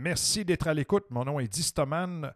Merci 0.00 0.44
d'être 0.44 0.68
à 0.68 0.74
l'écoute. 0.74 1.06
Mon 1.10 1.24
nom 1.24 1.40
est 1.40 1.48
Distoman. 1.48 2.32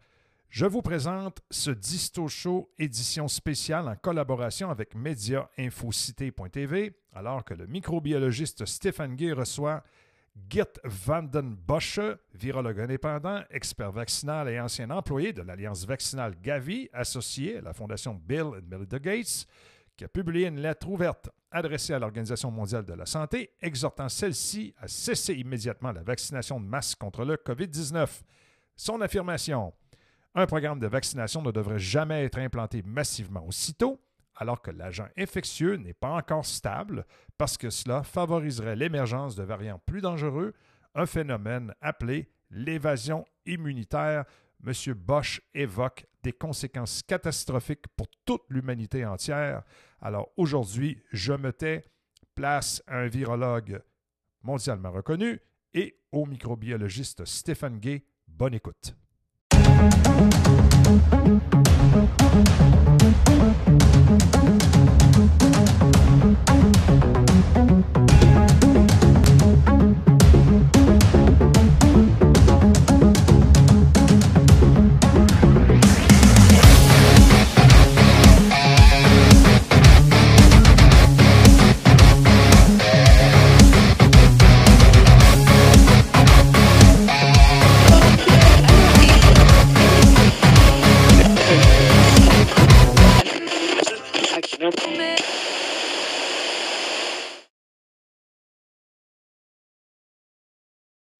Je 0.48 0.66
vous 0.66 0.82
présente 0.82 1.42
ce 1.48 1.70
Disto 1.70 2.26
Show 2.26 2.68
édition 2.76 3.28
spéciale 3.28 3.88
en 3.88 3.94
collaboration 3.94 4.68
avec 4.68 4.96
médiainfocité.tv, 4.96 6.98
alors 7.12 7.44
que 7.44 7.54
le 7.54 7.68
microbiologiste 7.68 8.66
Stéphane 8.66 9.14
Gay 9.14 9.30
reçoit 9.30 9.84
Gert 10.50 10.72
Vanden 10.82 11.54
Bosch, 11.54 12.00
virologue 12.34 12.80
indépendant, 12.80 13.42
expert 13.48 13.92
vaccinal 13.92 14.48
et 14.48 14.58
ancien 14.58 14.90
employé 14.90 15.32
de 15.32 15.42
l'Alliance 15.42 15.86
vaccinale 15.86 16.34
Gavi, 16.42 16.88
associé 16.92 17.58
à 17.58 17.60
la 17.60 17.72
Fondation 17.72 18.20
Bill 18.20 18.58
et 18.58 18.62
Melinda 18.68 18.98
Gates, 18.98 19.46
qui 19.96 20.02
a 20.02 20.08
publié 20.08 20.48
une 20.48 20.58
lettre 20.58 20.88
ouverte 20.88 21.30
adressée 21.52 21.94
à 21.94 21.98
l'Organisation 21.98 22.50
mondiale 22.50 22.84
de 22.84 22.94
la 22.94 23.06
santé, 23.06 23.52
exhortant 23.60 24.08
celle-ci 24.08 24.74
à 24.80 24.88
cesser 24.88 25.34
immédiatement 25.34 25.92
la 25.92 26.02
vaccination 26.02 26.60
de 26.60 26.66
masse 26.66 26.94
contre 26.94 27.24
le 27.24 27.36
COVID-19. 27.36 28.08
Son 28.76 29.00
affirmation 29.00 29.72
un 30.34 30.46
programme 30.46 30.78
de 30.78 30.86
vaccination 30.86 31.42
ne 31.42 31.50
devrait 31.50 31.78
jamais 31.78 32.24
être 32.24 32.38
implanté 32.38 32.82
massivement 32.86 33.46
aussitôt, 33.46 34.00
alors 34.34 34.62
que 34.62 34.70
l'agent 34.70 35.08
infectieux 35.18 35.76
n'est 35.76 35.92
pas 35.92 36.08
encore 36.08 36.46
stable, 36.46 37.04
parce 37.36 37.58
que 37.58 37.68
cela 37.68 38.02
favoriserait 38.02 38.76
l'émergence 38.76 39.36
de 39.36 39.42
variants 39.42 39.80
plus 39.84 40.00
dangereux, 40.00 40.54
un 40.94 41.04
phénomène 41.04 41.74
appelé 41.82 42.30
l'évasion 42.50 43.26
immunitaire. 43.44 44.24
M. 44.64 44.94
Bosch 44.94 45.40
évoque 45.54 46.06
des 46.22 46.32
conséquences 46.32 47.02
catastrophiques 47.02 47.88
pour 47.96 48.06
toute 48.24 48.42
l'humanité 48.48 49.04
entière. 49.04 49.62
Alors 50.00 50.30
aujourd'hui, 50.36 51.00
je 51.12 51.32
me 51.32 51.52
tais, 51.52 51.84
place 52.34 52.82
à 52.86 52.98
un 52.98 53.08
virologue 53.08 53.82
mondialement 54.42 54.90
reconnu 54.90 55.40
et 55.74 55.98
au 56.12 56.26
microbiologiste 56.26 57.24
Stéphane 57.24 57.78
Gay. 57.78 58.04
Bonne 58.28 58.54
écoute. 58.54 58.94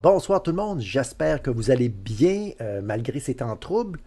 Bonsoir 0.03 0.43
tout 0.43 0.51
le 0.51 0.57
monde, 0.57 0.81
j'espère 0.81 1.41
que 1.41 1.49
vous 1.49 1.71
allez 1.71 1.87
bien 1.87 2.51
euh, 2.59 2.81
malgré 2.83 3.21
ces 3.21 3.35
temps 3.35 3.55
troubles. 3.55 4.01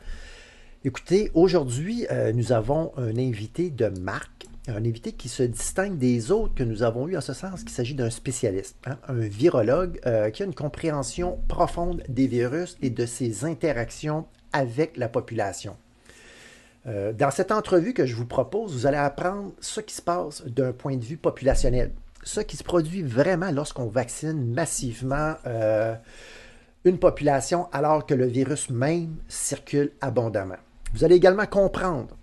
Écoutez, 0.84 1.30
aujourd'hui, 1.32 2.06
euh, 2.10 2.34
nous 2.34 2.52
avons 2.52 2.92
un 2.98 3.16
invité 3.16 3.70
de 3.70 3.86
marque, 3.86 4.44
un 4.68 4.84
invité 4.84 5.12
qui 5.12 5.30
se 5.30 5.42
distingue 5.42 5.96
des 5.96 6.30
autres 6.30 6.54
que 6.54 6.64
nous 6.64 6.82
avons 6.82 7.08
eu 7.08 7.16
en 7.16 7.22
ce 7.22 7.32
sens 7.32 7.60
qu'il 7.60 7.70
s'agit 7.70 7.94
d'un 7.94 8.10
spécialiste, 8.10 8.76
hein, 8.84 8.98
un 9.08 9.26
virologue 9.26 9.98
euh, 10.04 10.28
qui 10.28 10.42
a 10.42 10.44
une 10.44 10.54
compréhension 10.54 11.38
profonde 11.48 12.02
des 12.10 12.26
virus 12.26 12.76
et 12.82 12.90
de 12.90 13.06
ses 13.06 13.46
interactions 13.46 14.26
avec 14.52 14.98
la 14.98 15.08
population. 15.08 15.78
dans 16.84 17.30
cette 17.30 17.52
entrevue 17.52 17.94
que 17.94 18.04
je 18.04 18.14
vous 18.14 18.26
propose, 18.26 18.74
vous 18.74 18.86
allez 18.86 18.98
apprendre 18.98 19.54
ce 19.60 19.80
qui 19.80 19.94
se 19.94 20.02
passe 20.02 20.44
d'un 20.44 20.72
point 20.72 20.98
de 20.98 21.04
vue 21.04 21.16
populationnel, 21.16 21.90
ce 22.26 22.40
qui 22.40 22.56
se 22.56 22.64
produit 22.64 23.02
vraiment 23.02 23.52
lorsqu'on 23.52 23.86
vaccine 23.86 24.52
massivement 24.52 25.36
euh, 25.46 25.94
une 26.84 26.98
population 26.98 27.68
alors 27.72 28.04
que 28.04 28.14
le 28.14 28.26
virus 28.26 28.68
même 28.68 29.16
circule 29.28 29.92
abondamment. 30.00 30.56
Vous 30.92 31.04
allez 31.04 31.14
également 31.14 31.46
comprendre 31.46 32.16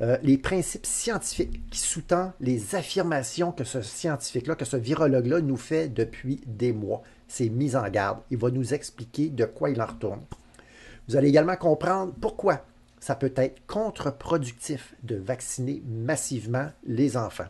euh, 0.00 0.16
les 0.22 0.38
principes 0.38 0.86
scientifiques 0.86 1.68
qui 1.70 1.80
sous-tendent 1.80 2.32
les 2.40 2.76
affirmations 2.76 3.50
que 3.50 3.64
ce 3.64 3.82
scientifique-là, 3.82 4.54
que 4.54 4.64
ce 4.64 4.76
virologue-là 4.76 5.40
nous 5.40 5.56
fait 5.56 5.88
depuis 5.88 6.40
des 6.46 6.72
mois. 6.72 7.02
C'est 7.26 7.48
mis 7.48 7.74
en 7.74 7.88
garde. 7.88 8.20
Il 8.30 8.38
va 8.38 8.50
nous 8.50 8.74
expliquer 8.74 9.28
de 9.28 9.44
quoi 9.44 9.70
il 9.70 9.82
en 9.82 9.86
retourne. 9.86 10.20
Vous 11.08 11.16
allez 11.16 11.28
également 11.28 11.56
comprendre 11.56 12.14
pourquoi 12.20 12.64
ça 13.00 13.16
peut 13.16 13.32
être 13.34 13.66
contre-productif 13.66 14.94
de 15.02 15.16
vacciner 15.16 15.82
massivement 15.84 16.68
les 16.86 17.16
enfants. 17.16 17.48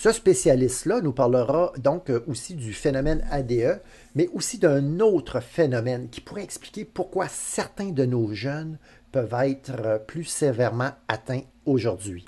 Ce 0.00 0.12
spécialiste-là 0.12 1.00
nous 1.00 1.12
parlera 1.12 1.72
donc 1.76 2.08
euh, 2.08 2.22
aussi 2.28 2.54
du 2.54 2.72
phénomène 2.72 3.26
ADE, 3.32 3.80
mais 4.14 4.28
aussi 4.32 4.56
d'un 4.58 5.00
autre 5.00 5.40
phénomène 5.40 6.08
qui 6.08 6.20
pourrait 6.20 6.44
expliquer 6.44 6.84
pourquoi 6.84 7.26
certains 7.26 7.90
de 7.90 8.04
nos 8.04 8.32
jeunes 8.32 8.78
peuvent 9.10 9.34
être 9.42 9.72
euh, 9.84 9.98
plus 9.98 10.22
sévèrement 10.22 10.92
atteints 11.08 11.42
aujourd'hui. 11.66 12.26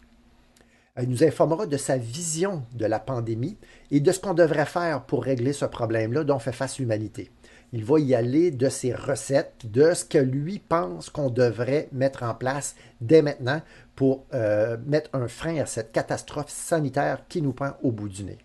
Il 1.00 1.08
nous 1.08 1.22
informera 1.22 1.66
de 1.66 1.76
sa 1.76 1.96
vision 1.96 2.64
de 2.74 2.86
la 2.86 2.98
pandémie 2.98 3.56
et 3.92 4.00
de 4.00 4.10
ce 4.10 4.18
qu'on 4.18 4.34
devrait 4.34 4.66
faire 4.66 5.04
pour 5.04 5.22
régler 5.22 5.52
ce 5.52 5.64
problème-là 5.64 6.24
dont 6.24 6.40
fait 6.40 6.50
face 6.50 6.80
l'humanité. 6.80 7.30
Il 7.72 7.84
va 7.84 8.00
y 8.00 8.16
aller 8.16 8.50
de 8.50 8.68
ses 8.68 8.92
recettes, 8.92 9.70
de 9.70 9.94
ce 9.94 10.04
que 10.04 10.18
lui 10.18 10.58
pense 10.58 11.08
qu'on 11.08 11.30
devrait 11.30 11.88
mettre 11.92 12.24
en 12.24 12.34
place 12.34 12.74
dès 13.00 13.22
maintenant 13.22 13.62
pour 14.00 14.24
euh, 14.32 14.78
mettre 14.86 15.10
un 15.12 15.28
frein 15.28 15.58
à 15.58 15.66
cette 15.66 15.92
catastrophe 15.92 16.48
sanitaire 16.48 17.24
qui 17.28 17.42
nous 17.42 17.52
prend 17.52 17.72
au 17.82 17.92
bout 17.92 18.08
du 18.08 18.24
nez. 18.24 18.38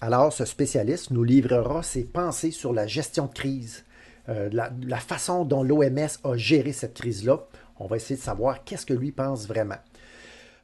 Alors, 0.00 0.32
ce 0.32 0.46
spécialiste 0.46 1.10
nous 1.10 1.24
livrera 1.24 1.82
ses 1.82 2.04
pensées 2.04 2.52
sur 2.52 2.72
la 2.72 2.86
gestion 2.86 3.26
de 3.26 3.34
crise, 3.34 3.84
euh, 4.30 4.48
la, 4.50 4.96
façon 4.96 5.44
dont 5.44 5.62
l'OMS 5.62 6.08
a 6.24 6.36
géré 6.38 6.72
cette 6.72 6.94
crise-là. 6.94 7.44
On 7.78 7.86
va 7.86 7.96
essayer 7.96 8.16
de 8.16 8.22
savoir 8.22 8.64
qu'est-ce 8.64 8.86
que 8.86 8.94
lui 8.94 9.12
pense 9.12 9.46
vraiment. 9.46 9.76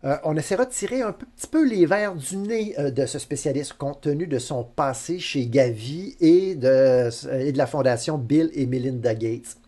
Euh, 0.04 0.16
on 0.24 0.34
essaiera 0.38 0.64
de 0.64 0.70
tirer 0.70 1.02
un 1.02 1.12
petit 1.12 1.46
peu 1.46 1.68
les 1.68 1.84
verres 1.84 2.14
du 2.14 2.38
nez 2.38 2.74
de 2.78 3.04
ce 3.04 3.18
spécialiste 3.18 3.74
compte 3.74 4.00
tenu 4.00 4.26
de 4.26 4.38
son 4.38 4.64
passé 4.64 5.18
chez 5.18 5.48
Gavi 5.48 6.16
et 6.18 6.54
de, 6.54 7.10
et 7.42 7.52
de 7.52 7.58
la 7.58 7.66
fondation 7.66 8.16
Bill 8.16 8.48
et 8.54 8.64
Melinda 8.64 9.14
Gates. 9.14 9.59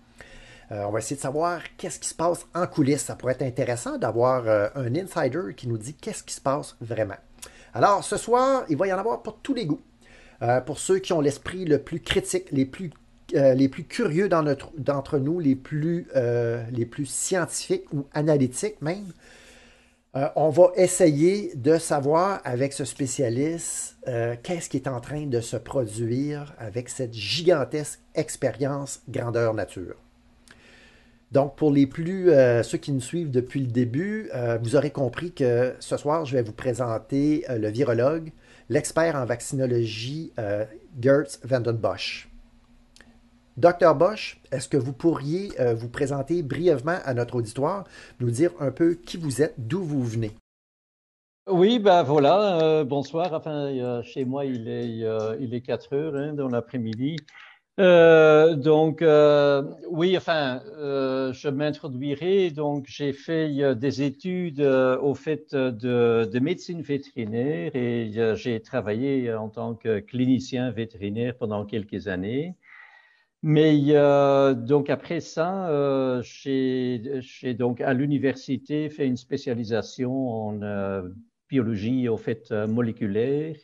Euh, 0.72 0.84
on 0.86 0.90
va 0.90 1.00
essayer 1.00 1.16
de 1.16 1.20
savoir 1.20 1.60
qu'est-ce 1.76 1.98
qui 1.98 2.08
se 2.08 2.14
passe 2.14 2.46
en 2.54 2.66
coulisses. 2.66 3.02
Ça 3.02 3.14
pourrait 3.14 3.34
être 3.34 3.42
intéressant 3.42 3.98
d'avoir 3.98 4.48
euh, 4.48 4.68
un 4.74 4.94
insider 4.94 5.54
qui 5.54 5.68
nous 5.68 5.76
dit 5.76 5.94
qu'est-ce 5.94 6.22
qui 6.22 6.34
se 6.34 6.40
passe 6.40 6.76
vraiment. 6.80 7.16
Alors, 7.74 8.02
ce 8.02 8.16
soir, 8.16 8.64
il 8.68 8.76
va 8.76 8.86
y 8.86 8.92
en 8.92 8.98
avoir 8.98 9.22
pour 9.22 9.38
tous 9.38 9.54
les 9.54 9.66
goûts. 9.66 9.82
Euh, 10.40 10.60
pour 10.60 10.78
ceux 10.78 10.98
qui 10.98 11.12
ont 11.12 11.20
l'esprit 11.20 11.64
le 11.64 11.78
plus 11.78 12.00
critique, 12.00 12.50
les 12.52 12.64
plus, 12.64 12.90
curieux 13.84 14.28
d'entre 14.28 15.18
nous, 15.18 15.40
les 15.40 15.54
plus 15.54 16.06
scientifiques 17.06 17.92
ou 17.92 18.06
analytiques 18.12 18.80
même, 18.82 19.12
on 20.36 20.50
va 20.50 20.72
essayer 20.76 21.52
de 21.54 21.78
savoir 21.78 22.42
avec 22.44 22.74
ce 22.74 22.84
spécialiste 22.84 23.96
qu'est-ce 24.42 24.68
qui 24.68 24.76
est 24.76 24.88
en 24.88 25.00
train 25.00 25.24
de 25.26 25.40
se 25.40 25.56
produire 25.56 26.54
avec 26.58 26.90
cette 26.90 27.14
gigantesque 27.14 28.00
expérience 28.14 29.00
grandeur 29.08 29.54
nature. 29.54 30.01
Donc, 31.32 31.56
pour 31.56 31.72
les 31.72 31.86
plus, 31.86 32.30
euh, 32.30 32.62
ceux 32.62 32.76
qui 32.76 32.92
nous 32.92 33.00
suivent 33.00 33.30
depuis 33.30 33.60
le 33.60 33.66
début, 33.66 34.28
euh, 34.34 34.58
vous 34.62 34.76
aurez 34.76 34.90
compris 34.90 35.32
que 35.32 35.74
ce 35.80 35.96
soir, 35.96 36.26
je 36.26 36.36
vais 36.36 36.42
vous 36.42 36.52
présenter 36.52 37.46
euh, 37.48 37.56
le 37.56 37.68
virologue, 37.68 38.32
l'expert 38.68 39.16
en 39.16 39.24
vaccinologie 39.24 40.32
Gertz 41.00 41.40
Vanden 41.42 41.76
Bosch. 41.76 42.28
Docteur 43.56 43.94
Bosch, 43.94 44.40
est-ce 44.50 44.68
que 44.68 44.76
vous 44.76 44.92
pourriez 44.92 45.50
vous 45.74 45.88
présenter 45.88 46.42
brièvement 46.42 46.98
à 47.04 47.12
notre 47.12 47.34
auditoire, 47.34 47.84
nous 48.20 48.30
dire 48.30 48.50
un 48.60 48.70
peu 48.70 48.94
qui 48.94 49.18
vous 49.18 49.42
êtes, 49.42 49.54
d'où 49.58 49.82
vous 49.82 50.02
venez? 50.02 50.30
Oui, 51.50 51.78
ben 51.78 52.02
voilà, 52.02 52.82
bonsoir. 52.84 53.34
Enfin, 53.34 54.02
chez 54.04 54.24
moi, 54.24 54.46
il 54.46 54.68
est, 54.68 55.04
il 55.40 55.54
est 55.54 55.60
4 55.60 55.94
heures 55.94 56.16
hein, 56.16 56.32
dans 56.32 56.48
l'après-midi. 56.48 57.16
Euh, 57.80 58.54
donc, 58.54 59.00
euh, 59.00 59.62
oui, 59.88 60.16
enfin, 60.16 60.62
euh, 60.76 61.32
je 61.32 61.48
m'introduirai. 61.48 62.50
Donc, 62.50 62.84
j'ai 62.86 63.12
fait 63.12 63.74
des 63.74 64.02
études 64.02 64.60
au 64.60 65.14
fait 65.14 65.54
de, 65.54 66.28
de, 66.30 66.38
médecine 66.38 66.82
vétérinaire 66.82 67.74
et 67.74 68.10
j'ai 68.36 68.60
travaillé 68.60 69.32
en 69.34 69.48
tant 69.48 69.74
que 69.74 70.00
clinicien 70.00 70.70
vétérinaire 70.70 71.36
pendant 71.38 71.64
quelques 71.64 72.08
années. 72.08 72.54
Mais 73.42 73.76
donc 74.54 74.88
après 74.90 75.20
ça, 75.20 76.20
j'ai 76.22 77.00
donc 77.58 77.80
à 77.80 77.92
l'université 77.94 78.88
fait 78.90 79.06
une 79.06 79.16
spécialisation 79.16 80.28
en 80.28 80.60
biologie 81.48 82.08
au 82.08 82.16
fait 82.16 82.52
moléculaire 82.52 83.56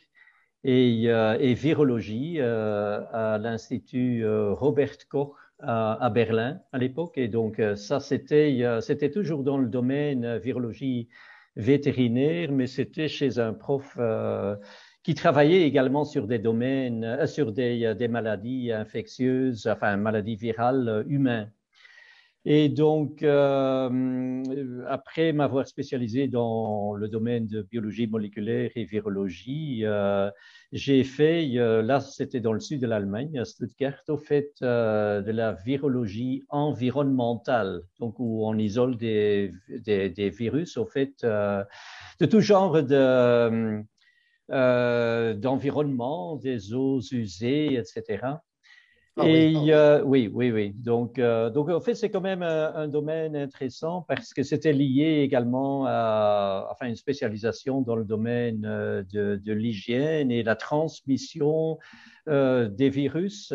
et, 0.63 1.05
et 1.05 1.53
virologie 1.53 2.37
euh, 2.39 3.01
à 3.11 3.37
l'Institut 3.37 4.23
euh, 4.23 4.53
Robert 4.53 5.07
Koch 5.09 5.35
à, 5.61 6.09
Berlin 6.13 6.61
à 6.71 6.77
l'époque. 6.77 7.17
Et 7.17 7.27
donc, 7.27 7.61
ça, 7.75 7.99
c'était, 7.99 8.63
c'était 8.79 9.11
toujours 9.11 9.43
dans 9.43 9.57
le 9.57 9.67
domaine 9.67 10.37
virologie 10.37 11.09
vétérinaire, 11.57 12.49
mais 12.53 12.65
c'était 12.65 13.09
chez 13.09 13.39
un 13.39 13.51
prof 13.51 13.97
qui 15.03 15.15
travaillait 15.15 15.63
également 15.63 16.05
sur 16.05 16.27
des 16.27 16.39
domaines, 16.39 17.27
sur 17.27 17.51
des, 17.51 17.93
des 17.93 18.07
maladies 18.07 18.71
infectieuses, 18.71 19.67
enfin, 19.67 19.97
maladies 19.97 20.37
virales 20.37 21.03
humaines. 21.09 21.51
Et 22.45 22.69
donc, 22.69 23.21
euh, 23.21 24.83
après 24.87 25.33
m'avoir 25.33 25.67
spécialisé 25.67 26.29
dans 26.29 26.93
le 26.93 27.09
domaine 27.09 27.47
de 27.47 27.63
biologie 27.63 28.07
moléculaire 28.07 28.71
et 28.75 28.85
virologie, 28.85 29.81
euh, 29.83 30.31
j'ai 30.71 31.03
fait, 31.03 31.49
euh, 31.57 31.81
là 31.81 31.99
c'était 31.99 32.39
dans 32.39 32.53
le 32.53 32.61
sud 32.61 32.79
de 32.79 32.87
l'Allemagne, 32.87 33.37
à 33.37 33.43
Stuttgart, 33.43 34.01
au 34.07 34.17
fait 34.17 34.53
de 34.61 35.31
la 35.31 35.51
virologie 35.51 36.43
environnementale, 36.47 37.81
donc 37.99 38.15
où 38.19 38.45
on 38.47 38.57
isole 38.57 38.95
des, 38.95 39.51
des, 39.67 40.09
des 40.09 40.29
virus, 40.29 40.77
au 40.77 40.85
fait 40.85 41.13
de 41.25 42.25
tout 42.25 42.39
genre 42.39 42.81
de, 42.81 43.83
d'environnement, 45.33 46.37
des 46.37 46.73
eaux 46.73 47.01
usées, 47.11 47.73
etc. 47.73 48.39
Ah 49.21 49.27
et 49.27 49.55
oui, 49.55 49.71
euh, 49.71 50.01
oui, 50.03 50.29
oui, 50.33 50.51
oui. 50.51 50.73
Donc, 50.73 51.19
euh, 51.19 51.49
donc 51.49 51.69
en 51.69 51.81
fait, 51.81 51.93
c'est 51.93 52.09
quand 52.09 52.21
même 52.21 52.41
un, 52.41 52.87
domaine 52.87 53.35
intéressant 53.35 54.05
parce 54.07 54.33
que 54.33 54.43
c'était 54.43 54.71
lié 54.71 55.21
également 55.23 55.85
à 55.87 56.67
enfin, 56.71 56.87
une 56.87 56.95
spécialisation 56.95 57.81
dans 57.81 57.97
le 57.97 58.05
domaine 58.05 58.65
euh, 58.65 59.03
de, 59.11 59.35
de 59.43 59.53
l'hygiène 59.53 60.31
et 60.31 60.41
la 60.43 60.55
transmission 60.55 61.77
des 62.27 62.89
virus 62.91 63.49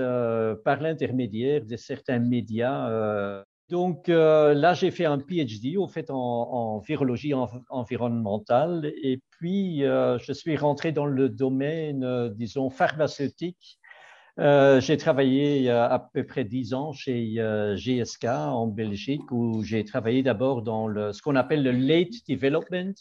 par 0.65 0.81
l'intermédiaire 0.81 1.65
de 1.65 1.77
certains 1.77 2.19
médias. 2.19 3.45
Donc 3.69 4.09
là, 4.09 4.75
j'ai 4.75 4.91
fait 4.91 5.05
un 5.05 5.19
PhD 5.19 5.77
au 5.77 5.87
fait 5.87 6.11
en, 6.11 6.17
en 6.17 6.79
virologie 6.81 7.35
environnementale 7.69 8.93
et 9.01 9.23
puis 9.31 9.83
je 9.83 10.33
suis 10.33 10.57
rentré 10.57 10.91
dans 10.91 11.07
le 11.07 11.29
domaine, 11.29 12.31
disons, 12.35 12.69
pharmaceutique 12.69 13.79
euh, 14.41 14.81
j'ai 14.81 14.97
travaillé 14.97 15.71
à 15.71 16.11
peu 16.13 16.25
près 16.25 16.45
dix 16.45 16.75
ans 16.75 16.93
chez 16.93 17.35
euh, 17.39 17.77
GSK 17.77 18.25
en 18.25 18.67
Belgique, 18.67 19.31
où 19.31 19.63
j'ai 19.63 19.85
travaillé 19.85 20.23
d'abord 20.23 20.63
dans 20.63 20.89
le, 20.89 21.13
ce 21.13 21.23
qu'on 21.23 21.37
appelle 21.37 21.63
le 21.63 21.71
late 21.71 22.15
development, 22.29 22.95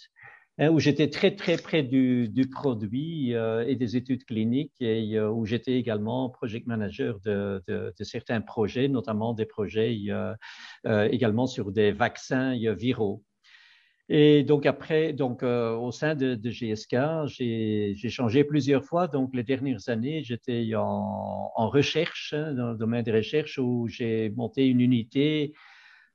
hein, 0.59 0.69
où 0.69 0.79
j'étais 0.79 1.09
très 1.09 1.35
très 1.35 1.57
près 1.57 1.81
du, 1.81 2.29
du 2.29 2.47
produit 2.47 3.33
euh, 3.33 3.65
et 3.67 3.75
des 3.75 3.97
études 3.97 4.25
cliniques, 4.25 4.79
et 4.79 5.19
où 5.19 5.45
j'étais 5.45 5.73
également 5.73 6.29
project 6.29 6.67
manager 6.67 7.19
de, 7.21 7.63
de, 7.67 7.93
de, 7.97 8.03
certains 8.03 8.41
projets, 8.41 8.87
notamment 8.87 9.33
des 9.33 9.45
projets 9.45 9.97
également 10.85 11.47
sur 11.47 11.71
des 11.71 11.91
vaccins 11.91 12.55
viraux. 12.75 13.23
Et 14.09 14.43
donc 14.43 14.65
après, 14.65 15.13
donc 15.13 15.43
euh, 15.43 15.75
au 15.75 15.91
sein 15.91 16.13
de, 16.13 16.35
de 16.35 16.49
GSK, 16.49 16.95
j'ai 17.27 18.09
changé 18.09 18.43
plusieurs 18.43 18.83
fois. 18.83 19.07
Donc 19.07 19.33
les 19.33 19.43
dernières 19.43 19.87
années, 19.87 20.23
j'étais 20.23 20.75
en, 20.75 21.51
en, 21.55 21.69
recherche 21.69 22.33
hein, 22.33 22.53
dans 22.53 22.71
le 22.71 22.77
domaine 22.77 23.03
des 23.03 23.13
recherches 23.13 23.57
où 23.59 23.87
j'ai 23.87 24.29
monté 24.31 24.67
une 24.67 24.81
unité 24.81 25.53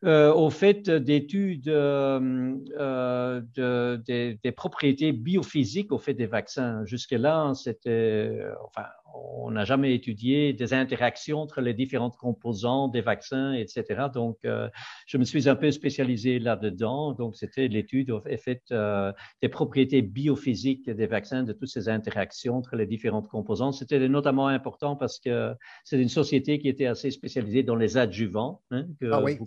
euh, 0.04 0.32
au 0.32 0.48
fait 0.48 0.88
d'études 0.88 1.68
euh, 1.68 2.54
euh, 2.78 3.40
de, 3.56 4.00
des, 4.06 4.38
des, 4.44 4.52
propriétés 4.52 5.10
biophysiques 5.10 5.90
au 5.90 5.98
fait 5.98 6.14
des 6.14 6.26
vaccins. 6.26 6.84
Jusque-là, 6.84 7.52
c'était, 7.54 8.30
enfin, 8.64 8.86
on 9.14 9.50
n'a 9.50 9.64
jamais 9.64 9.94
étudié 9.94 10.52
des 10.52 10.74
interactions 10.74 11.40
entre 11.40 11.60
les 11.60 11.74
différentes 11.74 12.16
composantes 12.16 12.92
des 12.92 13.00
vaccins, 13.00 13.52
etc. 13.54 14.06
Donc, 14.12 14.38
euh, 14.44 14.68
je 15.06 15.18
me 15.18 15.24
suis 15.24 15.48
un 15.48 15.56
peu 15.56 15.70
spécialisé 15.70 16.38
là-dedans. 16.38 17.12
Donc, 17.12 17.36
c'était 17.36 17.68
l'étude 17.68 18.12
faite 18.38 18.64
euh, 18.72 19.12
des 19.42 19.48
propriétés 19.48 20.02
biophysiques 20.02 20.90
des 20.90 21.06
vaccins, 21.06 21.42
de 21.42 21.52
toutes 21.52 21.68
ces 21.68 21.88
interactions 21.88 22.56
entre 22.56 22.76
les 22.76 22.86
différentes 22.86 23.28
composantes. 23.28 23.74
C'était 23.74 24.08
notamment 24.08 24.48
important 24.48 24.96
parce 24.96 25.18
que 25.18 25.54
c'est 25.84 26.00
une 26.00 26.08
société 26.08 26.58
qui 26.58 26.68
était 26.68 26.86
assez 26.86 27.10
spécialisée 27.10 27.62
dans 27.62 27.76
les 27.76 27.96
adjuvants. 27.96 28.62
Hein, 28.70 28.86
ah 29.10 29.22
oui. 29.22 29.38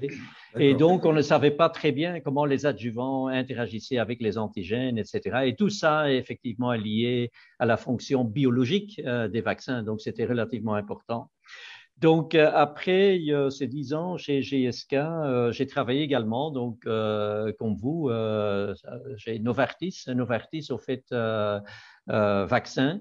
Et 0.56 0.74
donc, 0.74 1.04
on 1.04 1.12
ne 1.12 1.22
savait 1.22 1.50
pas 1.50 1.68
très 1.68 1.92
bien 1.92 2.20
comment 2.20 2.44
les 2.44 2.66
adjuvants 2.66 3.28
interagissaient 3.28 3.98
avec 3.98 4.20
les 4.20 4.38
antigènes, 4.38 4.98
etc. 4.98 5.40
Et 5.44 5.54
tout 5.54 5.68
ça 5.68 6.10
est 6.10 6.16
effectivement 6.16 6.72
lié 6.72 7.30
à 7.58 7.66
la 7.66 7.76
fonction 7.76 8.24
biologique 8.24 9.00
euh, 9.04 9.28
des 9.28 9.40
vaccins. 9.40 9.82
Donc, 9.82 10.00
c'était 10.00 10.24
relativement 10.24 10.74
important. 10.74 11.30
Donc, 11.98 12.34
euh, 12.34 12.50
après 12.54 13.20
ces 13.50 13.66
dix 13.66 13.92
ans 13.92 14.16
chez 14.16 14.40
GSK, 14.40 14.94
euh, 14.94 15.52
j'ai 15.52 15.66
travaillé 15.66 16.02
également, 16.02 16.50
donc, 16.50 16.84
comme 16.84 17.76
vous, 17.76 18.10
j'ai 19.16 19.38
Novartis, 19.40 20.04
Novartis 20.08 20.68
au 20.70 20.78
fait 20.78 21.04
vaccin. 22.06 23.00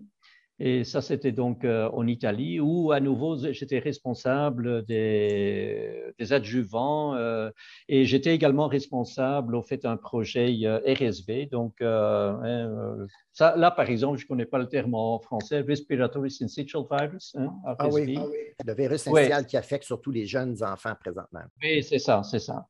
Et 0.60 0.84
ça, 0.84 1.02
c'était 1.02 1.32
donc 1.32 1.64
euh, 1.64 1.88
en 1.94 2.08
Italie, 2.08 2.60
où 2.60 2.92
à 2.92 3.00
nouveau, 3.00 3.38
j'étais 3.52 3.78
responsable 3.78 4.84
des, 4.86 6.02
des 6.18 6.34
adjuvants 6.34 7.14
euh, 7.16 7.52
et 7.88 8.06
j'étais 8.06 8.34
également 8.34 8.68
responsable 8.68 9.56
au 9.56 9.62
fait 9.62 9.78
d'un 9.78 9.98
projet 9.98 10.58
euh, 10.64 10.80
RSV. 10.88 11.46
Donc, 11.52 11.76
euh, 11.82 12.32
hein, 12.44 13.08
ça, 13.34 13.56
là, 13.56 13.70
par 13.70 13.88
exemple, 13.90 14.18
je 14.18 14.26
ne 14.26 14.28
connais 14.28 14.46
pas 14.46 14.58
le 14.58 14.68
terme 14.68 14.96
en 14.96 15.20
français, 15.20 15.62
Respiratory 15.62 16.32
Syncytial 16.32 16.84
Virus. 16.90 17.36
Hein, 17.38 17.54
ah, 17.64 17.88
oui, 17.90 18.16
ah 18.18 18.26
oui, 18.28 18.38
le 18.66 18.74
virus 18.74 19.02
syncytial 19.04 19.46
qui 19.46 19.58
affecte 19.58 19.84
surtout 19.84 20.10
les 20.10 20.26
jeunes 20.26 20.64
enfants 20.64 20.96
présentement. 21.00 21.42
Oui, 21.62 21.84
c'est 21.84 22.00
ça, 22.00 22.24
c'est 22.24 22.40
ça. 22.40 22.66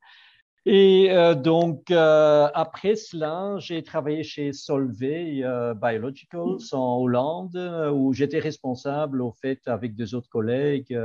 Et 0.66 1.10
euh, 1.10 1.34
donc, 1.34 1.90
euh, 1.90 2.48
après 2.52 2.96
cela, 2.96 3.56
j'ai 3.58 3.82
travaillé 3.82 4.22
chez 4.22 4.52
Solvay 4.52 5.42
euh, 5.42 5.74
Biologicals 5.74 6.58
en 6.72 6.98
Hollande, 6.98 7.56
où 7.94 8.12
j'étais 8.12 8.38
responsable, 8.38 9.22
au 9.22 9.32
fait, 9.32 9.60
avec 9.66 9.94
deux 9.94 10.14
autres 10.14 10.28
collègues, 10.28 10.98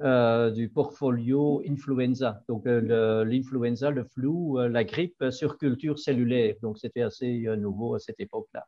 du 0.00 0.68
portfolio 0.70 1.62
influenza. 1.68 2.42
Donc, 2.48 2.64
l'influenza, 2.66 3.90
le, 3.90 4.02
le, 4.02 4.08
flou, 4.08 4.58
la 4.58 4.84
grippe 4.84 5.24
sur 5.30 5.58
culture 5.58 5.98
cellulaire. 5.98 6.54
Donc, 6.62 6.78
c'était 6.78 7.02
assez 7.02 7.46
nouveau 7.56 7.94
à 7.94 7.98
cette 7.98 8.20
époque-là. 8.20 8.64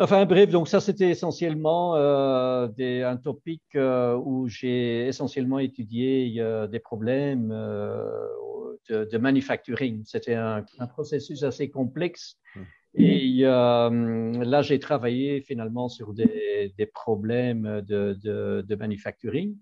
Enfin 0.00 0.26
bref, 0.26 0.50
donc 0.50 0.68
ça 0.68 0.78
c'était 0.80 1.10
essentiellement 1.10 1.96
euh, 1.96 2.68
des, 2.68 3.02
un 3.02 3.16
topic 3.16 3.62
euh, 3.74 4.16
où 4.16 4.46
j'ai 4.46 5.08
essentiellement 5.08 5.58
étudié 5.58 6.36
euh, 6.38 6.68
des 6.68 6.78
problèmes 6.78 7.48
de, 7.48 9.04
de, 9.04 9.18
manufacturing. 9.18 10.04
C'était 10.04 10.34
un, 10.34 10.64
un, 10.78 10.86
processus 10.86 11.42
assez 11.42 11.68
complexe. 11.68 12.36
Mmh. 12.54 12.60
Et 12.94 13.40
là, 13.42 14.62
j'ai 14.62 14.78
travaillé 14.78 15.40
finalement 15.42 15.88
sur 15.88 16.14
des, 16.14 16.72
des 16.78 16.86
problèmes 16.86 17.82
de, 17.82 18.16
de, 18.22 18.64
de 18.66 18.74
manufacturing. 18.76 19.56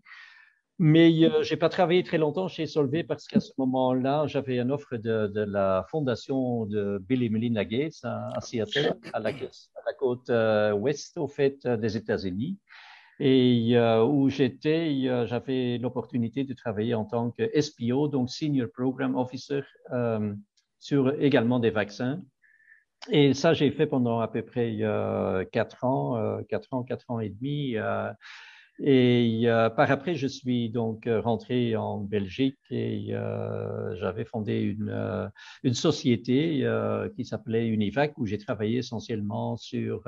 Mais 0.78 1.10
euh, 1.24 1.42
j'ai 1.42 1.56
pas 1.56 1.70
travaillé 1.70 2.02
très 2.02 2.18
longtemps 2.18 2.48
chez 2.48 2.66
Solvay 2.66 3.02
parce 3.02 3.26
qu'à 3.26 3.40
ce 3.40 3.52
moment-là, 3.56 4.26
j'avais 4.26 4.58
une 4.58 4.70
offre 4.70 4.96
de, 4.96 5.26
de, 5.26 5.40
la 5.40 5.86
fondation 5.90 6.66
de 6.66 6.98
Bill 6.98 7.22
et 7.22 7.30
Melinda 7.30 7.64
Gates 7.64 8.04
à, 8.04 8.28
à 8.36 8.40
Seattle, 8.42 8.94
à 9.14 9.20
la, 9.20 9.30
à 9.30 9.32
la 9.32 9.92
côte 9.98 10.28
euh, 10.28 10.72
ouest, 10.72 11.16
au 11.16 11.28
fait, 11.28 11.64
euh, 11.64 11.78
des 11.78 11.96
États-Unis, 11.96 12.58
et 13.18 13.70
euh, 13.72 14.04
où 14.04 14.28
j'étais, 14.28 14.92
euh, 15.06 15.26
j'avais 15.26 15.78
l'opportunité 15.78 16.44
de 16.44 16.52
travailler 16.52 16.94
en 16.94 17.06
tant 17.06 17.30
que 17.30 17.48
SPO, 17.58 18.08
donc 18.08 18.28
Senior 18.28 18.68
Program 18.70 19.16
Officer, 19.16 19.62
euh, 19.92 20.34
sur 20.78 21.14
également 21.22 21.58
des 21.58 21.70
vaccins. 21.70 22.22
Et 23.10 23.32
ça, 23.32 23.54
j'ai 23.54 23.70
fait 23.70 23.86
pendant 23.86 24.20
à 24.20 24.28
peu 24.28 24.42
près 24.42 24.78
quatre 25.52 25.84
ans, 25.84 26.40
quatre 26.48 26.72
ans, 26.72 26.82
quatre 26.82 27.10
ans 27.10 27.20
et 27.20 27.28
demi. 27.28 27.76
Et 28.78 29.42
euh, 29.44 29.70
par 29.70 29.90
après, 29.90 30.14
je 30.16 30.26
suis 30.26 30.68
donc 30.68 31.06
euh, 31.06 31.20
rentré 31.20 31.76
en 31.76 31.98
Belgique 31.98 32.58
et 32.70 33.08
euh, 33.14 33.96
j'avais 33.96 34.26
fondé 34.26 34.60
une, 34.60 34.90
euh, 34.90 35.28
une 35.62 35.72
société 35.72 36.64
euh, 36.64 37.08
qui 37.16 37.24
s'appelait 37.24 37.68
Univac 37.68 38.18
où 38.18 38.26
j'ai 38.26 38.36
travaillé 38.36 38.78
essentiellement 38.78 39.56
sur 39.56 40.04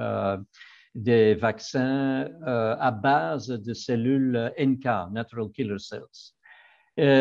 des 0.94 1.34
vaccins 1.34 2.28
à 2.44 2.90
base 2.90 3.48
de 3.48 3.72
cellules 3.72 4.52
NK, 4.58 5.12
Natural 5.12 5.50
Killer 5.50 5.78
Cells. 5.78 6.34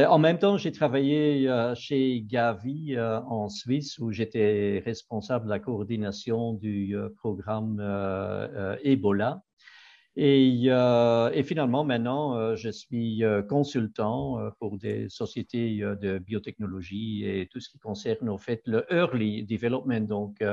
en 0.08 0.20
même 0.20 0.40
temps, 0.40 0.58
j'ai 0.58 0.72
travaillé 0.72 1.48
chez 1.76 2.22
Gavi 2.22 2.98
en 3.00 3.50
Suisse 3.50 4.00
où 4.00 4.12
j'étais 4.12 4.82
responsable 4.84 5.46
de 5.46 5.50
la 5.50 5.60
coordination 5.60 6.54
du 6.54 6.98
programme 7.20 7.80
Ebola. 8.84 9.44
Et, 10.20 10.64
euh, 10.66 11.30
et, 11.32 11.44
finalement, 11.44 11.84
maintenant, 11.84 12.36
euh, 12.36 12.56
je 12.56 12.70
suis 12.70 13.24
euh, 13.24 13.44
consultant 13.44 14.40
pour 14.60 14.80
des 14.80 15.08
sociétés 15.10 15.78
de 15.78 16.18
biotechnologie 16.18 17.24
et 17.24 17.48
tout 17.52 17.60
ce 17.60 17.70
qui 17.70 17.78
concerne 17.78 18.28
au 18.28 18.40
fait 18.40 18.64
le 18.66 18.84
early 18.92 19.44
development. 19.44 20.08
Donc, 20.08 20.44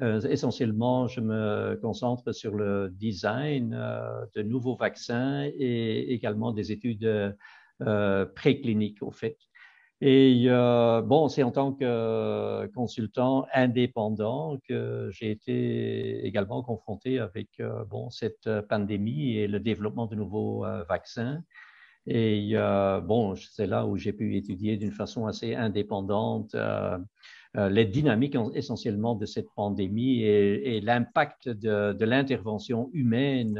essentiellement, 0.00 1.08
je 1.08 1.20
me 1.20 1.78
concentre 1.82 2.32
sur 2.32 2.54
le 2.54 2.88
design 2.90 3.70
de 4.34 4.42
nouveaux 4.42 4.76
vaccins 4.76 5.44
et 5.44 6.14
également 6.14 6.52
des 6.52 6.72
études 6.72 7.36
précliniques 8.34 9.02
au 9.02 9.10
fait. 9.10 9.36
Et 10.02 10.44
euh, 10.48 11.00
bon, 11.00 11.28
c'est 11.28 11.42
en 11.42 11.50
tant 11.50 11.72
que 11.72 12.66
consultant 12.74 13.46
indépendant 13.54 14.58
que 14.68 15.08
j'ai 15.10 15.30
été 15.30 16.26
également 16.26 16.62
confronté 16.62 17.18
avec 17.18 17.48
euh, 17.60 17.82
bon, 17.86 18.10
cette 18.10 18.48
pandémie 18.68 19.36
et 19.36 19.48
le 19.48 19.58
développement 19.58 20.06
de 20.06 20.14
nouveaux 20.14 20.66
euh, 20.66 20.84
vaccins. 20.84 21.42
Et 22.06 22.50
euh, 22.52 23.00
bon, 23.00 23.34
c'est 23.36 23.66
là 23.66 23.86
où 23.86 23.96
j'ai 23.96 24.12
pu 24.12 24.36
étudier 24.36 24.76
d'une 24.76 24.92
façon 24.92 25.26
assez 25.26 25.54
indépendante 25.54 26.54
euh, 26.54 26.98
les 27.54 27.86
dynamiques 27.86 28.36
essentiellement 28.52 29.14
de 29.14 29.24
cette 29.24 29.48
pandémie 29.56 30.20
et, 30.20 30.76
et 30.76 30.80
l'impact 30.82 31.48
de, 31.48 31.94
de 31.94 32.04
l'intervention 32.04 32.90
humaine, 32.92 33.58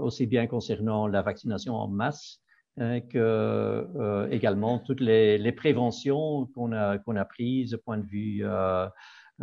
aussi 0.00 0.26
bien 0.26 0.46
concernant 0.46 1.06
la 1.06 1.20
vaccination 1.20 1.74
en 1.74 1.88
masse 1.88 2.40
Hein, 2.76 3.02
que 3.02 3.18
euh, 3.18 4.28
également 4.32 4.80
toutes 4.80 5.00
les, 5.00 5.38
les 5.38 5.52
préventions 5.52 6.46
qu'on 6.54 6.72
a, 6.72 6.98
qu'on 6.98 7.14
a 7.14 7.24
prises 7.24 7.70
du 7.70 7.78
point 7.78 7.98
de 7.98 8.06
vue 8.06 8.40
euh, 8.42 8.88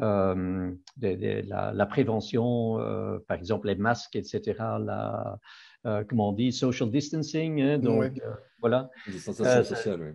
euh, 0.01 0.71
de, 0.97 1.15
de 1.15 1.47
la, 1.47 1.71
la, 1.71 1.85
prévention, 1.85 2.77
euh, 2.79 3.19
par 3.29 3.37
exemple 3.37 3.67
les 3.67 3.75
masques, 3.75 4.17
etc., 4.17 4.41
la, 4.81 5.37
euh, 5.85 6.03
comment 6.03 6.29
on 6.29 6.33
dit, 6.33 6.51
social 6.51 6.91
distancing, 6.91 7.61
hein, 7.61 7.77
donc 7.77 8.01
oui. 8.01 8.21
euh, 8.21 8.33
voilà. 8.59 8.89
Distanciation 9.07 9.63
sociale, 9.63 10.01
oui. 10.01 10.11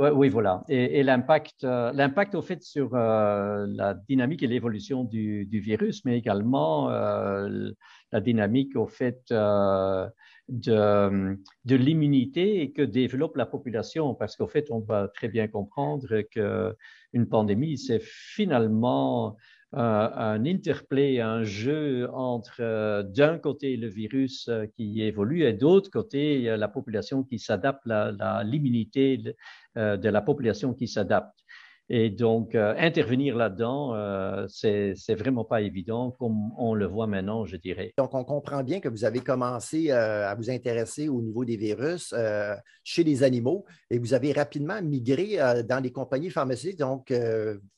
Oui, 0.00 0.10
oui, 0.10 0.28
voilà. 0.28 0.62
Et, 0.68 1.00
et 1.00 1.02
l'impact, 1.02 1.64
l'impact 1.64 2.36
au 2.36 2.42
fait 2.42 2.62
sur 2.62 2.90
la 2.94 3.94
dynamique 4.08 4.44
et 4.44 4.46
l'évolution 4.46 5.02
du, 5.02 5.44
du, 5.46 5.58
virus, 5.58 6.04
mais 6.04 6.16
également 6.16 6.88
la 6.88 8.20
dynamique 8.20 8.76
au 8.76 8.86
fait 8.86 9.32
de, 10.48 11.38
de 11.64 11.76
l'immunité 11.76 12.72
que 12.72 12.82
développe 12.82 13.36
la 13.36 13.46
population, 13.46 14.14
parce 14.14 14.36
qu'au 14.36 14.46
fait, 14.46 14.70
on 14.70 14.80
va 14.80 15.08
très 15.08 15.28
bien 15.28 15.48
comprendre 15.48 16.22
qu'une 16.22 17.28
pandémie, 17.28 17.78
c'est 17.78 18.00
finalement 18.02 19.36
euh, 19.74 20.08
un 20.14 20.46
interplay, 20.46 21.20
un 21.20 21.44
jeu 21.44 22.08
entre 22.14 22.56
euh, 22.60 23.02
d'un 23.02 23.36
côté 23.38 23.76
le 23.76 23.86
virus 23.86 24.48
euh, 24.48 24.64
qui 24.64 25.02
évolue 25.02 25.42
et 25.42 25.52
d'autre 25.52 25.90
côté 25.90 26.56
la 26.56 26.68
population 26.68 27.22
qui 27.22 27.38
s'adapte, 27.38 27.82
l'immunité 28.44 29.18
de 29.76 30.08
la 30.08 30.22
population 30.22 30.72
qui 30.72 30.88
s'adapte. 30.88 31.38
Et 31.90 32.10
donc, 32.10 32.54
euh, 32.54 32.74
intervenir 32.76 33.34
là-dedans, 33.34 33.94
euh, 33.94 34.46
c'est 34.48 35.14
vraiment 35.14 35.44
pas 35.44 35.62
évident, 35.62 36.10
comme 36.18 36.50
on 36.58 36.74
le 36.74 36.86
voit 36.86 37.06
maintenant, 37.06 37.46
je 37.46 37.56
dirais. 37.56 37.94
Donc, 37.96 38.12
on 38.14 38.24
comprend 38.24 38.62
bien 38.62 38.80
que 38.80 38.90
vous 38.90 39.06
avez 39.06 39.20
commencé 39.20 39.90
euh, 39.90 40.28
à 40.28 40.34
vous 40.34 40.50
intéresser 40.50 41.08
au 41.08 41.22
niveau 41.22 41.46
des 41.46 41.56
virus 41.56 42.14
chez 42.84 43.04
les 43.04 43.22
animaux 43.22 43.64
et 43.90 43.98
vous 43.98 44.12
avez 44.12 44.32
rapidement 44.32 44.82
migré 44.82 45.38
dans 45.64 45.82
les 45.82 45.90
compagnies 45.90 46.30
pharmaceutiques. 46.30 46.78
Donc, 46.78 47.12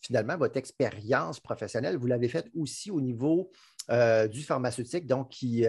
finalement, 0.00 0.37
votre 0.37 0.57
expérience 0.57 1.38
professionnelle, 1.38 1.97
vous 1.97 2.07
l'avez 2.07 2.29
faite 2.29 2.49
aussi 2.57 2.90
au 2.90 3.00
niveau 3.00 3.50
du 3.88 4.43
pharmaceutique, 4.43 5.07
donc 5.07 5.29
qui 5.29 5.64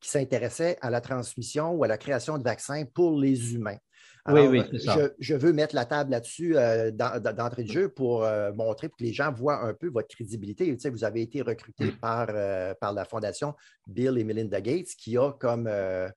s'intéressait 0.00 0.78
à 0.80 0.90
la 0.90 1.00
transmission 1.00 1.72
ou 1.72 1.84
à 1.84 1.88
la 1.88 1.98
création 1.98 2.38
de 2.38 2.42
vaccins 2.42 2.84
pour 2.92 3.18
les 3.18 3.54
humains. 3.54 3.78
Alors, 4.24 4.48
oui, 4.48 4.62
oui, 4.72 4.78
je, 4.78 5.12
je, 5.18 5.34
veux 5.34 5.52
mettre 5.52 5.74
la 5.74 5.84
table 5.84 6.12
là-dessus 6.12 6.56
euh, 6.56 6.92
d'entrée 6.92 7.64
de 7.64 7.72
jeu 7.72 7.88
pour 7.88 8.22
euh, 8.22 8.52
montrer, 8.52 8.88
pour 8.88 8.98
que 8.98 9.02
les 9.02 9.12
gens 9.12 9.32
voient 9.32 9.64
un 9.64 9.74
peu 9.74 9.88
votre 9.88 10.06
crédibilité. 10.08 10.66
Tu 10.66 10.78
sais, 10.78 10.90
vous 10.90 11.02
avez 11.02 11.22
été 11.22 11.42
recruté 11.42 11.86
mm. 11.86 11.96
par, 11.96 12.28
euh, 12.30 12.72
par 12.74 12.92
la 12.92 13.04
Fondation 13.04 13.54
Bill 13.88 14.16
et 14.18 14.24
Melinda 14.24 14.60
Gates, 14.60 14.94
qui 14.96 15.18
a 15.18 15.32
comme, 15.32 15.66
euh, 15.66 16.08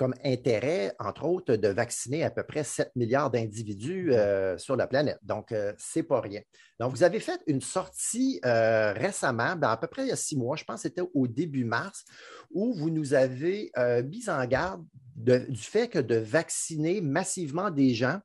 comme 0.00 0.14
intérêt, 0.24 0.94
entre 0.98 1.26
autres, 1.26 1.56
de 1.56 1.68
vacciner 1.68 2.24
à 2.24 2.30
peu 2.30 2.42
près 2.42 2.64
7 2.64 2.90
milliards 2.96 3.30
d'individus 3.30 4.14
euh, 4.14 4.56
sur 4.56 4.74
la 4.74 4.86
planète. 4.86 5.18
Donc, 5.20 5.54
c'est 5.76 6.02
pas 6.02 6.22
rien. 6.22 6.40
Donc, 6.78 6.92
vous 6.92 7.02
avez 7.02 7.20
fait 7.20 7.38
une 7.46 7.60
sortie 7.60 8.40
récemment, 8.42 9.56
ben, 9.56 9.68
à 9.68 9.76
peu 9.76 9.88
près 9.88 10.04
il 10.04 10.08
y 10.08 10.12
a 10.12 10.16
six 10.16 10.38
mois, 10.38 10.56
je 10.56 10.64
pense 10.64 10.76
que 10.76 10.88
c'était 10.88 11.02
au 11.12 11.28
début 11.28 11.66
mars, 11.66 12.06
où 12.50 12.72
vous 12.72 12.88
nous 12.88 13.12
avez 13.12 13.70
mis 14.06 14.30
en 14.30 14.42
garde 14.46 14.82
de, 15.16 15.36
du 15.50 15.60
fait 15.60 15.88
que 15.88 15.98
de 15.98 16.16
vacciner 16.16 17.02
massivement 17.02 17.70
des 17.70 17.92
gens 17.92 18.20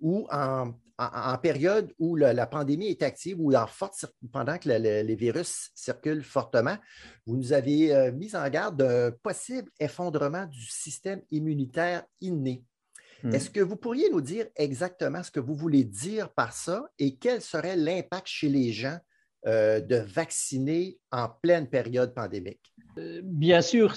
ou 0.00 0.28
en, 0.30 0.74
en, 0.98 1.32
en 1.34 1.38
période 1.38 1.92
où 1.98 2.16
la 2.16 2.46
pandémie 2.46 2.88
est 2.88 3.02
active 3.02 3.36
ou 3.40 3.54
en 3.54 3.66
forte, 3.66 4.06
pendant 4.32 4.58
que 4.58 4.68
le, 4.68 4.78
le, 4.78 5.02
les 5.02 5.14
virus 5.14 5.70
circulent 5.74 6.24
fortement, 6.24 6.76
vous 7.26 7.36
nous 7.36 7.52
avez 7.52 7.94
euh, 7.94 8.12
mis 8.12 8.34
en 8.34 8.48
garde 8.48 8.76
d'un 8.76 9.10
possible 9.10 9.70
effondrement 9.78 10.46
du 10.46 10.66
système 10.66 11.22
immunitaire 11.30 12.04
inné. 12.20 12.64
Mmh. 13.22 13.34
Est-ce 13.34 13.50
que 13.50 13.60
vous 13.60 13.76
pourriez 13.76 14.10
nous 14.10 14.20
dire 14.20 14.46
exactement 14.56 15.22
ce 15.22 15.30
que 15.30 15.40
vous 15.40 15.54
voulez 15.54 15.84
dire 15.84 16.30
par 16.30 16.52
ça 16.52 16.88
et 16.98 17.16
quel 17.16 17.40
serait 17.40 17.76
l'impact 17.76 18.26
chez 18.26 18.48
les 18.48 18.72
gens 18.72 18.98
euh, 19.46 19.80
de 19.80 19.96
vacciner 19.96 20.98
en 21.10 21.28
pleine 21.28 21.68
période 21.68 22.14
pandémique? 22.14 22.74
Euh, 22.98 23.20
bien 23.22 23.62
sûr, 23.62 23.94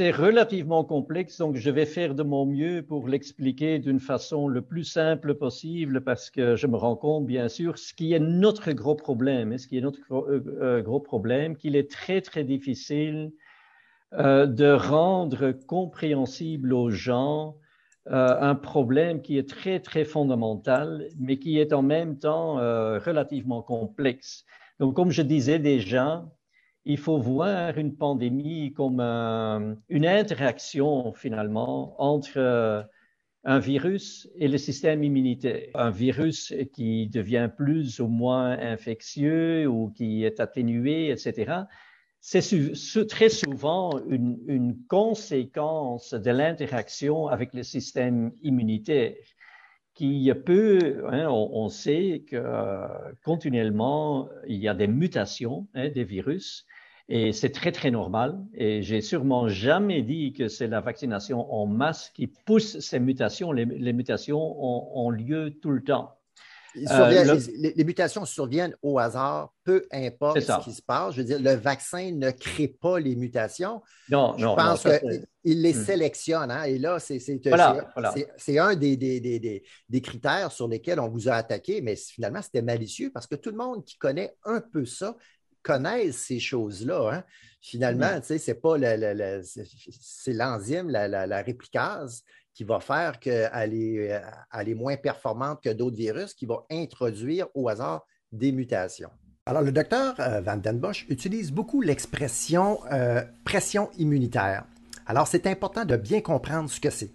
c'est 0.00 0.12
relativement 0.12 0.82
complexe, 0.82 1.36
donc 1.36 1.56
je 1.56 1.68
vais 1.68 1.84
faire 1.84 2.14
de 2.14 2.22
mon 2.22 2.46
mieux 2.46 2.82
pour 2.82 3.06
l'expliquer 3.06 3.78
d'une 3.78 4.00
façon 4.00 4.48
le 4.48 4.62
plus 4.62 4.84
simple 4.84 5.34
possible 5.34 6.00
parce 6.00 6.30
que 6.30 6.56
je 6.56 6.66
me 6.66 6.76
rends 6.78 6.96
compte, 6.96 7.26
bien 7.26 7.50
sûr, 7.50 7.76
ce 7.76 7.92
qui 7.92 8.14
est 8.14 8.18
notre 8.18 8.72
gros 8.72 8.94
problème, 8.94 9.58
ce 9.58 9.68
qui 9.68 9.76
est 9.76 9.82
notre 9.82 10.00
gros, 10.00 10.26
euh, 10.26 10.80
gros 10.80 11.00
problème, 11.00 11.54
qu'il 11.54 11.76
est 11.76 11.90
très, 11.90 12.22
très 12.22 12.44
difficile 12.44 13.30
euh, 14.14 14.46
de 14.46 14.72
rendre 14.72 15.52
compréhensible 15.66 16.72
aux 16.72 16.88
gens 16.88 17.58
euh, 18.10 18.40
un 18.40 18.54
problème 18.54 19.20
qui 19.20 19.36
est 19.36 19.46
très, 19.46 19.80
très 19.80 20.06
fondamental, 20.06 21.08
mais 21.18 21.36
qui 21.36 21.58
est 21.58 21.74
en 21.74 21.82
même 21.82 22.18
temps 22.18 22.58
euh, 22.58 22.98
relativement 22.98 23.60
complexe. 23.60 24.46
Donc, 24.78 24.96
comme 24.96 25.10
je 25.10 25.20
disais 25.20 25.58
déjà, 25.58 26.24
il 26.84 26.98
faut 26.98 27.18
voir 27.18 27.76
une 27.78 27.94
pandémie 27.96 28.72
comme 28.72 29.00
un, 29.00 29.76
une 29.88 30.06
interaction 30.06 31.12
finalement 31.12 32.00
entre 32.00 32.38
euh, 32.38 32.82
un 33.44 33.58
virus 33.58 34.28
et 34.36 34.48
le 34.48 34.58
système 34.58 35.02
immunitaire. 35.02 35.68
Un 35.74 35.90
virus 35.90 36.54
qui 36.72 37.08
devient 37.08 37.50
plus 37.54 38.00
ou 38.00 38.06
moins 38.06 38.58
infectieux 38.58 39.66
ou 39.66 39.90
qui 39.90 40.24
est 40.24 40.40
atténué, 40.40 41.10
etc. 41.10 41.62
C'est 42.20 43.06
très 43.08 43.30
souvent 43.30 43.98
une 44.08 44.76
conséquence 44.88 46.12
de 46.12 46.30
l'interaction 46.30 47.28
avec 47.28 47.54
le 47.54 47.62
système 47.62 48.32
immunitaire 48.42 49.14
qui 50.00 50.32
peut, 50.46 51.04
hein, 51.10 51.28
on, 51.28 51.68
sait 51.68 52.24
que 52.26 52.36
euh, 52.36 52.88
continuellement, 53.22 54.30
il 54.48 54.56
y 54.56 54.66
a 54.66 54.72
des 54.72 54.86
mutations 54.86 55.68
hein, 55.74 55.90
des 55.90 56.04
virus 56.04 56.64
et 57.10 57.32
c'est 57.32 57.50
très, 57.50 57.70
très 57.70 57.90
normal. 57.90 58.42
Et 58.54 58.80
j'ai 58.80 59.02
sûrement 59.02 59.46
jamais 59.48 60.00
dit 60.00 60.32
que 60.32 60.48
c'est 60.48 60.68
la 60.68 60.80
vaccination 60.80 61.52
en 61.52 61.66
masse 61.66 62.08
qui 62.14 62.28
pousse 62.28 62.78
ces 62.80 62.98
mutations. 62.98 63.52
Les, 63.52 63.66
les 63.66 63.92
mutations 63.92 64.40
ont, 64.40 64.90
ont, 64.94 65.10
lieu 65.10 65.58
tout 65.60 65.70
le 65.70 65.84
temps. 65.84 66.16
Euh, 66.76 67.24
le... 67.24 67.38
les, 67.56 67.72
les, 67.74 67.84
mutations 67.84 68.24
surviennent 68.24 68.76
au 68.82 68.98
hasard, 68.98 69.52
peu 69.64 69.86
importe 69.92 70.40
ce 70.40 70.64
qui 70.64 70.72
se 70.72 70.82
passe. 70.82 71.14
Je 71.14 71.18
veux 71.18 71.24
dire, 71.24 71.40
le 71.40 71.54
vaccin 71.54 72.12
ne 72.12 72.30
crée 72.30 72.68
pas 72.68 73.00
les 73.00 73.16
mutations. 73.16 73.82
Non, 74.08 74.34
Je 74.38 74.44
non. 74.44 74.56
pense 74.56 74.82
qu'il 74.82 75.62
les 75.62 75.74
hmm. 75.74 75.84
sélectionne. 75.84 76.50
Hein, 76.50 76.64
et 76.64 76.78
là, 76.78 76.98
c'est 76.98 77.20
voilà, 77.46 77.90
voilà. 77.94 78.14
un 78.58 78.76
des, 78.76 78.96
des, 78.96 79.20
des, 79.20 79.62
des, 79.88 80.00
critères 80.00 80.52
sur 80.52 80.68
lesquels 80.68 81.00
on 81.00 81.08
vous 81.08 81.28
a 81.28 81.34
attaqué, 81.34 81.80
mais 81.80 81.96
finalement, 81.96 82.42
c'était 82.42 82.62
malicieux 82.62 83.10
parce 83.12 83.26
que 83.26 83.34
tout 83.34 83.50
le 83.50 83.56
monde 83.56 83.84
qui 83.84 83.96
connaît 83.96 84.34
un 84.44 84.60
peu 84.60 84.84
ça 84.84 85.16
connaissent 85.62 86.16
ces 86.16 86.40
choses-là. 86.40 87.10
Hein. 87.12 87.24
Finalement, 87.60 88.18
mmh. 88.18 88.38
c'est 88.38 88.54
pas 88.54 88.78
l'enzyme, 88.78 90.88
la, 90.88 91.08
la, 91.08 91.26
la, 91.26 91.42
réplicase, 91.42 92.24
qui 92.54 92.64
va 92.64 92.80
faire 92.80 93.18
qu'elle 93.20 93.74
est, 93.74 94.20
elle 94.52 94.68
est 94.68 94.74
moins 94.74 94.96
performante 94.96 95.62
que 95.62 95.70
d'autres 95.70 95.96
virus, 95.96 96.34
qui 96.34 96.46
va 96.46 96.64
introduire 96.70 97.46
au 97.54 97.68
hasard 97.68 98.04
des 98.32 98.52
mutations. 98.52 99.10
Alors, 99.46 99.62
le 99.62 99.72
docteur 99.72 100.14
euh, 100.20 100.40
Van 100.42 100.56
Den 100.56 100.78
Bosch 100.78 101.06
utilise 101.08 101.50
beaucoup 101.50 101.80
l'expression 101.80 102.78
euh, 102.92 103.22
pression 103.44 103.90
immunitaire. 103.98 104.64
Alors, 105.06 105.26
c'est 105.26 105.46
important 105.46 105.84
de 105.84 105.96
bien 105.96 106.20
comprendre 106.20 106.70
ce 106.70 106.78
que 106.78 106.90
c'est. 106.90 107.10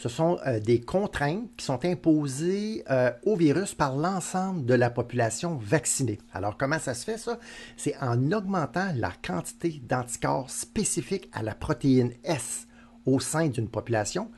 ce 0.00 0.08
sont 0.08 0.38
euh, 0.46 0.60
des 0.60 0.80
contraintes 0.80 1.50
qui 1.58 1.64
sont 1.64 1.84
imposées 1.84 2.82
euh, 2.90 3.10
au 3.24 3.36
virus 3.36 3.74
par 3.74 3.96
l'ensemble 3.96 4.64
de 4.64 4.72
la 4.72 4.88
population 4.88 5.56
vaccinée. 5.56 6.18
Alors, 6.32 6.56
comment 6.56 6.78
ça 6.78 6.94
se 6.94 7.04
fait 7.04 7.18
ça? 7.18 7.38
C'est 7.76 7.94
en 8.00 8.32
augmentant 8.32 8.92
la 8.96 9.12
quantité 9.22 9.82
d'anticorps 9.82 10.48
spécifiques 10.48 11.28
à 11.34 11.42
la 11.42 11.54
protéine 11.54 12.12
S 12.24 12.66
au 13.04 13.20
sein 13.20 13.48
d'une 13.48 13.68
population. 13.68 14.30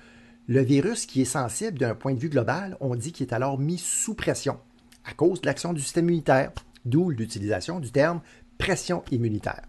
Le 0.52 0.60
virus 0.60 1.06
qui 1.06 1.22
est 1.22 1.24
sensible 1.24 1.78
d'un 1.78 1.94
point 1.94 2.12
de 2.12 2.18
vue 2.18 2.28
global, 2.28 2.76
on 2.80 2.94
dit 2.94 3.10
qu'il 3.10 3.26
est 3.26 3.32
alors 3.32 3.58
mis 3.58 3.78
sous 3.78 4.12
pression 4.12 4.60
à 5.02 5.14
cause 5.14 5.40
de 5.40 5.46
l'action 5.46 5.72
du 5.72 5.80
système 5.80 6.04
immunitaire, 6.04 6.52
d'où 6.84 7.08
l'utilisation 7.08 7.80
du 7.80 7.90
terme 7.90 8.20
pression 8.58 9.02
immunitaire. 9.10 9.62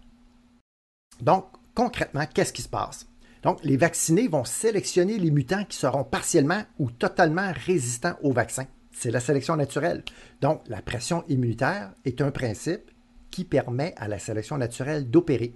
Donc, 1.22 1.46
concrètement, 1.74 2.26
qu'est-ce 2.26 2.52
qui 2.52 2.60
se 2.60 2.68
passe? 2.68 3.06
Donc, 3.42 3.64
les 3.64 3.78
vaccinés 3.78 4.28
vont 4.28 4.44
sélectionner 4.44 5.16
les 5.16 5.30
mutants 5.30 5.64
qui 5.64 5.78
seront 5.78 6.04
partiellement 6.04 6.64
ou 6.78 6.90
totalement 6.90 7.50
résistants 7.64 8.18
au 8.22 8.32
vaccin. 8.32 8.66
C'est 8.92 9.10
la 9.10 9.20
sélection 9.20 9.56
naturelle. 9.56 10.04
Donc, 10.42 10.60
la 10.68 10.82
pression 10.82 11.24
immunitaire 11.30 11.94
est 12.04 12.20
un 12.20 12.30
principe 12.30 12.90
qui 13.30 13.44
permet 13.44 13.94
à 13.96 14.06
la 14.06 14.18
sélection 14.18 14.58
naturelle 14.58 15.08
d'opérer. 15.08 15.54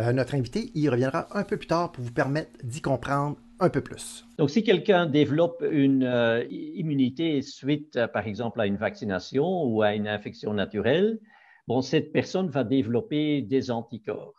Euh, 0.00 0.12
notre 0.12 0.34
invité 0.34 0.72
y 0.74 0.88
reviendra 0.88 1.28
un 1.38 1.44
peu 1.44 1.56
plus 1.56 1.68
tard 1.68 1.92
pour 1.92 2.02
vous 2.02 2.10
permettre 2.10 2.50
d'y 2.64 2.80
comprendre 2.80 3.36
un 3.60 3.70
peu 3.70 3.80
plus. 3.80 4.26
Donc, 4.38 4.50
si 4.50 4.62
quelqu'un 4.62 5.06
développe 5.06 5.64
une 5.70 6.04
euh, 6.04 6.44
immunité 6.50 7.42
suite, 7.42 7.96
euh, 7.96 8.08
par 8.08 8.26
exemple, 8.26 8.60
à 8.60 8.66
une 8.66 8.76
vaccination 8.76 9.64
ou 9.64 9.82
à 9.82 9.94
une 9.94 10.08
infection 10.08 10.52
naturelle, 10.52 11.18
bon, 11.66 11.82
cette 11.82 12.12
personne 12.12 12.48
va 12.48 12.64
développer 12.64 13.42
des 13.42 13.70
anticorps. 13.70 14.34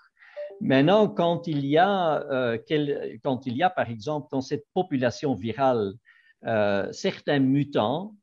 Maintenant, 0.62 1.08
quand 1.08 1.48
il 1.48 1.66
y 1.66 1.78
a, 1.78 2.24
euh, 2.32 2.58
quand 3.24 3.46
il 3.46 3.56
y 3.56 3.64
a 3.64 3.70
par 3.70 3.90
exemple, 3.90 4.28
dans 4.32 4.42
cette 4.42 4.66
population 4.74 5.36
virale, 5.36 5.94
euh, 6.46 6.92
certains 6.92 7.40
mutants 7.40 8.16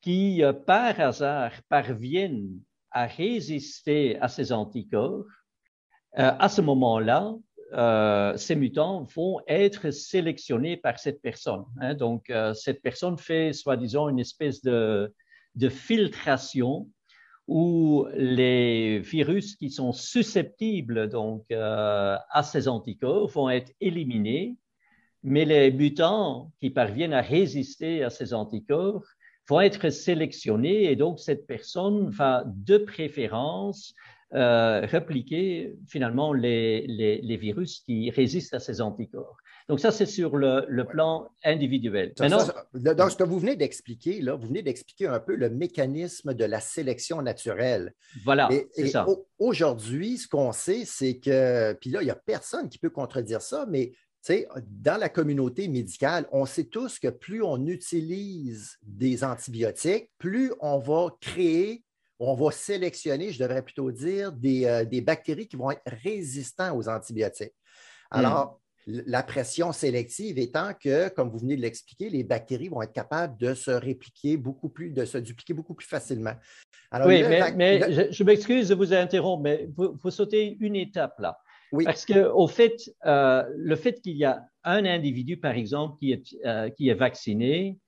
qui, 0.00 0.42
par 0.66 1.00
hasard, 1.00 1.52
parviennent 1.68 2.60
à 2.90 3.06
résister 3.06 4.18
à 4.20 4.28
ces 4.28 4.52
anticorps, 4.52 5.24
à 6.12 6.48
ce 6.48 6.60
moment-là, 6.60 7.34
ces 8.36 8.56
mutants 8.56 9.02
vont 9.14 9.40
être 9.48 9.90
sélectionnés 9.90 10.76
par 10.76 10.98
cette 10.98 11.20
personne. 11.20 11.64
Hein. 11.80 11.94
Donc, 11.94 12.32
cette 12.54 12.82
personne 12.82 13.18
fait, 13.18 13.52
soi-disant, 13.52 14.08
une 14.08 14.20
espèce 14.20 14.62
de, 14.62 15.12
de 15.54 15.68
filtration 15.68 16.88
où 17.46 18.06
les 18.14 18.98
virus 19.00 19.56
qui 19.56 19.70
sont 19.70 19.92
susceptibles 19.92 21.08
donc 21.08 21.44
euh, 21.50 22.16
à 22.30 22.42
ces 22.42 22.68
anticorps 22.68 23.28
vont 23.28 23.50
être 23.50 23.72
éliminés, 23.80 24.56
mais 25.22 25.44
les 25.44 25.70
mutants 25.70 26.52
qui 26.60 26.70
parviennent 26.70 27.12
à 27.12 27.20
résister 27.20 28.02
à 28.02 28.10
ces 28.10 28.32
anticorps 28.32 29.04
vont 29.46 29.60
être 29.60 29.90
sélectionnés 29.90 30.84
et 30.84 30.96
donc 30.96 31.20
cette 31.20 31.46
personne 31.46 32.08
va 32.08 32.44
de 32.46 32.78
préférence 32.78 33.94
euh, 34.34 34.80
répliquer 34.84 35.76
finalement 35.86 36.32
les, 36.32 36.86
les, 36.88 37.20
les, 37.22 37.36
virus 37.36 37.80
qui 37.80 38.10
résistent 38.10 38.54
à 38.54 38.58
ces 38.58 38.80
anticorps. 38.80 39.36
Donc 39.68 39.80
ça, 39.80 39.92
c'est 39.92 40.06
sur 40.06 40.36
le, 40.36 40.82
plan 40.84 41.28
individuel. 41.44 42.12
donc, 42.18 43.10
ce 43.10 43.16
que 43.16 43.22
vous 43.22 43.38
venez 43.38 43.54
d'expliquer, 43.54 44.20
là, 44.20 44.34
vous 44.34 44.48
venez 44.48 44.62
d'expliquer 44.62 45.06
un 45.06 45.20
peu 45.20 45.36
le 45.36 45.50
mécanisme 45.50 46.34
de 46.34 46.44
la 46.44 46.60
sélection 46.60 47.22
naturelle. 47.22 47.94
Voilà, 48.24 48.48
c'est 48.72 48.88
ça. 48.88 49.06
Aujourd'hui, 49.38 50.18
ce 50.18 50.26
qu'on 50.26 50.50
sait, 50.52 50.84
c'est 50.84 51.18
que, 51.18 51.72
puis 51.74 51.90
là, 51.90 52.02
il 52.02 52.06
n'y 52.06 52.10
a 52.10 52.16
personne 52.16 52.68
qui 52.68 52.78
peut 52.78 52.90
contredire 52.90 53.40
ça, 53.40 53.66
mais 53.68 53.92
dans 54.66 54.98
la 54.98 55.08
communauté 55.08 55.68
médicale, 55.68 56.26
on 56.32 56.46
sait 56.46 56.64
tous 56.64 56.98
que 56.98 57.08
plus 57.08 57.42
on 57.42 57.66
utilise 57.66 58.78
des 58.82 59.22
antibiotiques, 59.22 60.10
plus 60.18 60.52
on 60.60 60.78
va 60.78 61.08
créer, 61.20 61.83
on 62.18 62.34
va 62.34 62.50
sélectionner, 62.50 63.32
je 63.32 63.38
devrais 63.38 63.62
plutôt 63.62 63.90
dire, 63.90 64.32
des, 64.32 64.66
euh, 64.66 64.84
des 64.84 65.00
bactéries 65.00 65.48
qui 65.48 65.56
vont 65.56 65.70
être 65.70 65.82
résistantes 65.86 66.76
aux 66.76 66.88
antibiotiques. 66.88 67.54
Hmm. 68.12 68.18
Alors, 68.18 68.60
la 68.86 69.22
pression 69.22 69.72
sélective 69.72 70.38
étant 70.38 70.72
que, 70.74 71.08
comme 71.08 71.30
vous 71.30 71.38
venez 71.38 71.56
de 71.56 71.62
l'expliquer, 71.62 72.10
les 72.10 72.22
bactéries 72.22 72.68
vont 72.68 72.82
être 72.82 72.92
capables 72.92 73.36
de 73.38 73.54
se 73.54 73.70
répliquer 73.70 74.36
beaucoup 74.36 74.68
plus, 74.68 74.90
de 74.90 75.04
se 75.04 75.18
dupliquer 75.18 75.54
beaucoup 75.54 75.74
plus 75.74 75.86
facilement. 75.86 76.34
oui, 77.06 77.22
mais, 77.22 78.12
je, 78.12 78.24
m'excuse 78.24 78.68
de 78.68 78.74
vous 78.74 78.92
interrompre, 78.92 79.42
mais 79.42 79.68
vous, 79.74 79.96
vous, 80.02 80.10
sautez 80.10 80.56
une 80.60 80.76
étape 80.76 81.18
là. 81.18 81.38
Oui. 81.72 81.84
Parce 81.84 82.04
que, 82.04 82.30
au 82.30 82.46
fait, 82.46 82.76
euh, 83.06 83.42
le 83.56 83.74
fait 83.74 84.00
qu'il 84.00 84.16
y 84.16 84.24
a 84.24 84.44
un 84.62 84.84
individu, 84.84 85.38
par 85.38 85.54
exemple, 85.54 85.96
qui 85.98 86.12
est, 86.12 86.36
euh, 86.44 86.68
qui 86.70 86.88
est 86.88 86.94
vacciné, 86.94 87.78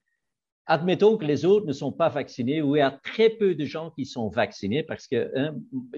admettons 0.66 1.16
que 1.16 1.24
les 1.24 1.44
autres 1.44 1.66
ne 1.66 1.72
sont 1.72 1.92
pas 1.92 2.08
vaccinés 2.08 2.62
ou 2.62 2.76
il 2.76 2.80
y 2.80 2.82
a 2.82 2.90
très 2.90 3.30
peu 3.30 3.54
de 3.54 3.64
gens 3.64 3.90
qui 3.90 4.04
sont 4.04 4.28
vaccinés, 4.28 4.82
parce 4.82 5.06
qu'il 5.06 5.30
hein, 5.34 5.54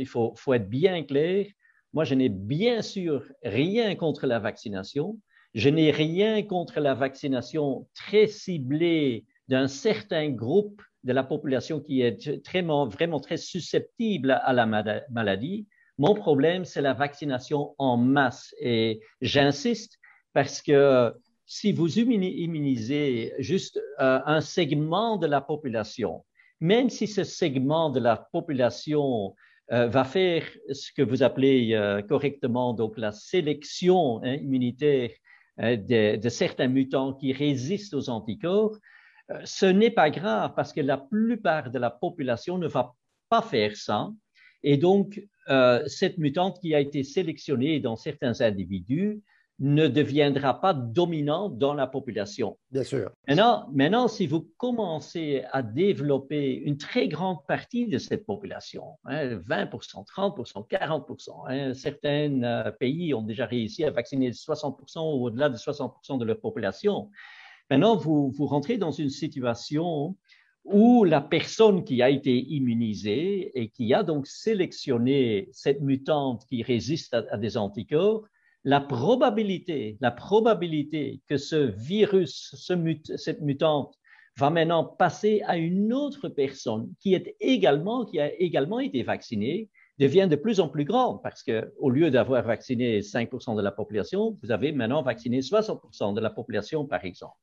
faut, 0.06 0.34
faut 0.36 0.54
être 0.54 0.68
bien 0.68 1.02
clair, 1.02 1.46
moi, 1.92 2.04
je 2.04 2.14
n'ai 2.14 2.28
bien 2.28 2.82
sûr 2.82 3.24
rien 3.42 3.94
contre 3.94 4.26
la 4.26 4.38
vaccination. 4.38 5.18
Je 5.54 5.70
n'ai 5.70 5.90
rien 5.90 6.42
contre 6.42 6.80
la 6.80 6.94
vaccination 6.94 7.88
très 7.94 8.26
ciblée 8.26 9.24
d'un 9.48 9.68
certain 9.68 10.28
groupe 10.28 10.82
de 11.04 11.12
la 11.12 11.24
population 11.24 11.80
qui 11.80 12.02
est 12.02 12.28
vraiment 12.54 13.20
très 13.20 13.38
susceptible 13.38 14.32
à 14.42 14.52
la 14.52 14.66
maladie. 14.66 15.66
Mon 15.96 16.14
problème, 16.14 16.64
c'est 16.64 16.82
la 16.82 16.92
vaccination 16.92 17.74
en 17.78 17.96
masse. 17.96 18.54
Et 18.60 19.00
j'insiste 19.22 19.98
parce 20.34 20.60
que 20.60 21.14
si 21.48 21.72
vous 21.72 21.98
immunisez 21.98 23.32
juste 23.38 23.78
euh, 24.00 24.20
un 24.26 24.42
segment 24.42 25.16
de 25.16 25.26
la 25.26 25.40
population, 25.40 26.24
même 26.60 26.90
si 26.90 27.06
ce 27.06 27.24
segment 27.24 27.88
de 27.88 28.00
la 28.00 28.16
population 28.16 29.34
euh, 29.72 29.88
va 29.88 30.04
faire 30.04 30.44
ce 30.70 30.92
que 30.92 31.00
vous 31.00 31.22
appelez 31.22 31.72
euh, 31.72 32.02
correctement 32.02 32.74
donc 32.74 32.98
la 32.98 33.12
sélection 33.12 34.22
hein, 34.22 34.34
immunitaire 34.34 35.10
de, 35.58 36.28
certains 36.28 36.68
mutants 36.68 37.14
qui 37.14 37.32
résistent 37.32 37.94
aux 37.94 38.10
anticorps, 38.10 38.76
ce 39.42 39.66
n'est 39.66 39.90
pas 39.90 40.08
grave 40.08 40.52
parce 40.54 40.72
que 40.72 40.80
la 40.80 40.98
plupart 40.98 41.72
de 41.72 41.80
la 41.80 41.90
population 41.90 42.58
ne 42.58 42.68
va 42.68 42.94
pas 43.28 43.42
faire 43.42 43.74
ça. 43.74 44.08
Et 44.62 44.76
donc, 44.76 45.20
cette 45.88 46.16
mutante 46.16 46.60
qui 46.60 46.76
a 46.76 46.80
été 46.80 47.02
sélectionnée 47.02 47.80
dans 47.80 47.96
certains 47.96 48.40
individus 48.40 49.20
ne 49.60 49.88
deviendra 49.88 50.60
pas 50.60 50.72
dominant 50.72 51.48
dans 51.48 51.74
la 51.74 51.88
population. 51.88 52.56
Bien 52.70 52.84
sûr. 52.84 53.10
Maintenant, 53.26 53.68
maintenant, 53.72 54.06
si 54.06 54.26
vous 54.26 54.48
commencez 54.56 55.42
à 55.52 55.62
développer 55.62 56.54
une 56.54 56.76
très 56.76 57.08
grande 57.08 57.44
partie 57.46 57.88
de 57.88 57.98
cette 57.98 58.24
population, 58.24 58.84
hein, 59.04 59.36
20%, 59.48 60.06
30%, 60.06 60.68
40%, 60.68 61.74
certains 61.74 62.42
euh, 62.42 62.70
pays 62.70 63.12
ont 63.14 63.22
déjà 63.22 63.46
réussi 63.46 63.84
à 63.84 63.90
vacciner 63.90 64.30
60% 64.30 64.98
ou 64.98 65.26
au-delà 65.26 65.48
de 65.48 65.56
60% 65.56 66.18
de 66.18 66.24
leur 66.24 66.38
population. 66.40 67.10
Maintenant, 67.68 67.96
vous, 67.96 68.30
vous 68.30 68.46
rentrez 68.46 68.78
dans 68.78 68.92
une 68.92 69.10
situation 69.10 70.16
où 70.64 71.04
la 71.04 71.20
personne 71.20 71.82
qui 71.82 72.02
a 72.02 72.10
été 72.10 72.38
immunisée 72.38 73.58
et 73.58 73.70
qui 73.70 73.92
a 73.92 74.02
donc 74.02 74.26
sélectionné 74.26 75.48
cette 75.52 75.80
mutante 75.80 76.44
qui 76.46 76.62
résiste 76.62 77.14
à 77.14 77.36
des 77.38 77.56
anticorps, 77.56 78.24
la 78.64 78.80
probabilité, 78.80 79.96
la 80.00 80.10
probabilité 80.10 81.20
que 81.28 81.36
ce 81.36 81.56
virus, 81.56 82.54
cette 83.16 83.40
mutante, 83.40 83.94
va 84.36 84.50
maintenant 84.50 84.84
passer 84.84 85.42
à 85.46 85.56
une 85.56 85.92
autre 85.92 86.28
personne 86.28 86.92
qui 87.00 87.14
est 87.14 87.34
également, 87.40 88.04
qui 88.04 88.20
a 88.20 88.32
également 88.40 88.78
été 88.78 89.02
vaccinée, 89.02 89.68
devient 89.98 90.28
de 90.30 90.36
plus 90.36 90.60
en 90.60 90.68
plus 90.68 90.84
grande 90.84 91.20
parce 91.22 91.42
que 91.42 91.72
au 91.78 91.90
lieu 91.90 92.10
d'avoir 92.10 92.44
vacciné 92.44 93.00
5% 93.00 93.56
de 93.56 93.62
la 93.62 93.72
population, 93.72 94.38
vous 94.42 94.52
avez 94.52 94.70
maintenant 94.72 95.02
vacciné 95.02 95.40
60% 95.40 96.14
de 96.14 96.20
la 96.20 96.30
population, 96.30 96.86
par 96.86 97.04
exemple. 97.04 97.34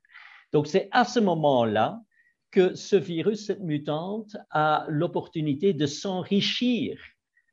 Donc, 0.53 0.67
c'est 0.67 0.87
à 0.91 1.03
ce 1.03 1.19
moment-là 1.19 1.99
que 2.51 2.75
ce 2.75 2.95
virus, 2.95 3.47
cette 3.47 3.61
mutante, 3.61 4.37
a 4.51 4.85
l'opportunité 4.87 5.73
de 5.73 5.85
s'enrichir 5.85 6.97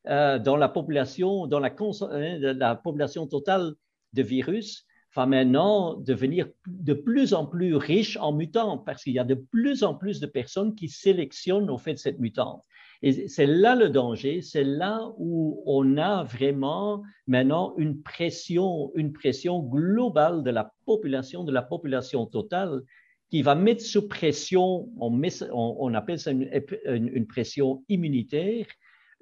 euh, 0.09 0.39
dans 0.39 0.57
la 0.57 0.69
population, 0.69 1.47
dans 1.47 1.61
la, 1.61 1.71
hein, 1.71 2.39
la 2.39 2.75
population 2.75 3.27
totale 3.27 3.75
de 4.13 4.23
virus, 4.23 4.87
va 5.15 5.27
maintenant 5.27 5.95
devenir 5.95 6.49
de 6.67 6.95
plus 6.95 7.35
en 7.35 7.47
plus 7.47 7.77
riche 7.77 8.17
en 8.17 8.33
mutants 8.33 8.79
parce 8.79 9.05
qu'il 9.05 9.13
y 9.13 9.19
a 9.19 9.25
de 9.25 9.35
plus 9.35 9.85
en 9.85 9.95
plus 9.95 10.21
de 10.21 10.27
personnes 10.27 10.75
qui 10.75 10.89
sélectionnent 10.89 11.71
au 11.71 11.79
fait 11.79 11.99
cette 11.99 12.19
mutante. 12.19 12.65
Et 13.03 13.29
c'est 13.29 13.47
là 13.47 13.75
le 13.75 13.91
danger, 13.91 14.43
c'est 14.43 14.65
là 14.65 15.13
où 15.19 15.63
on 15.67 15.99
a 15.99 16.23
vraiment 16.23 17.03
maintenant 17.27 17.75
une 17.77 18.01
pression, 18.01 18.93
une 18.95 19.13
pression 19.13 19.61
globale 19.61 20.45
de 20.45 20.51
la 20.51 20.73
population, 20.87 21.43
de 21.43 21.53
la 21.53 21.63
population 21.63 22.27
totale, 22.27 22.83
qui 23.29 23.43
va 23.43 23.55
mettre 23.55 23.83
sous 23.83 24.09
pression, 24.09 24.89
on, 25.01 25.21
on, 25.53 25.95
appelle 25.95 26.19
ça 26.19 26.31
une, 26.31 26.49
une 26.87 27.27
pression 27.27 27.83
immunitaire, 27.89 28.67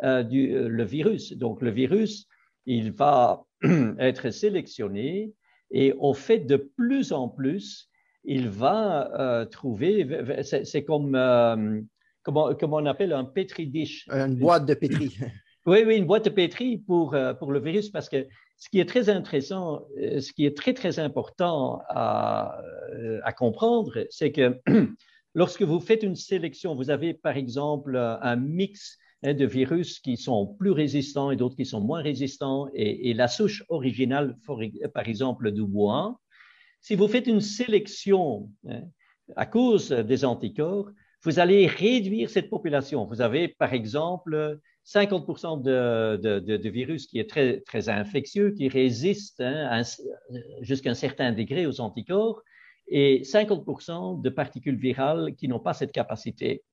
euh, 0.03 0.23
du, 0.23 0.55
euh, 0.55 0.69
le 0.69 0.85
virus. 0.85 1.35
Donc 1.35 1.61
le 1.61 1.71
virus, 1.71 2.27
il 2.65 2.93
va 2.93 3.45
être 3.99 4.31
sélectionné 4.31 5.35
et 5.71 5.93
au 5.99 6.15
fait 6.15 6.39
de 6.39 6.57
plus 6.57 7.13
en 7.13 7.29
plus, 7.29 7.91
il 8.25 8.49
va 8.49 9.11
euh, 9.19 9.45
trouver, 9.45 10.07
c'est 10.43 10.85
comme, 10.85 11.13
comment, 12.23 12.55
comment, 12.55 12.77
on 12.79 12.87
appelle 12.87 13.13
un 13.13 13.25
petri 13.25 13.67
dish? 13.67 14.07
Une 14.11 14.37
boîte 14.37 14.67
de 14.67 14.75
pétri. 14.75 15.17
oui, 15.67 15.85
oui, 15.87 15.97
une 15.97 16.07
boîte 16.07 16.25
de 16.25 16.31
pétri 16.31 16.79
pour, 16.79 17.15
pour 17.39 17.53
le 17.53 17.61
virus, 17.61 17.91
parce 17.91 18.09
que 18.09 18.27
ce 18.57 18.69
qui 18.71 18.81
est 18.81 18.89
très 18.89 19.11
intéressant, 19.11 19.87
ce 19.97 20.33
qui 20.33 20.47
est 20.47 20.57
très, 20.57 20.75
très 20.75 20.99
important 20.99 21.81
à, 21.89 22.61
à 23.23 23.33
comprendre, 23.33 24.07
c'est 24.09 24.33
que 24.33 24.59
lorsque 25.35 25.63
vous 25.63 25.81
faites 25.81 26.03
une 26.03 26.17
sélection, 26.17 26.75
vous 26.75 26.91
avez 26.91 27.15
par 27.15 27.37
exemple 27.37 27.97
un 27.97 28.37
mix 28.37 28.99
hein, 29.23 29.35
de 29.35 29.47
virus 29.47 30.01
qui 30.01 30.17
sont 30.17 30.47
plus 30.59 30.71
résistants 30.71 31.31
et 31.31 31.37
d'autres 31.37 31.57
qui 31.57 31.67
sont 31.67 31.81
moins 31.81 32.03
résistants, 32.03 32.69
et, 32.75 33.15
la 33.15 33.29
souche 33.29 33.65
originale, 33.69 34.37
par 34.95 35.09
exemple, 35.09 35.53
du 35.53 35.65
bois, 35.65 36.19
si 36.81 36.95
vous 36.95 37.09
faites 37.09 37.27
une 37.27 37.41
sélection 37.41 38.51
hein, 38.69 38.83
à 39.37 39.47
cause 39.47 39.91
des 39.91 40.25
anticorps, 40.25 40.91
vous 41.23 41.39
allez 41.39 41.67
réduire 41.67 42.31
cette 42.31 42.49
population. 42.49 43.05
Vous 43.05 43.21
avez, 43.21 43.49
par 43.49 43.75
exemple, 43.75 44.59
50% 44.87 45.63
de, 45.63 46.69
virus 46.69 47.07
qui 47.07 47.19
est 47.19 47.29
très, 47.29 47.61
très 47.61 47.89
infectieux, 47.89 48.53
qui 48.53 48.69
résiste 48.69 49.41
hein, 49.41 49.83
jusqu'à 50.63 50.91
un 50.91 50.95
certain 50.95 51.33
degré 51.33 51.67
aux 51.67 51.81
anticorps, 51.81 52.43
et 52.89 53.23
50% 53.23 54.21
de 54.21 54.31
particules 54.31 54.77
virales 54.77 55.35
qui 55.37 55.47
n'ont 55.47 55.61
pas 55.61 55.75
cette 55.75 55.93
capacité. 55.93 56.65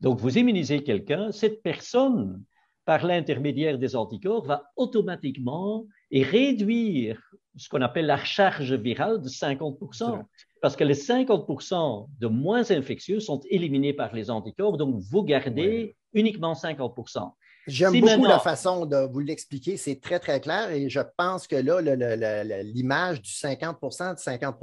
Donc, 0.00 0.20
vous 0.20 0.38
immunisez 0.38 0.82
quelqu'un, 0.82 1.32
cette 1.32 1.62
personne, 1.62 2.42
par 2.84 3.04
l'intermédiaire 3.04 3.78
des 3.78 3.96
anticorps, 3.96 4.44
va 4.44 4.70
automatiquement 4.76 5.86
réduire 6.12 7.20
ce 7.56 7.68
qu'on 7.68 7.80
appelle 7.80 8.06
la 8.06 8.22
charge 8.22 8.74
virale 8.74 9.20
de 9.20 9.28
50%, 9.28 10.22
parce 10.60 10.76
que 10.76 10.84
les 10.84 10.94
50% 10.94 12.08
de 12.18 12.26
moins 12.26 12.70
infectieux 12.70 13.20
sont 13.20 13.40
éliminés 13.50 13.92
par 13.92 14.14
les 14.14 14.30
anticorps, 14.30 14.76
donc 14.76 14.96
vous 14.98 15.22
gardez 15.22 15.96
uniquement 16.12 16.52
50%. 16.52 17.32
J'aime 17.66 18.00
beaucoup 18.00 18.26
la 18.26 18.38
façon 18.38 18.86
de 18.86 19.10
vous 19.10 19.18
l'expliquer, 19.18 19.76
c'est 19.76 20.00
très, 20.00 20.20
très 20.20 20.40
clair 20.40 20.70
et 20.70 20.88
je 20.88 21.00
pense 21.16 21.48
que 21.48 21.56
là, 21.56 22.62
l'image 22.62 23.22
du 23.22 23.30
50% 23.30 24.14
de 24.14 24.18
50 24.18 24.56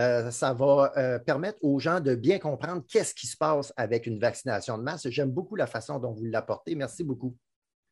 euh, 0.00 0.30
ça 0.30 0.54
va 0.54 0.92
euh, 0.96 1.18
permettre 1.18 1.58
aux 1.62 1.78
gens 1.78 2.00
de 2.00 2.14
bien 2.14 2.38
comprendre 2.38 2.82
qu'est-ce 2.88 3.14
qui 3.14 3.26
se 3.26 3.36
passe 3.36 3.72
avec 3.76 4.06
une 4.06 4.18
vaccination 4.18 4.78
de 4.78 4.82
masse. 4.82 5.08
J'aime 5.10 5.30
beaucoup 5.30 5.56
la 5.56 5.66
façon 5.66 5.98
dont 5.98 6.12
vous 6.12 6.24
l'apportez. 6.24 6.74
Merci 6.74 7.04
beaucoup. 7.04 7.36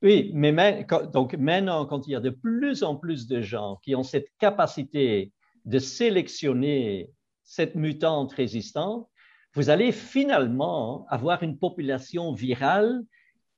Oui, 0.00 0.30
mais 0.32 0.86
donc 1.12 1.34
maintenant, 1.34 1.84
quand 1.84 2.06
il 2.06 2.12
y 2.12 2.16
a 2.16 2.20
de 2.20 2.30
plus 2.30 2.82
en 2.82 2.96
plus 2.96 3.26
de 3.26 3.42
gens 3.42 3.78
qui 3.82 3.94
ont 3.94 4.04
cette 4.04 4.28
capacité 4.38 5.32
de 5.64 5.78
sélectionner 5.78 7.10
cette 7.42 7.74
mutante 7.74 8.32
résistante, 8.32 9.08
vous 9.54 9.70
allez 9.70 9.92
finalement 9.92 11.04
avoir 11.08 11.42
une 11.42 11.58
population 11.58 12.32
virale 12.32 13.02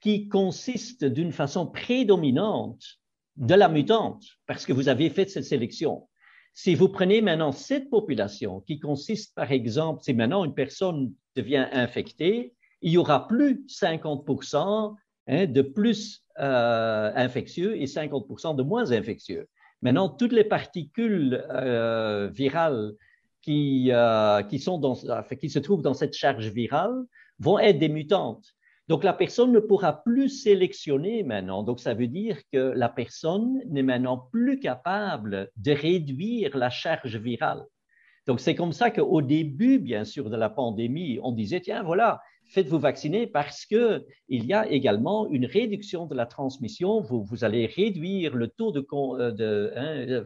qui 0.01 0.29
consiste 0.29 1.05
d'une 1.05 1.33
façon 1.33 1.67
prédominante 1.67 2.83
de 3.37 3.55
la 3.55 3.69
mutante, 3.69 4.25
parce 4.47 4.67
que 4.67 4.73
vous 4.73 4.89
avez 4.89 5.11
fait 5.11 5.29
cette 5.29 5.45
sélection. 5.45 6.09
Si 6.53 6.75
vous 6.75 6.89
prenez 6.89 7.23
maintenant 7.23 7.53
cette 7.53 7.91
population 7.91 8.61
qui 8.61 8.79
consiste, 8.81 9.35
par 9.35 9.51
exemple, 9.53 10.03
si 10.03 10.13
maintenant 10.15 10.45
une 10.45 10.55
personne 10.55 11.13
devient 11.37 11.69
infectée, 11.73 12.55
il 12.83 12.93
y 12.93 12.99
aura 12.99 13.29
plus 13.29 13.65
50% 13.69 14.97
hein, 15.29 15.47
de 15.47 15.63
plus 15.63 16.25
euh, 16.39 17.13
infectieux 17.15 17.81
et 17.81 17.87
50 17.87 18.57
de 18.57 18.63
moins 18.63 18.93
infectieux. 18.93 19.49
Maintenant, 19.83 20.09
toutes 20.09 20.33
les 20.33 20.45
particules 20.45 21.45
euh, 21.51 22.29
virales 22.33 22.93
qui, 23.43 23.91
euh, 23.93 24.43
qui, 24.43 24.59
sont 24.59 24.79
dans, 24.79 24.97
qui 25.41 25.51
se 25.51 25.59
trouvent 25.59 25.83
dans 25.83 25.95
cette 25.95 26.15
charge 26.15 26.49
virale 26.49 26.95
vont 27.39 27.59
être 27.59 27.79
des 27.79 27.89
mutantes. 27.89 28.47
Donc, 28.89 29.05
la 29.05 29.13
personne 29.13 29.53
ne 29.53 29.61
pourra 29.61 30.03
plus 30.03 30.29
sélectionner 30.29 31.23
maintenant. 31.23 31.63
Donc, 31.63 31.81
ça 31.81 31.95
veut 31.95 32.09
dire 32.09 32.39
que 32.53 32.73
la 32.75 32.89
personne 32.89 33.61
n'est 33.69 33.83
maintenant 33.83 34.29
plus 34.33 34.59
capable 34.59 35.51
de 35.57 35.73
réduire 35.73 36.57
la 36.57 36.71
charge 36.71 37.17
virale. 37.17 37.65
Donc, 38.27 38.41
c'est 38.41 38.55
comme 38.55 38.73
ça 38.73 38.91
qu'au 38.91 39.23
début, 39.23 39.79
bien 39.79 40.05
sûr, 40.05 40.29
de 40.29 40.37
la 40.37 40.51
pandémie, 40.51 41.19
on 41.23 41.33
disait, 41.33 41.61
tiens, 41.61 41.83
voilà, 41.83 42.21
faites-vous 42.51 42.79
vacciner 42.79 43.27
parce 43.27 43.65
qu'il 43.65 44.05
y 44.29 44.53
a 44.53 44.69
également 44.69 45.29
une 45.31 45.47
réduction 45.47 46.07
de 46.07 46.15
la 46.15 46.27
transmission. 46.27 47.01
Vous, 47.01 47.23
vous 47.23 47.45
allez 47.45 47.67
réduire 47.67 48.35
le 48.35 48.49
taux 48.49 48.73
de, 48.73 48.87
euh, 48.93 49.31
de 49.31 49.73
hein, 49.77 50.07
euh, 50.09 50.25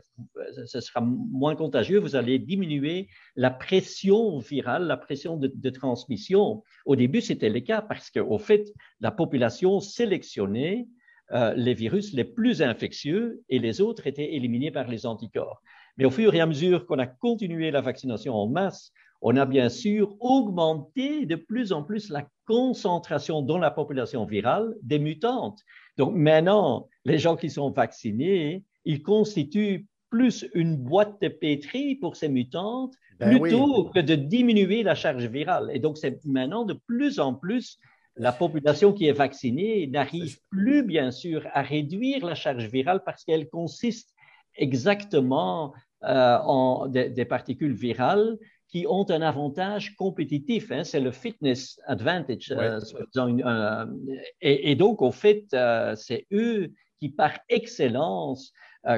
ce 0.67 0.81
sera 0.81 1.01
moins 1.03 1.55
contagieux. 1.55 1.99
Vous 1.99 2.17
allez 2.17 2.39
diminuer 2.39 3.09
la 3.37 3.51
pression 3.51 4.39
virale, 4.39 4.87
la 4.87 4.97
pression 4.97 5.37
de, 5.37 5.71
transmission. 5.71 6.63
Au 6.87 6.97
début, 6.97 7.21
c'était 7.21 7.51
le 7.51 7.61
cas 7.61 7.83
parce 7.83 8.11
qu'au 8.11 8.39
fait, 8.39 8.73
la 9.01 9.11
population 9.11 9.81
sélectionnait 9.81 10.87
euh, 11.33 11.55
les 11.55 11.75
virus 11.75 12.13
les 12.13 12.25
plus 12.25 12.63
infectieux 12.63 13.43
et 13.49 13.59
les 13.59 13.81
autres 13.81 14.07
étaient 14.07 14.35
éliminés 14.35 14.71
par 14.71 14.89
les 14.89 15.07
anticorps. 15.07 15.63
Mais 15.97 16.05
au 16.05 16.11
fur 16.11 16.35
et 16.35 16.41
à 16.41 16.47
mesure 16.47 16.87
qu'on 16.87 16.99
a 16.99 17.07
continué 17.07 17.71
la 17.71 17.81
vaccination 17.81 18.35
en 18.35 18.47
masse, 18.47 18.93
on 19.27 19.37
a 19.37 19.47
bien 19.47 19.71
sûr 19.71 20.15
augmenté 20.21 21.25
de 21.25 21.35
plus 21.35 21.73
en 21.73 21.83
plus 21.83 22.11
la 22.11 22.29
concentration 22.47 23.41
dans 23.41 23.57
la 23.57 23.71
population 23.71 24.27
virale 24.27 24.75
des 24.83 24.99
mutantes. 24.99 25.61
Donc 25.97 26.15
maintenant, 26.15 26.89
les 27.07 27.19
gens 27.19 27.35
qui 27.35 27.49
sont 27.49 27.71
vaccinés, 27.71 28.65
ils 28.85 29.03
constituent 29.03 29.87
plus 30.11 30.47
une 30.53 30.77
boîte 30.77 31.23
de 31.23 31.29
pétri 31.29 31.97
pour 31.97 32.17
ces 32.17 32.29
mutantes 32.29 32.93
ben 33.19 33.41
plutôt 33.41 33.91
que 33.95 34.01
de 34.01 34.15
diminuer 34.15 34.83
la 34.83 34.95
charge 34.95 35.25
virale. 35.27 35.71
Et 35.73 35.79
donc, 35.79 35.97
c'est 35.97 36.23
maintenant 36.27 36.65
de 36.65 36.79
plus 36.87 37.19
en 37.19 37.35
plus 37.35 37.79
la 38.17 38.31
population 38.31 38.93
qui 38.93 39.07
est 39.07 39.13
vaccinée 39.13 39.87
n'arrive 39.87 40.39
plus, 40.51 40.83
bien 40.83 41.11
sûr, 41.11 41.47
à 41.53 41.63
réduire 41.63 42.27
la 42.27 42.35
charge 42.35 42.67
virale 42.67 43.03
parce 43.05 43.25
qu'elle 43.25 43.49
consiste 43.49 44.15
exactement 44.55 45.73
euh, 46.05 46.39
en 46.43 46.87
des, 46.89 47.25
particules 47.25 47.73
virales 47.73 48.37
qui 48.75 48.87
ont 48.89 49.09
un 49.09 49.23
avantage 49.23 49.95
compétitif. 49.95 50.73
Hein, 50.73 50.83
c'est 50.83 50.99
le 50.99 51.13
fitness 51.13 51.79
advantage. 51.87 52.51
Euh, 52.51 52.81
euh, 53.17 53.87
et, 54.41 54.75
donc, 54.75 55.01
au 55.01 55.13
fait, 55.13 55.45
euh, 55.55 55.95
c'est 55.95 56.27
eux 56.33 56.73
qui, 56.99 57.09
par 57.11 57.39
excellence, 57.49 58.53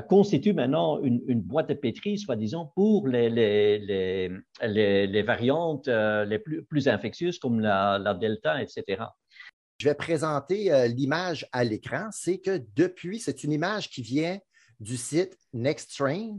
constituent 0.08 0.54
maintenant 0.54 1.00
une, 1.02 1.40
boîte 1.42 1.68
de 1.68 1.74
pétri, 1.74 2.18
soi-disant, 2.18 2.72
pour 2.74 3.06
les, 3.06 3.28
les, 3.28 3.78
les, 3.78 5.06
les 5.06 5.22
variantes 5.22 5.86
les 5.86 6.38
plus, 6.40 6.64
plus, 6.64 6.88
infectieuses 6.88 7.38
comme 7.38 7.60
la, 7.60 7.98
la, 7.98 8.14
Delta, 8.14 8.60
etc. 8.60 9.04
Je 9.78 9.88
vais 9.88 9.94
présenter 9.94 10.88
l'image 10.88 11.46
à 11.52 11.62
l'écran. 11.62 12.08
C'est 12.10 12.38
que 12.38 12.62
depuis, 12.74 13.20
c'est 13.20 13.44
une 13.44 13.52
image 13.52 13.88
qui 13.90 14.02
vient 14.02 14.38
du 14.80 14.96
site 14.96 15.38
NextTrain 15.52 16.38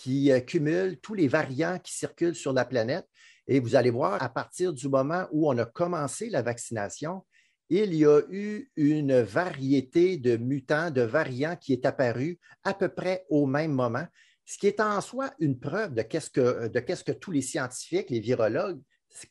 qui 0.00 0.32
cumule 0.46 0.98
tous 0.98 1.12
les 1.12 1.28
variants 1.28 1.78
qui 1.78 1.94
circulent 1.94 2.34
sur 2.34 2.54
la 2.54 2.64
planète. 2.64 3.06
Et 3.46 3.60
vous 3.60 3.76
allez 3.76 3.90
voir, 3.90 4.22
à 4.22 4.30
partir 4.30 4.72
du 4.72 4.88
moment 4.88 5.26
où 5.30 5.50
on 5.50 5.58
a 5.58 5.66
commencé 5.66 6.30
la 6.30 6.40
vaccination, 6.40 7.22
il 7.68 7.94
y 7.94 8.06
a 8.06 8.20
eu 8.30 8.70
une 8.76 9.20
variété 9.20 10.16
de 10.16 10.38
mutants, 10.38 10.90
de 10.90 11.02
variants 11.02 11.54
qui 11.54 11.74
est 11.74 11.84
apparue 11.84 12.38
à 12.64 12.72
peu 12.72 12.88
près 12.88 13.26
au 13.28 13.44
même 13.44 13.72
moment, 13.72 14.06
ce 14.46 14.56
qui 14.56 14.68
est 14.68 14.80
en 14.80 15.02
soi 15.02 15.32
une 15.38 15.60
preuve 15.60 15.92
de 15.92 16.00
qu'est-ce 16.02 16.30
que, 16.30 16.68
de 16.68 16.80
qu'est-ce 16.80 17.04
que 17.04 17.12
tous 17.12 17.30
les 17.30 17.42
scientifiques, 17.42 18.08
les 18.08 18.20
virologues 18.20 18.80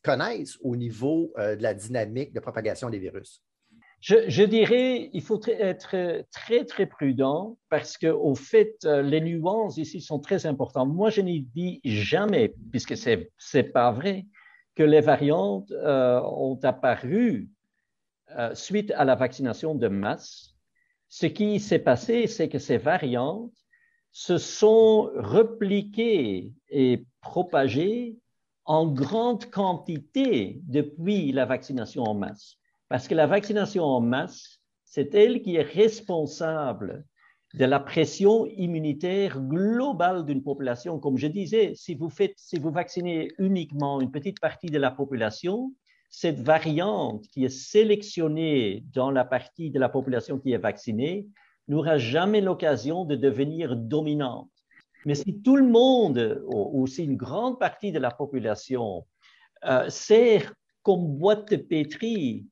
connaissent 0.03 0.57
au 0.61 0.75
niveau 0.75 1.33
euh, 1.39 1.55
de 1.55 1.63
la 1.63 1.73
dynamique 1.73 2.31
de 2.31 2.39
propagation 2.39 2.91
des 2.91 2.99
virus. 2.99 3.43
Je, 4.01 4.43
dirais, 4.43 5.09
il 5.11 5.21
faut 5.21 5.41
être 5.45 6.23
très, 6.31 6.63
très 6.63 6.85
prudent 6.85 7.57
parce 7.69 7.97
qu'au 7.97 8.33
fait, 8.33 8.77
euh, 8.85 9.01
les 9.01 9.19
nuances 9.19 9.77
ici 9.77 9.99
sont 9.99 10.19
très 10.19 10.45
importantes. 10.45 10.89
Moi, 10.89 11.09
je 11.09 11.19
n'y 11.19 11.41
dis 11.41 11.81
jamais, 11.83 12.53
puisque 12.71 12.95
ce 12.95 13.57
n'est 13.57 13.63
pas 13.63 13.91
vrai, 13.91 14.25
que 14.75 14.83
les 14.83 15.01
variantes 15.01 15.69
euh, 15.71 16.21
ont 16.21 16.57
apparu 16.63 17.49
euh, 18.37 18.55
suite 18.55 18.91
à 18.91 19.03
la 19.03 19.15
vaccination 19.15 19.75
de 19.75 19.89
masse. 19.89 20.55
Ce 21.09 21.25
qui 21.25 21.59
s'est 21.59 21.79
passé, 21.79 22.27
c'est 22.27 22.47
que 22.47 22.59
ces 22.59 22.77
variantes 22.77 23.51
se 24.11 24.37
sont 24.37 25.11
repliquées 25.15 26.53
et 26.69 27.05
propagées 27.19 28.17
en 28.63 28.87
grande 28.87 29.49
quantité 29.51 30.61
depuis 30.63 31.33
la 31.33 31.45
vaccination 31.45 32.03
en 32.03 32.13
masse. 32.13 32.58
Parce 32.89 33.07
que 33.07 33.15
la 33.15 33.27
vaccination 33.27 33.83
en 33.83 34.01
masse, 34.01 34.59
c'est 34.83 35.13
elle 35.13 35.41
qui 35.41 35.55
est 35.55 35.61
responsable 35.61 37.05
de 37.53 37.65
la 37.65 37.79
pression 37.79 38.45
immunitaire 38.47 39.39
globale 39.41 40.25
d'une 40.25 40.43
population. 40.43 40.99
Comme 40.99 41.17
je 41.17 41.27
disais, 41.27 41.73
si 41.75 41.95
vous, 41.95 42.09
faites, 42.09 42.33
si 42.37 42.57
vous 42.57 42.71
vaccinez 42.71 43.29
uniquement 43.37 44.01
une 44.01 44.11
petite 44.11 44.39
partie 44.39 44.67
de 44.67 44.79
la 44.79 44.91
population, 44.91 45.73
cette 46.09 46.39
variante 46.39 47.27
qui 47.27 47.45
est 47.45 47.49
sélectionnée 47.49 48.83
dans 48.93 49.11
la 49.11 49.25
partie 49.25 49.69
de 49.69 49.79
la 49.79 49.89
population 49.89 50.39
qui 50.39 50.51
est 50.51 50.57
vaccinée 50.57 51.27
n'aura 51.67 51.99
jamais 51.99 52.41
l'occasion 52.41 53.05
de 53.05 53.15
devenir 53.15 53.75
dominante. 53.75 54.49
Mais 55.05 55.15
si 55.15 55.41
tout 55.41 55.55
le 55.55 55.67
monde, 55.67 56.43
ou 56.47 56.81
aussi 56.83 57.05
une 57.05 57.15
grande 57.15 57.59
partie 57.59 57.91
de 57.91 57.99
la 57.99 58.11
population, 58.11 59.05
euh, 59.65 59.87
sert 59.89 60.53
comme 60.81 61.17
boîte 61.17 61.51
de 61.51 61.57
pétri 61.57 62.47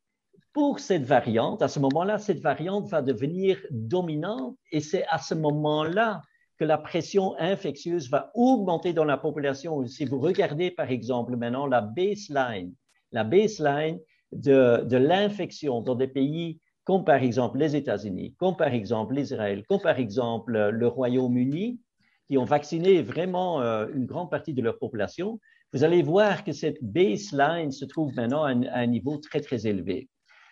pour 0.58 0.80
cette 0.80 1.04
variante, 1.04 1.62
à 1.62 1.68
ce 1.68 1.80
moment-là, 1.80 2.18
cette 2.18 2.40
variante 2.40 2.88
va 2.88 3.04
devenir 3.04 3.60
dominante 3.70 4.58
et 4.72 4.80
c'est 4.80 5.06
à 5.08 5.20
ce 5.20 5.36
moment-là 5.36 6.24
que 6.58 6.66
la 6.66 6.80
pression 6.80 7.36
infectieuse 7.38 8.10
va 8.10 8.32
augmenter 8.34 8.92
dans 8.92 9.06
la 9.06 9.18
population. 9.18 9.86
Si 9.86 10.04
vous 10.06 10.18
regardez, 10.20 10.72
par 10.72 10.90
exemple, 10.90 11.36
maintenant 11.36 11.68
la 11.68 11.82
baseline, 11.82 12.74
la 13.12 13.24
baseline 13.24 14.00
de, 14.32 14.98
l'infection 14.98 15.82
dans 15.82 15.94
des 15.94 16.08
pays 16.08 16.60
comme 16.86 17.06
par 17.06 17.22
exemple 17.22 17.60
les 17.60 17.76
États-Unis, 17.76 18.34
comme 18.40 18.58
par 18.58 18.74
exemple 18.74 19.14
l'Israël, 19.14 19.64
comme 19.70 19.82
par 19.82 20.00
exemple 20.00 20.58
le 20.72 20.88
Royaume-Uni, 20.88 21.80
qui 22.28 22.38
ont 22.40 22.46
vacciné 22.46 23.04
vraiment 23.04 23.62
euh, 23.62 23.86
une 23.94 24.08
grande 24.08 24.32
partie 24.32 24.56
de 24.56 24.64
leur 24.64 24.80
population, 24.80 25.40
vous 25.72 25.84
allez 25.84 26.02
voir 26.02 26.44
que 26.44 26.52
cette 26.52 26.84
baseline 26.84 27.72
se 27.72 27.86
trouve 27.86 28.16
maintenant 28.16 28.44
à 28.44 28.50
un, 28.50 28.88
niveau 28.88 29.18
très, 29.18 29.40
très 29.40 29.68
élevé. 29.68 30.10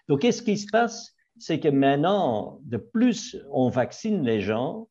Donc, 0.08 0.22
qu'est-ce 0.22 0.42
qui 0.42 0.58
se 0.58 0.68
passe? 0.72 1.14
C'est 1.38 1.60
que 1.60 1.68
maintenant, 1.68 2.60
de 2.64 2.78
plus 2.78 3.38
on 3.52 3.70
vaccine 3.70 4.24
les 4.24 4.42
gens, 4.42 4.88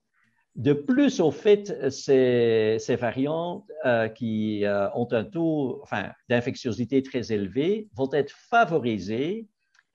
de 0.57 0.73
plus, 0.73 1.19
au 1.21 1.33
fait, 1.33 1.91
ces, 1.91 2.77
ces 2.79 2.95
variantes 2.95 3.65
euh, 3.85 4.09
qui 4.09 4.65
euh, 4.65 4.89
ont 4.95 5.09
un 5.11 5.25
taux 5.25 5.81
enfin, 5.83 6.11
d'infectiosité 6.29 7.03
très 7.03 7.33
élevé 7.33 7.89
vont 7.95 8.09
être 8.13 8.31
favorisées 8.31 9.49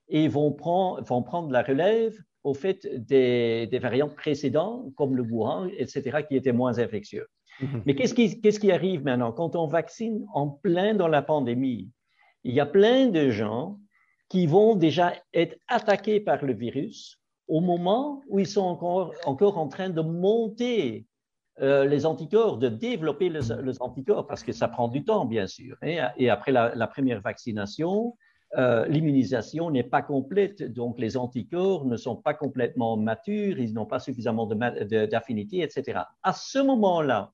et 0.09 0.27
vont 0.27 0.51
prendre, 0.51 1.01
vont 1.03 1.23
prendre 1.23 1.49
la 1.49 1.61
relève 1.61 2.17
au 2.43 2.53
fait 2.53 2.85
des, 2.93 3.67
des, 3.67 3.79
variantes 3.79 4.15
précédentes, 4.15 4.93
comme 4.95 5.15
le 5.15 5.23
Wuhan, 5.23 5.69
etc., 5.77 6.23
qui 6.27 6.35
étaient 6.35 6.51
moins 6.51 6.77
infectieux. 6.79 7.27
Mhm. 7.61 7.83
Mais 7.85 7.95
qu'est-ce 7.95 8.13
qui, 8.13 8.41
qu'est-ce 8.41 8.59
qui 8.59 8.71
arrive 8.71 9.03
maintenant? 9.03 9.31
Quand 9.31 9.55
on 9.55 9.67
vaccine 9.67 10.25
en 10.33 10.49
plein 10.49 10.93
dans 10.93 11.07
la 11.07 11.21
pandémie, 11.21 11.89
il 12.43 12.53
y 12.53 12.59
a 12.59 12.65
plein 12.65 13.07
de 13.07 13.29
gens 13.29 13.79
qui 14.29 14.45
vont 14.47 14.75
déjà 14.75 15.13
être 15.33 15.57
attaqués 15.67 16.19
par 16.19 16.43
le 16.45 16.53
virus 16.53 17.19
au 17.47 17.61
moment 17.61 18.21
où 18.27 18.39
ils 18.39 18.47
sont 18.47 18.61
encore, 18.61 19.13
encore 19.25 19.57
en 19.57 19.67
train 19.67 19.89
de 19.89 20.01
monter 20.01 21.07
euh, 21.61 21.85
les 21.85 22.05
anticorps, 22.05 22.57
de 22.57 22.69
développer 22.69 23.27
les, 23.27 23.51
anticorps, 23.81 24.27
parce 24.27 24.43
que 24.43 24.53
ça 24.53 24.67
prend 24.67 24.87
du 24.87 25.03
temps, 25.03 25.25
bien 25.25 25.47
sûr. 25.47 25.75
Et, 25.83 25.99
et 26.17 26.29
après 26.29 26.51
la, 26.51 26.87
première 26.87 27.21
vaccination, 27.21 28.15
euh, 28.57 28.87
l'immunisation 28.87 29.69
n'est 29.69 29.83
pas 29.83 30.01
complète, 30.01 30.63
donc 30.63 30.99
les 30.99 31.17
anticorps 31.17 31.85
ne 31.85 31.97
sont 31.97 32.15
pas 32.15 32.33
complètement 32.33 32.97
matures, 32.97 33.59
ils 33.59 33.73
n'ont 33.73 33.85
pas 33.85 33.99
suffisamment 33.99 34.45
d'affinité, 34.45 35.61
etc. 35.61 36.01
À 36.23 36.33
ce 36.33 36.59
moment-là, 36.59 37.33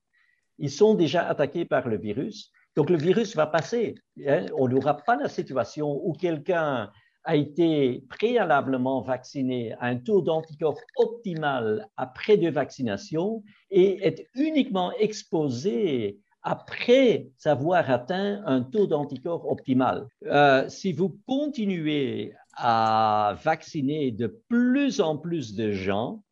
ils 0.58 0.70
sont 0.70 0.94
déjà 0.94 1.28
attaqués 1.28 1.66
par 1.66 1.86
le 1.86 1.98
virus, 1.98 2.50
donc 2.76 2.90
le 2.90 2.96
virus 2.96 3.34
va 3.34 3.46
passer. 3.46 3.94
Hein. 4.26 4.46
On 4.56 4.68
n'aura 4.68 4.98
pas 4.98 5.16
la 5.16 5.28
situation 5.28 6.00
où 6.04 6.12
quelqu'un 6.12 6.90
a 7.24 7.34
été 7.34 8.04
préalablement 8.08 9.00
vacciné 9.00 9.72
à 9.80 9.86
un 9.86 9.96
taux 9.96 10.22
d'anticorps 10.22 10.78
optimal 10.96 11.88
après 11.96 12.36
deux 12.36 12.50
vaccinations 12.50 13.42
et 13.70 14.06
est 14.06 14.28
uniquement 14.34 14.92
exposé 14.92 16.20
après 16.42 17.28
avoir 17.44 17.90
atteint 17.90 18.40
un 18.46 18.62
taux 18.62 18.86
d'anticorps 18.86 19.50
optimal. 19.50 20.06
Euh, 20.26 20.68
si 20.68 20.92
vous 20.92 21.18
continuez 21.26 22.32
à 22.56 23.36
vacciner 23.42 24.12
de 24.12 24.28
plus 24.48 25.00
en 25.00 25.16
plus 25.18 25.56
de 25.56 25.72
gens, 25.72 26.22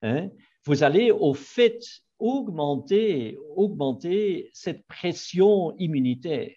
hein, 0.00 0.30
vous 0.64 0.82
allez 0.82 1.10
au 1.10 1.34
fait 1.34 1.80
augmenter, 2.18 3.38
augmenter 3.56 4.50
cette 4.52 4.86
pression 4.86 5.74
immunitaire. 5.78 6.52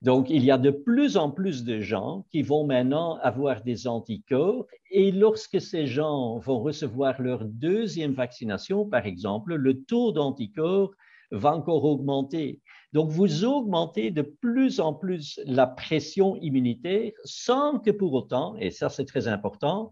Donc, 0.00 0.30
il 0.30 0.44
y 0.44 0.52
a 0.52 0.58
de 0.58 0.70
plus 0.70 1.16
en 1.16 1.30
plus 1.30 1.64
de 1.64 1.80
gens 1.80 2.24
qui 2.30 2.42
vont 2.42 2.64
maintenant 2.64 3.16
avoir 3.16 3.64
des 3.64 3.88
anticorps 3.88 4.66
et 4.92 5.10
lorsque 5.10 5.60
ces 5.60 5.86
gens 5.86 6.38
vont 6.38 6.60
recevoir 6.60 7.20
leur 7.20 7.44
deuxième 7.44 8.12
vaccination, 8.12 8.86
par 8.88 9.06
exemple, 9.06 9.56
le 9.56 9.82
taux 9.82 10.12
d'anticorps 10.12 10.92
va 11.32 11.52
encore 11.54 11.84
augmenter. 11.84 12.60
Donc, 12.92 13.10
vous 13.10 13.44
augmentez 13.44 14.12
de 14.12 14.22
plus 14.22 14.78
en 14.78 14.94
plus 14.94 15.40
la 15.46 15.66
pression 15.66 16.36
immunitaire 16.36 17.12
sans 17.24 17.80
que 17.80 17.90
pour 17.90 18.12
autant, 18.14 18.56
et 18.56 18.70
ça 18.70 18.88
c'est 18.88 19.04
très 19.04 19.26
important, 19.26 19.90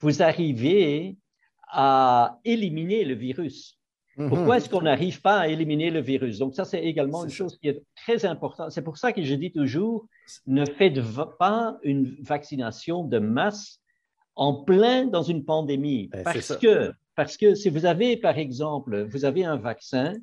vous 0.00 0.22
arrivez 0.22 1.16
à 1.70 2.38
éliminer 2.44 3.04
le 3.04 3.14
virus. 3.14 3.77
Mhm. 4.18 4.28
Pourquoi 4.28 4.56
est-ce 4.56 4.68
qu'on 4.68 4.82
n'arrive 4.82 5.20
pas 5.20 5.38
à 5.38 5.48
éliminer 5.48 5.90
le 5.90 6.00
virus? 6.00 6.38
Donc 6.38 6.54
ça, 6.54 6.64
c'est 6.64 6.82
également 6.82 7.24
une 7.24 7.30
chose 7.30 7.56
qui 7.58 7.68
est 7.68 7.82
très 7.94 8.26
importante. 8.26 8.72
C'est 8.72 8.82
pour 8.82 8.98
ça 8.98 9.12
que 9.12 9.22
je 9.22 9.34
dis 9.34 9.52
toujours, 9.52 10.06
ne 10.46 10.64
faites 10.64 11.00
pas 11.38 11.78
une 11.84 12.16
vaccination 12.22 13.04
de 13.04 13.20
masse 13.20 13.80
en 14.34 14.64
plein 14.64 15.06
dans 15.06 15.22
une 15.22 15.44
pandémie. 15.44 16.08
Ben, 16.08 16.24
parce, 16.24 16.56
que, 16.56 16.92
parce 17.14 17.36
que 17.36 17.54
si 17.54 17.70
vous 17.70 17.86
avez, 17.86 18.16
par 18.16 18.38
exemple, 18.38 19.04
vous 19.04 19.24
avez 19.24 19.44
un 19.44 19.56
vaccin 19.56 20.14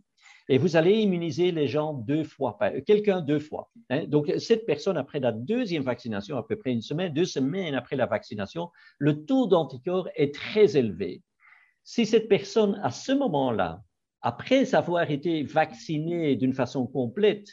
et 0.50 0.58
vous 0.58 0.76
allez 0.76 0.98
immuniser 0.98 1.52
les 1.52 1.68
gens 1.68 1.94
deux 1.94 2.24
fois, 2.24 2.58
quelqu'un 2.86 3.22
deux 3.22 3.40
fois. 3.40 3.72
Hein. 3.90 4.04
Donc, 4.08 4.32
cette 4.38 4.66
personne, 4.66 4.98
après 4.98 5.20
la 5.20 5.32
deuxième 5.32 5.84
vaccination, 5.84 6.38
à 6.38 6.44
peu 6.44 6.56
près 6.56 6.72
une 6.72 6.82
semaine, 6.82 7.14
deux 7.14 7.26
semaines 7.26 7.76
après 7.76 7.96
la 7.96 8.06
vaccination, 8.06 8.70
le 9.00 9.26
taux 9.26 9.48
d'anticorps 9.48 10.10
est 10.16 10.34
très 10.34 10.78
élevé. 10.78 11.24
Si 11.86 12.06
cette 12.06 12.28
personne, 12.28 12.78
à 12.84 12.92
ce 12.92 13.14
moment-là, 13.14 13.82
après 14.22 14.76
avoir 14.76 15.10
été 15.10 15.44
vaccinée 15.44 16.36
d'une 16.36 16.54
façon 16.54 16.86
complète, 16.86 17.48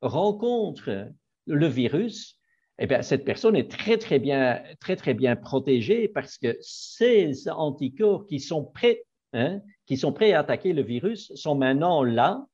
rencontre 0.00 1.08
le 1.46 1.66
virus, 1.66 2.40
eh 2.78 2.86
bien, 2.86 3.02
cette 3.02 3.26
personne 3.26 3.56
est 3.56 3.70
très, 3.70 3.98
très 3.98 4.18
bien, 4.18 4.62
très, 4.80 4.96
très 4.96 5.12
bien 5.12 5.36
protégée 5.36 6.08
parce 6.08 6.38
que 6.38 6.56
ces 6.62 7.50
anticorps 7.50 8.24
qui 8.26 8.40
sont 8.40 8.64
prêts 8.64 9.04
Hein, 9.34 9.62
qui 9.86 9.96
sont 9.96 10.12
prêts 10.12 10.34
à 10.34 10.40
attaquer 10.40 10.74
le 10.74 10.82
virus 10.82 11.32
sont 11.36 11.54
maintenant 11.54 12.02
là 12.04 12.46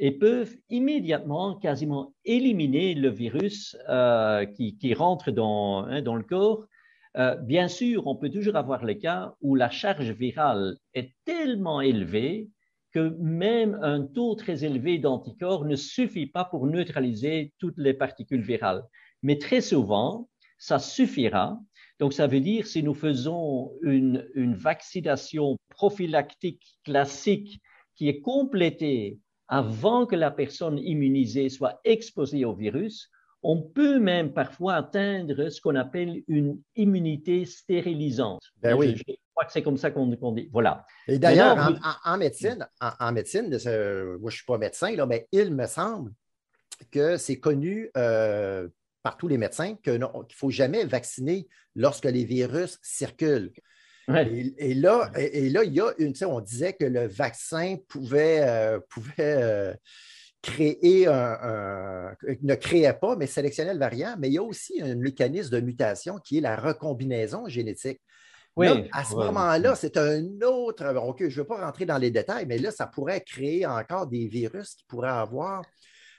et 0.00 0.10
peuvent 0.10 0.56
immédiatement 0.68 1.54
quasiment 1.54 2.12
éliminer 2.24 2.94
le 2.94 3.08
virus 3.08 3.76
euh, 3.88 4.44
qui, 4.44 4.94
rentre 4.94 5.30
dans, 5.30 5.84
hein, 5.84 6.02
dans 6.02 6.16
le 6.16 6.24
corps. 6.24 6.66
Euh, 7.16 7.36
bien 7.36 7.68
sûr, 7.68 8.06
on 8.06 8.16
peut 8.16 8.30
toujours 8.30 8.56
avoir 8.56 8.84
les 8.84 8.98
cas 8.98 9.34
où 9.40 9.54
la 9.54 9.70
charge 9.70 10.10
virale 10.10 10.76
est 10.94 11.14
tellement 11.24 11.80
élevée 11.80 12.50
que 12.92 13.16
même 13.20 13.78
un 13.82 14.02
taux 14.02 14.34
très 14.34 14.64
élevé 14.64 14.98
d'anticorps 14.98 15.64
ne 15.64 15.76
suffit 15.76 16.26
pas 16.26 16.44
pour 16.44 16.66
neutraliser 16.66 17.52
toutes 17.58 17.78
les 17.78 17.94
particules 17.94 18.42
virales. 18.42 18.82
Mais 19.22 19.38
très 19.38 19.60
souvent, 19.60 20.28
ça 20.58 20.78
suffira 20.78 21.58
donc, 22.00 22.12
ça 22.12 22.26
veut 22.26 22.40
dire 22.40 22.66
si 22.66 22.82
nous 22.82 22.94
faisons 22.94 23.72
une 23.82 24.54
vaccination 24.54 25.56
prophylactique 25.70 26.78
classique 26.84 27.60
qui 27.94 28.08
est 28.08 28.20
complétée 28.20 29.20
avant 29.46 30.06
que 30.06 30.16
la 30.16 30.30
personne 30.30 30.78
immunisée 30.78 31.48
soit 31.48 31.80
exposée 31.84 32.44
au 32.44 32.54
virus, 32.54 33.10
on 33.44 33.60
peut 33.60 34.00
même 34.00 34.32
parfois 34.32 34.74
atteindre 34.74 35.50
ce 35.50 35.60
qu'on 35.60 35.76
appelle 35.76 36.22
une 36.28 36.58
immunité 36.76 37.44
stérilisante. 37.44 38.42
Ben 38.62 38.74
oui. 38.74 38.96
Je, 38.96 39.14
crois 39.34 39.44
que 39.44 39.52
c'est 39.52 39.62
comme 39.62 39.76
ça 39.76 39.90
qu'on 39.90 40.32
dit. 40.32 40.48
Voilà. 40.50 40.86
Et 41.06 41.18
d'ailleurs, 41.18 41.78
en, 42.04 42.16
médecine, 42.16 42.66
en, 42.80 43.12
médecine, 43.12 43.50
moi 43.50 43.58
je 43.60 44.18
ne 44.18 44.30
suis 44.30 44.44
pas 44.46 44.58
médecin, 44.58 44.96
là, 44.96 45.04
mais 45.06 45.28
il 45.30 45.54
me 45.54 45.66
semble 45.66 46.12
que 46.90 47.18
c'est 47.18 47.38
connu 47.38 47.90
euh, 47.96 48.68
par 49.02 49.18
tous 49.18 49.28
les 49.28 49.36
médecins 49.36 49.76
qu'il 49.76 49.98
ne 49.98 50.06
faut 50.34 50.50
jamais 50.50 50.84
vacciner 50.84 51.46
lorsque 51.74 52.06
les 52.06 52.24
virus 52.24 52.78
circulent. 52.82 53.52
Et, 54.08 54.74
là, 54.74 55.10
et, 55.16 55.48
là, 55.48 55.64
il 55.64 55.72
y 55.72 55.80
a 55.80 55.92
une, 55.98 56.14
on 56.26 56.40
disait 56.40 56.74
que 56.74 56.84
le 56.84 57.06
vaccin 57.06 57.76
pouvait, 57.88 58.40
euh, 58.42 58.78
pouvait 58.90 59.12
euh, 59.18 59.74
créer 60.44 61.06
un, 61.06 62.14
ne 62.42 62.54
créait 62.54 62.92
pas, 62.92 63.16
mais 63.16 63.26
sélectionnait 63.26 63.72
le 63.72 63.80
variant, 63.80 64.14
mais 64.18 64.28
il 64.28 64.34
y 64.34 64.38
a 64.38 64.42
aussi 64.42 64.80
un 64.82 64.94
mécanisme 64.94 65.50
de 65.50 65.60
mutation 65.60 66.18
qui 66.18 66.38
est 66.38 66.40
la 66.40 66.56
recombinaison 66.56 67.48
génétique. 67.48 68.00
Oui, 68.56 68.68
à 68.92 69.02
ce 69.02 69.16
moment-là, 69.16 69.74
c'est 69.74 69.96
un 69.96 70.22
autre. 70.42 70.84
je 71.18 71.24
ne 71.24 71.30
veux 71.30 71.44
pas 71.44 71.64
rentrer 71.64 71.86
dans 71.86 71.98
les 71.98 72.12
détails, 72.12 72.46
mais 72.46 72.58
là, 72.58 72.70
ça 72.70 72.86
pourrait 72.86 73.22
créer 73.22 73.66
encore 73.66 74.06
des 74.06 74.28
virus 74.28 74.74
qui 74.76 74.84
pourraient 74.86 75.08
avoir 75.08 75.62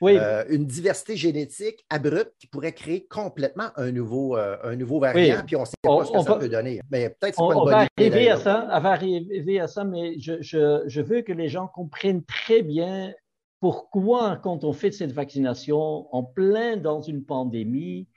euh, 0.04 0.44
une 0.50 0.66
diversité 0.66 1.16
génétique 1.16 1.86
abrupte 1.90 2.34
qui 2.38 2.48
pourrait 2.48 2.74
créer 2.74 3.06
complètement 3.08 3.70
un 3.78 3.92
nouveau, 3.92 4.36
euh, 4.36 4.58
un 4.64 4.76
nouveau 4.76 5.00
variant, 5.00 5.44
puis 5.46 5.56
on 5.56 5.62
ne 5.62 5.66
sait 5.66 5.74
pas 5.82 6.04
ce 6.04 6.12
que 6.12 6.22
ça 6.22 6.36
peut 6.36 6.50
donner. 6.50 6.82
Mais 6.92 7.10
peut-être 7.10 7.40
on, 7.40 7.48
pas 7.48 7.56
une 7.56 7.70
va 7.70 7.88
arriver 7.98 8.30
à 8.30 8.38
ça, 8.38 8.68
on 8.70 8.80
va 8.82 8.90
arriver 8.90 9.60
à 9.62 9.68
ça, 9.68 9.86
mais 9.86 10.20
je, 10.20 10.42
je, 10.42 10.84
je, 10.86 11.02
veux 11.02 11.22
que 11.22 11.32
les 11.32 11.48
gens 11.48 11.68
comprennent 11.68 12.24
très 12.26 12.62
bien 12.62 13.14
pourquoi, 13.60 14.38
quand 14.38 14.64
on 14.64 14.74
fait 14.74 14.92
cette 14.92 15.12
vaccination 15.12 16.14
en 16.14 16.24
plein 16.24 16.78
dans 16.78 17.02
une 17.02 17.24
pandémie, 17.24 18.08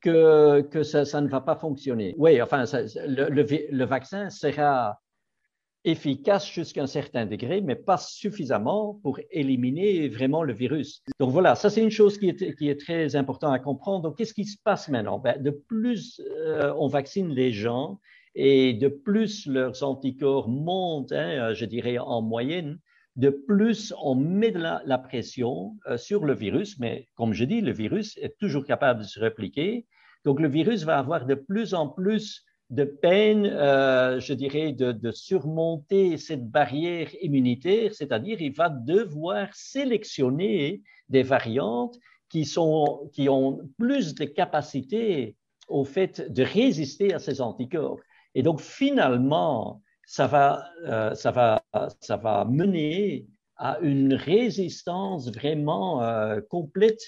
que, 0.00 0.60
que 0.60 0.82
ça, 0.82 1.20
ne 1.20 1.28
va 1.28 1.40
pas 1.40 1.56
fonctionner? 1.56 2.14
Oui, 2.18 2.40
enfin, 2.40 2.64
le, 3.06 3.28
le 3.30 3.84
vaccin 3.84 4.30
sera 4.30 5.00
efficace 5.86 6.50
jusqu'à 6.50 6.82
un 6.82 6.86
certain 6.86 7.26
degré, 7.26 7.60
mais 7.60 7.76
pas 7.76 7.96
suffisamment 7.96 8.98
pour 9.02 9.20
éliminer 9.30 10.08
vraiment 10.08 10.42
le 10.42 10.52
virus. 10.52 11.02
Donc 11.20 11.30
voilà, 11.30 11.54
ça 11.54 11.70
c'est 11.70 11.82
une 11.82 11.90
chose 11.90 12.18
qui 12.18 12.28
est, 12.28 12.56
qui 12.56 12.68
est 12.68 12.80
très 12.80 13.14
importante 13.14 13.54
à 13.54 13.60
comprendre. 13.60 14.02
Donc 14.02 14.18
qu'est-ce 14.18 14.34
qui 14.34 14.44
se 14.44 14.58
passe 14.62 14.88
maintenant? 14.88 15.20
Ben, 15.20 15.40
De 15.40 15.50
plus 15.50 16.20
euh, 16.28 16.74
on 16.76 16.88
vaccine 16.88 17.28
les 17.28 17.52
gens 17.52 18.00
et 18.34 18.74
de 18.74 18.88
plus 18.88 19.46
leurs 19.46 19.82
anticorps 19.84 20.48
montent, 20.48 21.12
hein, 21.12 21.54
je 21.54 21.64
dirais 21.64 21.98
en 21.98 22.20
moyenne, 22.20 22.78
de 23.16 23.30
plus 23.30 23.94
on 24.00 24.14
met 24.14 24.50
de 24.50 24.58
la, 24.58 24.98
pression 24.98 25.76
euh, 25.88 25.96
sur 25.96 26.24
le 26.24 26.34
virus. 26.34 26.78
Mais 26.78 27.08
comme 27.14 27.32
je 27.32 27.44
dis, 27.44 27.60
le 27.60 27.72
virus 27.72 28.16
est 28.18 28.38
toujours 28.38 28.64
capable 28.64 29.00
de 29.00 29.06
se 29.06 29.18
répliquer. 29.18 29.86
Donc 30.24 30.40
le 30.40 30.48
virus 30.48 30.84
va 30.84 30.98
avoir 30.98 31.26
de 31.26 31.34
plus 31.34 31.74
en 31.74 31.88
plus 31.88 32.44
de 32.70 32.84
peine, 32.84 33.46
euh, 33.46 34.18
je 34.20 34.34
dirais, 34.34 34.72
de, 34.72 35.10
surmonter 35.12 36.16
cette 36.18 36.50
barrière 36.50 37.08
immunitaire, 37.22 37.94
c'est-à-dire 37.94 38.42
il 38.42 38.52
va 38.52 38.68
devoir 38.68 39.48
sélectionner 39.54 40.82
des 41.08 41.22
variantes 41.22 41.96
qui, 42.28 42.44
sont, 42.44 43.08
qui 43.12 43.28
ont 43.28 43.60
plus 43.78 44.14
de 44.14 44.24
capacité 44.24 45.36
au 45.68 45.84
fait 45.84 46.32
de 46.32 46.42
résister 46.42 47.14
à 47.14 47.18
ces 47.20 47.40
anticorps. 47.40 48.00
Et 48.34 48.42
donc 48.42 48.60
finalement, 48.60 49.80
ça 50.06 50.26
va, 50.26 50.70
euh, 50.86 51.14
ça 51.14 51.30
va, 51.30 51.62
ça 52.00 52.16
va 52.16 52.44
mener 52.44 53.26
à 53.56 53.78
une 53.80 54.14
résistance 54.14 55.30
vraiment 55.30 56.02
euh, 56.02 56.40
complète 56.48 57.00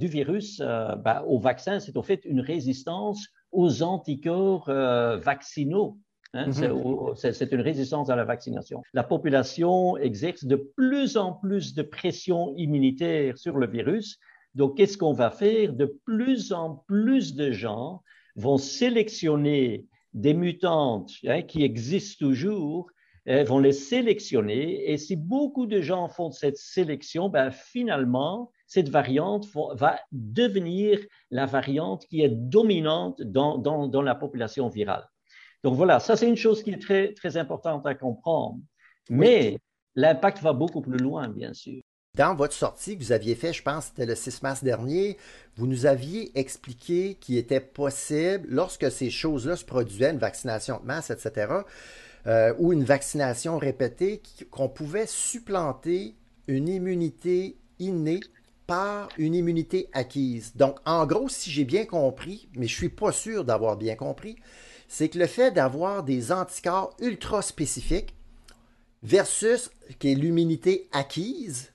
du 0.00 0.08
virus 0.08 0.58
ben, 0.58 1.22
au 1.24 1.38
vaccin. 1.38 1.78
C'est 1.78 1.96
au 1.96 2.02
fait 2.02 2.24
une 2.24 2.40
résistance 2.40 3.28
aux 3.52 3.82
anticorps 3.82 4.68
euh, 4.68 5.18
vaccinaux. 5.18 5.98
Hein, 6.34 6.46
mhm. 6.46 7.14
C'est 7.14 7.52
une 7.52 7.60
résistance 7.60 8.08
à 8.08 8.16
la 8.16 8.24
vaccination. 8.24 8.82
La 8.94 9.04
population 9.04 9.98
exerce 9.98 10.44
de 10.44 10.56
plus 10.56 11.18
en 11.18 11.34
plus 11.34 11.74
de 11.74 11.82
pression 11.82 12.54
immunitaire 12.56 13.36
sur 13.36 13.58
le 13.58 13.66
virus. 13.66 14.18
Donc, 14.54 14.78
qu'est-ce 14.78 14.96
qu'on 14.96 15.12
va 15.12 15.30
faire? 15.30 15.74
De 15.74 16.00
plus 16.06 16.52
en 16.52 16.82
plus 16.86 17.34
de 17.34 17.52
gens 17.52 18.02
vont 18.34 18.56
sélectionner 18.56 19.86
des 20.14 20.34
mutantes 20.34 21.12
hein, 21.26 21.42
qui 21.42 21.62
existent 21.62 22.26
toujours, 22.26 22.90
hein, 23.26 23.44
vont 23.44 23.58
les 23.58 23.72
sélectionner. 23.72 24.90
Et 24.90 24.98
si 24.98 25.16
beaucoup 25.16 25.66
de 25.66 25.80
gens 25.80 26.08
font 26.08 26.30
cette 26.30 26.56
sélection, 26.56 27.28
ben, 27.28 27.50
finalement, 27.50 28.50
cette 28.66 28.88
variante 28.88 29.46
va 29.74 30.00
devenir 30.12 30.98
la 31.30 31.46
variante 31.46 32.06
qui 32.06 32.22
est 32.22 32.30
dominante 32.30 33.20
dans, 33.22 33.58
dans, 33.58 34.02
la 34.02 34.14
population 34.14 34.68
virale. 34.68 35.06
Donc 35.62 35.74
voilà, 35.74 36.00
ça 36.00 36.16
c'est 36.16 36.28
une 36.28 36.36
chose 36.36 36.62
qui 36.62 36.70
est 36.70 36.80
très, 36.80 37.12
très 37.12 37.36
importante 37.36 37.86
à 37.86 37.94
comprendre. 37.94 38.58
Mais 39.10 39.58
l'impact 39.94 40.40
va 40.42 40.52
beaucoup 40.52 40.80
plus 40.80 40.96
loin, 40.96 41.28
bien 41.28 41.52
sûr. 41.52 41.82
Dans 42.14 42.34
votre 42.34 42.52
sortie 42.52 42.98
que 42.98 43.02
vous 43.02 43.12
aviez 43.12 43.34
fait, 43.34 43.54
je 43.54 43.62
pense 43.62 43.86
c'était 43.86 44.04
le 44.04 44.14
6 44.14 44.42
mars 44.42 44.62
dernier, 44.62 45.16
vous 45.56 45.66
nous 45.66 45.86
aviez 45.86 46.30
expliqué 46.38 47.14
qu'il 47.18 47.38
était 47.38 47.58
possible, 47.58 48.46
lorsque 48.50 48.92
ces 48.92 49.08
choses-là 49.08 49.56
se 49.56 49.64
produisaient, 49.64 50.10
une 50.10 50.18
vaccination 50.18 50.78
de 50.78 50.84
masse, 50.84 51.08
etc., 51.08 51.50
euh, 52.26 52.52
ou 52.58 52.74
une 52.74 52.84
vaccination 52.84 53.56
répétée, 53.56 54.20
qu'on 54.50 54.68
pouvait 54.68 55.06
supplanter 55.06 56.14
une 56.48 56.68
immunité 56.68 57.56
innée 57.78 58.20
par 58.66 59.08
une 59.16 59.34
immunité 59.34 59.88
acquise. 59.94 60.52
Donc, 60.54 60.80
en 60.84 61.06
gros, 61.06 61.30
si 61.30 61.50
j'ai 61.50 61.64
bien 61.64 61.86
compris, 61.86 62.46
mais 62.56 62.66
je 62.66 62.74
ne 62.74 62.78
suis 62.78 62.88
pas 62.90 63.12
sûr 63.12 63.46
d'avoir 63.46 63.78
bien 63.78 63.96
compris, 63.96 64.36
c'est 64.86 65.08
que 65.08 65.18
le 65.18 65.26
fait 65.26 65.50
d'avoir 65.50 66.02
des 66.02 66.30
anticorps 66.30 66.94
ultra 67.00 67.40
spécifiques 67.40 68.14
versus 69.02 69.70
l'immunité 70.02 70.90
acquise 70.92 71.71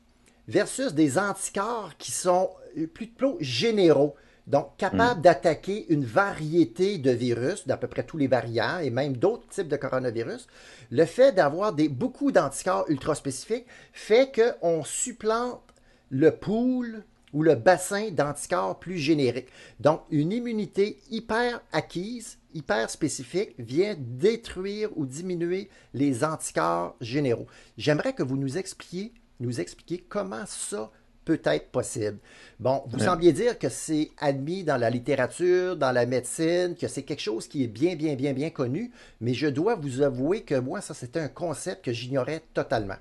versus 0.48 0.94
des 0.94 1.18
anticorps 1.18 1.98
qui 1.98 2.12
sont 2.12 2.50
plutôt 2.94 3.38
généraux, 3.40 4.16
donc 4.46 4.78
capables 4.78 5.20
hmm. 5.20 5.24
d'attaquer 5.24 5.86
une 5.90 6.06
variété 6.06 6.98
de 6.98 7.12
virus, 7.12 7.68
d'à 7.68 7.78
peu 7.78 7.88
près 7.88 8.04
tous 8.04 8.18
les 8.18 8.28
variants 8.28 8.80
et 8.80 8.90
même 8.90 9.18
d'autres 9.18 9.48
types 9.50 9.68
de 9.68 9.76
coronavirus. 9.76 10.48
Le 10.90 11.06
fait 11.06 11.34
d'avoir 11.34 11.74
beaucoup 11.74 12.32
d'anticorps 12.32 12.86
ultra 12.88 13.16
spécifiques 13.16 13.66
fait 13.92 14.32
qu'on 14.34 14.84
supplante 14.84 15.62
le 16.10 16.32
pool 16.32 17.04
ou 17.34 17.44
le 17.44 17.56
bassin 17.56 18.10
d'anticorps 18.12 18.80
plus 18.80 18.98
générique. 18.98 19.50
Donc, 19.82 20.02
une 20.10 20.32
immunité 20.32 20.98
hyper 21.12 21.62
acquise, 21.74 22.38
hyper 22.54 22.90
spécifique, 22.90 23.54
vient 23.60 23.96
détruire 24.00 24.90
ou 24.96 25.06
diminuer 25.06 25.70
les 25.94 26.24
anticorps 26.24 26.96
généraux. 27.02 27.48
J'aimerais 27.78 28.14
que 28.14 28.24
vous 28.24 28.38
nous 28.38 28.58
expliquiez, 28.58 29.12
nous 29.40 29.60
expliquiez 29.60 30.04
comment 30.08 30.46
ça 30.46 30.92
peut 31.26 31.42
être 31.44 31.72
possible. 31.72 32.20
Bon, 32.60 32.84
vous 32.88 33.00
sembliez 33.00 33.34
dire 33.34 33.60
que 33.60 33.68
c'est 33.68 34.12
admis 34.18 34.64
dans 34.64 34.78
la 34.78 34.90
littérature, 34.90 35.76
dans 35.76 35.92
la 35.92 36.06
médecine, 36.06 36.74
que 36.80 36.88
c'est 36.88 37.04
quelque 37.04 37.22
chose 37.22 37.48
qui 37.48 37.66
est 37.66 37.68
bien, 37.68 37.96
bien, 37.96 38.16
bien, 38.16 38.32
bien 38.32 38.50
connu, 38.50 38.92
mais 39.20 39.34
je 39.34 39.48
dois 39.48 39.76
vous 39.76 40.02
avouer 40.02 40.44
que 40.44 40.56
moi, 40.56 40.80
ça, 40.80 40.94
c'était 40.94 41.20
un 41.20 41.28
concept 41.28 41.84
que 41.84 41.92
j'ignorais 41.92 42.44
totalement. 42.54 42.96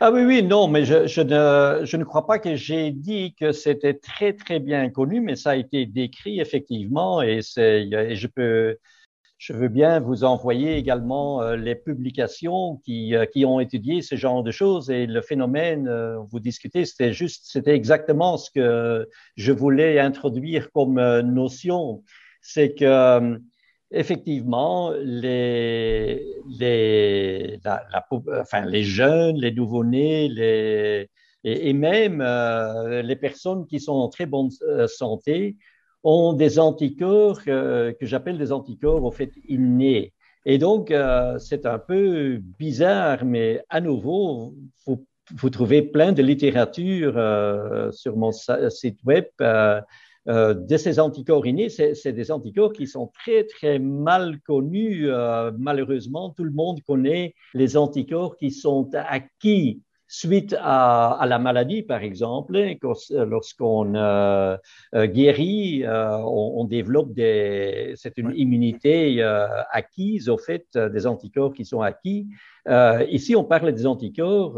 Ah 0.00 0.10
oui, 0.10 0.22
oui, 0.24 0.42
non, 0.42 0.66
mais 0.66 0.84
je, 0.86 1.06
je, 1.06 1.20
ne, 1.20 1.84
je 1.84 1.96
ne 1.98 2.04
crois 2.04 2.26
pas 2.26 2.38
que 2.38 2.56
j'ai 2.56 2.90
dit 2.90 3.34
que 3.38 3.52
c'était 3.52 3.94
très, 3.94 4.32
très 4.32 4.58
bien 4.58 4.88
connu, 4.88 5.20
mais 5.20 5.36
ça 5.36 5.50
a 5.50 5.56
été 5.56 5.84
décrit 5.84 6.40
effectivement 6.40 7.20
et, 7.20 7.40
c'est, 7.42 7.82
et 7.82 8.16
je 8.16 8.26
peux, 8.26 8.78
je 9.42 9.52
veux 9.54 9.68
bien 9.68 9.98
vous 9.98 10.22
envoyer 10.22 10.76
également 10.76 11.42
euh, 11.42 11.56
les 11.56 11.74
publications 11.74 12.76
qui, 12.84 13.16
euh, 13.16 13.26
qui 13.26 13.44
ont 13.44 13.58
étudié 13.58 14.00
ce 14.00 14.14
genre 14.14 14.44
de 14.44 14.52
choses 14.52 14.88
et 14.88 15.04
le 15.04 15.20
phénomène, 15.20 15.88
euh, 15.88 16.18
vous 16.30 16.38
discutez, 16.38 16.84
c'était 16.84 17.12
juste, 17.12 17.46
c'était 17.46 17.74
exactement 17.74 18.36
ce 18.36 18.52
que 18.52 19.08
je 19.34 19.50
voulais 19.50 19.98
introduire 19.98 20.70
comme 20.70 20.94
notion. 21.22 22.04
C'est 22.40 22.74
que 22.74 23.40
effectivement, 23.90 24.92
les, 25.00 26.24
les, 26.60 27.58
enfin, 28.40 28.64
les 28.64 28.84
jeunes, 28.84 29.36
les 29.38 29.50
nouveau-nés, 29.50 30.28
les, 30.28 31.10
et, 31.44 31.72
même 31.72 32.20
euh, 32.20 33.02
les 33.02 33.16
personnes 33.16 33.66
qui 33.66 33.80
sont 33.80 33.92
en 33.92 34.08
très 34.08 34.26
bonne 34.26 34.50
euh, 34.62 34.86
santé 34.86 35.56
ont 36.04 36.32
des 36.32 36.58
anticorps 36.58 37.40
euh, 37.48 37.92
que 37.92 38.06
j'appelle 38.06 38.38
des 38.38 38.52
anticorps 38.52 39.04
au 39.04 39.10
fait 39.10 39.32
innés. 39.48 40.12
Et 40.44 40.58
donc, 40.58 40.92
c'est 41.38 41.66
un 41.66 41.78
peu 41.78 42.40
bizarre, 42.58 43.24
mais 43.24 43.62
à 43.68 43.80
nouveau, 43.80 44.54
vous, 44.86 45.50
trouvez 45.50 45.82
plein 45.82 46.10
de 46.10 46.20
littérature 46.20 47.12
sur 47.92 48.16
mon 48.16 48.32
site 48.32 48.98
web 49.04 49.26
euh, 50.28 50.54
de 50.54 50.76
ces 50.76 51.00
anticorps 51.00 51.46
innés, 51.46 51.68
c'est 51.68 52.12
des 52.12 52.30
anticorps 52.30 52.72
qui 52.72 52.86
sont 52.86 53.08
très, 53.08 53.44
très 53.44 53.78
mal 53.78 54.38
connus. 54.46 55.10
Euh, 55.10 55.50
malheureusement, 55.58 56.30
tout 56.30 56.44
le 56.44 56.52
monde 56.52 56.80
connaît 56.82 57.34
les 57.54 57.76
anticorps 57.76 58.36
qui 58.36 58.52
sont 58.52 58.88
acquis 58.94 59.82
suite 60.12 60.54
à, 60.60 61.24
la 61.26 61.38
maladie, 61.38 61.82
par 61.82 62.02
exemple. 62.02 62.54
Hein, 62.54 62.74
lorsqu'on 63.10 63.94
euh, 63.94 64.58
guérit, 64.94 65.84
on, 65.86 66.64
développe 66.64 67.14
des... 67.14 67.94
C'est 67.96 68.18
une 68.18 68.32
immunité 68.36 69.22
acquise, 69.70 70.28
au 70.28 70.36
fait, 70.36 70.66
des 70.76 71.06
anticorps 71.06 71.54
qui 71.54 71.64
sont 71.64 71.80
acquis. 71.80 72.28
ici, 73.10 73.34
on 73.34 73.44
parle 73.44 73.72
des 73.72 73.86
anticorps 73.86 74.52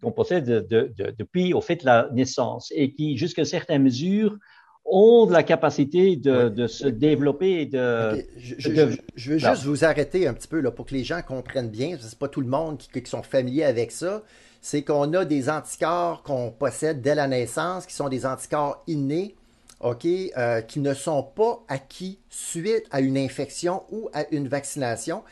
qu'on 0.00 0.12
possède 0.12 0.46
depuis, 0.68 1.54
au 1.54 1.60
fait, 1.60 1.82
la 1.82 2.08
naissance 2.12 2.72
et 2.74 2.92
qui, 2.92 3.16
jusqu'à 3.16 3.44
certaines 3.44 3.82
mesures, 3.82 4.38
ont 4.84 5.28
la 5.28 5.42
capacité 5.42 6.14
de, 6.14 6.66
se 6.68 6.86
développer. 6.86 7.66
De, 7.66 8.24
je, 8.36 8.70
veux 8.70 9.38
juste 9.38 9.64
vous 9.64 9.84
arrêter 9.84 10.28
un 10.28 10.34
petit 10.34 10.46
peu 10.46 10.60
là, 10.60 10.70
pour 10.70 10.86
que 10.86 10.94
les 10.94 11.02
gens 11.02 11.20
comprennent 11.26 11.70
bien. 11.70 11.96
Ce 11.98 12.04
n'est 12.04 12.18
pas 12.18 12.28
tout 12.28 12.42
le 12.42 12.46
monde 12.46 12.78
qui, 12.78 13.02
qui 13.02 13.10
sont 13.10 13.24
familiers 13.24 13.64
avec 13.64 13.90
ça. 13.90 14.22
C'est 14.66 14.82
qu'on 14.82 15.12
a 15.12 15.26
des 15.26 15.50
anticorps 15.50 16.22
qu'on 16.22 16.50
possède 16.50 17.02
dès 17.02 17.14
la 17.14 17.26
naissance, 17.26 17.84
qui 17.84 17.92
sont 17.92 18.08
des 18.08 18.24
anticorps 18.24 18.82
innés, 18.86 19.36
OK, 19.80 20.06
euh, 20.06 20.62
qui 20.62 20.80
ne 20.80 20.94
sont 20.94 21.22
pas 21.22 21.62
acquis 21.68 22.18
suite 22.30 22.86
à 22.90 23.00
une 23.00 23.18
infection 23.18 23.82
ou 23.90 24.08
à 24.14 24.24
une 24.30 24.48
vaccination. 24.48 25.22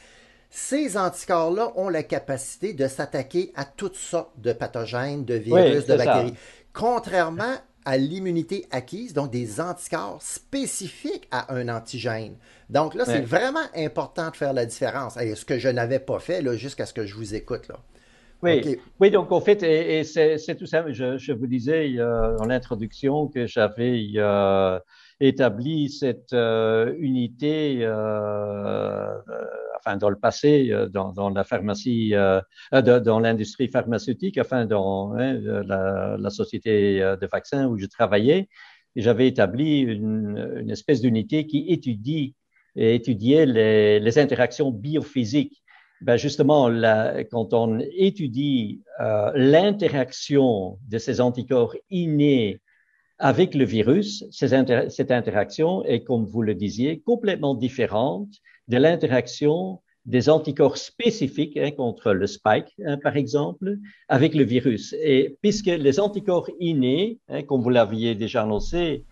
Ces 0.51 0.99
anticorps-là 0.99 1.73
ont 1.77 1.88
la 1.88 2.03
capacité 2.03 2.75
de 2.75 2.87
s'attaquer 2.87 3.55
à 3.57 3.64
toutes 3.64 3.97
sortes 3.97 4.38
de 4.38 4.53
pathogènes, 4.53 5.25
de 5.25 5.37
virus, 5.37 5.87
de 5.87 5.97
bactéries. 5.97 6.35
Contrairement 6.75 7.55
à 7.87 7.97
l'immunité 7.97 8.66
acquise, 8.71 9.14
donc 9.14 9.31
des 9.31 9.62
anticorps 9.62 10.21
spécifiques 10.21 11.27
à 11.31 11.55
un 11.55 11.71
antigène. 11.71 12.37
Donc 12.68 12.95
là, 12.95 13.07
c'est 13.07 13.23
vraiment 13.23 13.64
important 13.75 14.29
de 14.29 14.37
faire 14.37 14.53
la 14.53 14.66
différence. 14.66 15.16
Et 15.16 15.35
ce 15.37 15.47
que 15.47 15.59
je 15.59 15.71
n'avais 15.71 16.01
pas 16.01 16.18
fait 16.18 16.45
jusqu'à 16.59 16.85
ce 16.85 16.92
que 16.92 17.07
je 17.07 17.15
vous 17.15 17.35
écoute. 17.35 17.69
Là. 17.69 17.79
Oui. 18.43 18.77
oui, 18.99 19.11
donc 19.11 19.31
en 19.31 19.40
fait, 19.40 19.63
et, 19.63 20.03
c'est 20.03 20.57
tout 20.57 20.67
ça. 20.67 20.85
Je, 20.90 21.33
vous 21.33 21.47
disais 21.47 21.95
euh, 21.97 22.37
dans 22.37 22.45
l'introduction 22.45 23.29
que 23.29 23.47
j'avais 23.47 24.05
euh, 24.17 24.81
établi 25.21 25.88
cette 25.88 26.33
euh, 26.33 26.95
unité, 26.99 27.87
enfin 29.79 29.97
dans 29.97 30.11
le 30.11 30.17
passé, 30.17 30.69
euh, 30.71 30.88
dans, 30.88 31.13
dans 31.13 31.31
la 31.31 31.45
pharmacie, 31.45 32.15
euh, 32.15 32.40
dans 32.73 33.21
l'industrie 33.21 33.69
pharmaceutique, 33.69 34.38
enfin 34.38 34.67
dans 34.67 35.15
hein, 35.15 35.38
la, 35.67 36.17
la, 36.19 36.31
société 36.31 37.01
de 37.01 37.27
vaccins 37.27 37.67
où 37.67 37.79
je 37.79 37.87
travaillais, 37.87 38.49
j'avais 38.97 39.29
établi 39.29 39.81
une, 39.81 40.59
une 40.61 40.71
espèce 40.71 41.01
d'unité 41.01 41.47
qui 41.47 41.67
étudie 41.69 42.35
et 42.77 42.95
étudiait 42.95 43.47
les, 43.47 44.01
les 44.01 44.19
interactions 44.19 44.71
biophysiques. 44.71 45.63
Ben 46.03 46.17
justement, 46.17 46.69
quand 47.31 47.55
on 47.55 47.79
étudie 47.79 48.83
euh, 49.00 49.31
l'interaction 49.37 50.79
de 50.88 50.98
ces 50.98 51.21
anticorps 51.21 51.77
innés 51.90 52.61
avec 53.19 53.55
le 53.55 53.65
virus, 53.65 54.25
cette 54.33 55.13
interaction 55.13 55.85
est, 55.85 56.03
comme 56.03 56.25
vous 56.25 56.42
le 56.42 56.57
disiez, 56.57 57.00
complètement 57.00 57.55
différente 57.55 58.31
de 58.67 58.79
l'interaction 58.79 59.81
des 60.05 60.29
anticorps 60.29 60.77
spécifiques 60.77 61.57
hein, 61.57 61.71
contre 61.71 62.13
le 62.13 62.27
spike, 62.27 62.75
hein, 62.85 62.98
par 62.98 63.17
exemple, 63.17 63.77
avec 64.09 64.35
le 64.35 64.42
virus. 64.42 64.96
Et 65.00 65.38
puisque 65.40 65.67
les 65.67 66.00
anticorps 66.00 66.50
innés, 66.59 67.21
hein, 67.29 67.44
comme 67.44 67.63
vous 67.63 67.71
l'aviez 67.71 68.17
déjà 68.17 68.42
annoncé, 68.42 69.05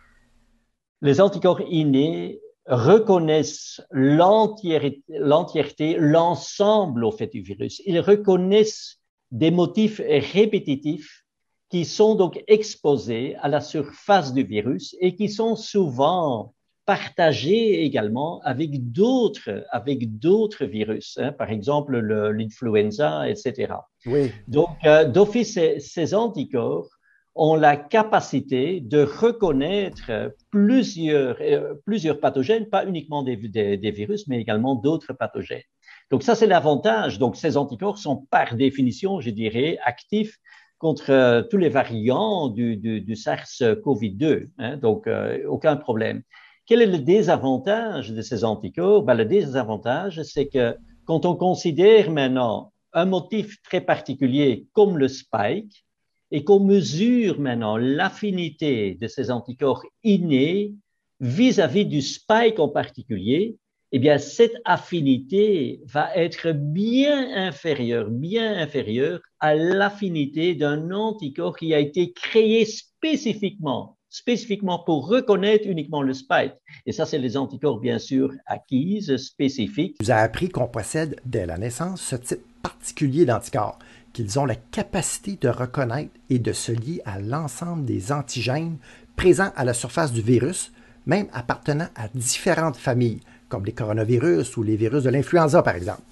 les 1.03 1.21
anticorps 1.21 1.61
innés 1.71 2.41
reconnaissent 2.71 3.83
l'entièreté, 3.91 5.97
l'ensemble 5.99 7.05
au 7.05 7.11
fait 7.11 7.27
du 7.27 7.43
virus. 7.43 7.83
Ils 7.85 8.01
reconnaissent 8.01 9.01
des 9.31 9.51
motifs 9.51 10.01
répétitifs 10.07 11.25
qui 11.69 11.85
sont 11.85 12.15
donc 12.15 12.43
exposés 12.47 13.37
à 13.41 13.49
la 13.49 13.61
surface 13.61 14.33
du 14.33 14.45
virus 14.45 14.97
et 15.01 15.15
qui 15.15 15.29
sont 15.29 15.57
souvent 15.57 16.55
partagés 16.87 17.85
également 17.85 18.41
avec 18.43 18.91
d'autres, 18.91 19.65
avec 19.71 20.19
d'autres 20.19 20.65
virus, 20.65 21.19
hein, 21.21 21.33
par 21.33 21.51
exemple 21.51 21.99
l'influenza, 21.99 23.29
etc. 23.29 23.75
Oui. 24.07 24.33
Donc, 24.49 24.71
euh, 24.85 25.05
d'office, 25.05 25.59
ces, 25.79 26.15
anticorps 26.15 26.89
ont 27.35 27.55
la 27.55 27.77
capacité 27.77 28.81
de 28.81 29.03
reconnaître 29.03 30.35
plusieurs, 30.51 31.37
euh, 31.41 31.75
plusieurs 31.85 32.21
pathogènes, 32.21 32.69
pas 32.69 32.85
uniquement 32.85 33.23
des, 33.23 33.37
virus, 33.37 34.27
mais 34.27 34.41
également 34.41 34.75
d'autres 34.75 35.13
pathogènes. 35.13 35.63
Donc 36.11 36.23
ça, 36.23 36.35
c'est 36.35 36.47
l'avantage. 36.47 37.19
Donc 37.19 37.37
ces 37.37 37.57
anticorps 37.57 37.99
sont 37.99 38.27
par 38.31 38.57
définition, 38.57 39.21
je 39.21 39.31
dirais, 39.31 39.79
actifs 39.85 40.39
contre 40.79 41.11
euh, 41.11 41.43
tous 41.43 41.57
les 41.57 41.69
variants 41.69 42.49
du, 42.49 42.77
du, 42.77 43.01
du 43.01 43.15
SARS-CoV-2. 43.15 44.49
Hein, 44.59 44.77
donc, 44.79 45.07
euh, 45.07 45.39
aucun 45.47 45.77
problème. 45.77 46.23
Quel 46.67 46.83
est 46.83 46.87
le 46.87 46.99
désavantage 46.99 48.13
de 48.13 48.23
ces 48.23 48.45
anticorps? 48.45 49.03
Ben, 49.03 49.15
Le 49.15 49.25
désavantage, 49.25 50.23
c'est 50.23 50.49
que 50.49 50.77
quand 51.05 51.27
on 51.27 51.37
considère 51.37 52.11
maintenant 52.11 52.73
un 52.93 53.05
motif 53.05 53.63
très 53.63 53.81
particulier 53.81 54.67
comme 54.73 54.99
le 54.99 55.09
spike 55.09 55.85
et 56.31 56.45
qu'on 56.45 56.61
mesure 56.61 57.41
maintenant 57.41 57.77
l'affinité 57.77 58.97
de 59.01 59.09
ces 59.09 59.31
anticorps 59.31 59.85
innés 60.05 60.75
vis-à-vis 61.21 61.85
-vis 61.85 61.89
du 61.89 62.03
spike 62.03 62.59
en 62.59 62.69
particulier, 62.69 63.57
eh 63.93 63.99
bien, 63.99 64.19
cette 64.19 64.55
affinité 64.65 65.81
va 65.85 66.15
être 66.15 66.53
bien 66.53 67.35
inférieure, 67.35 68.09
bien 68.09 68.57
inférieure 68.59 69.21
à 69.41 69.55
l'affinité 69.55 70.55
d'un 70.55 70.93
anticorps 70.93 71.57
qui 71.57 71.75
a 71.75 71.81
été 71.81 72.13
créé 72.13 72.65
spécifiquement, 72.65 73.99
spécifiquement 74.09 74.79
pour 74.79 75.09
reconnaître 75.09 75.67
uniquement 75.67 76.03
le 76.03 76.15
spike. 76.15 76.53
Et 76.87 76.93
ça, 76.93 77.05
c'est 77.05 77.19
les 77.19 77.37
anticorps, 77.37 77.81
bien 77.81 77.99
sûr, 77.99 78.33
acquises, 78.47 79.17
spécifiques. 79.17 79.97
Vous 80.01 80.11
avez 80.11 80.23
appris 80.23 80.49
qu'on 80.49 80.69
possède 80.69 81.17
dès 81.25 81.47
la 81.47 81.59
naissance 81.59 82.01
ce 82.01 82.17
type 82.17 82.43
particulier 82.63 83.25
d'anticorps, 83.25 83.79
qu'ils 84.13 84.39
ont 84.39 84.45
la 84.45 84.57
capacité 84.57 85.39
de 85.41 85.49
reconnaître 85.49 86.13
et 86.29 86.39
de 86.39 86.53
se 86.53 86.73
lier 86.73 87.03
à 87.05 87.21
l'ensemble 87.21 87.85
des 87.85 88.13
antigènes 88.13 88.79
présents 89.17 89.53
à 89.57 89.65
la 89.65 89.75
surface 89.75 90.13
du 90.13 90.23
virus, 90.23 90.73
même 91.07 91.29
appartenant 91.33 91.89
à 91.95 92.09
différentes 92.09 92.77
familles 92.77 93.21
comme 93.49 93.65
les 93.65 93.73
coronavirus 93.73 94.57
ou 94.57 94.63
les 94.63 94.77
virus 94.77 95.03
de 95.03 95.11
l'influenza 95.11 95.63
par 95.63 95.75
exemple, 95.75 96.03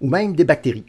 ou 0.00 0.08
même 0.08 0.34
des 0.34 0.44
bactéries. 0.44 0.84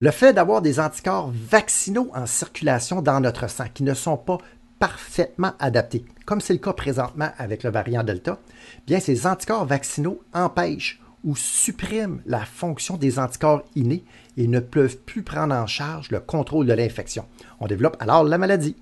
Le 0.00 0.10
fait 0.10 0.34
d'avoir 0.34 0.60
des 0.60 0.78
anticorps 0.78 1.32
vaccinaux 1.32 2.10
en 2.14 2.26
circulation 2.26 3.00
dans 3.00 3.18
notre 3.20 3.48
sang 3.48 3.64
qui 3.72 3.82
ne 3.82 3.94
sont 3.94 4.18
pas 4.18 4.38
parfaitement 4.78 5.54
adaptés, 5.58 6.04
comme 6.26 6.42
c'est 6.42 6.52
le 6.52 6.58
cas 6.58 6.74
présentement 6.74 7.30
avec 7.38 7.62
le 7.62 7.70
variant 7.70 8.04
Delta, 8.04 8.38
bien 8.86 9.00
ces 9.00 9.26
anticorps 9.26 9.64
vaccinaux 9.64 10.20
empêchent 10.34 11.00
ou 11.24 11.34
suppriment 11.34 12.20
la 12.26 12.44
fonction 12.44 12.98
des 12.98 13.18
anticorps 13.18 13.64
innés 13.74 14.04
et 14.36 14.46
ne 14.48 14.60
peuvent 14.60 14.98
plus 14.98 15.22
prendre 15.22 15.54
en 15.54 15.66
charge 15.66 16.10
le 16.10 16.20
contrôle 16.20 16.66
de 16.66 16.72
l'infection. 16.72 17.26
On 17.60 17.66
développe 17.66 17.96
alors 18.00 18.24
la 18.24 18.38
maladie. 18.38 18.76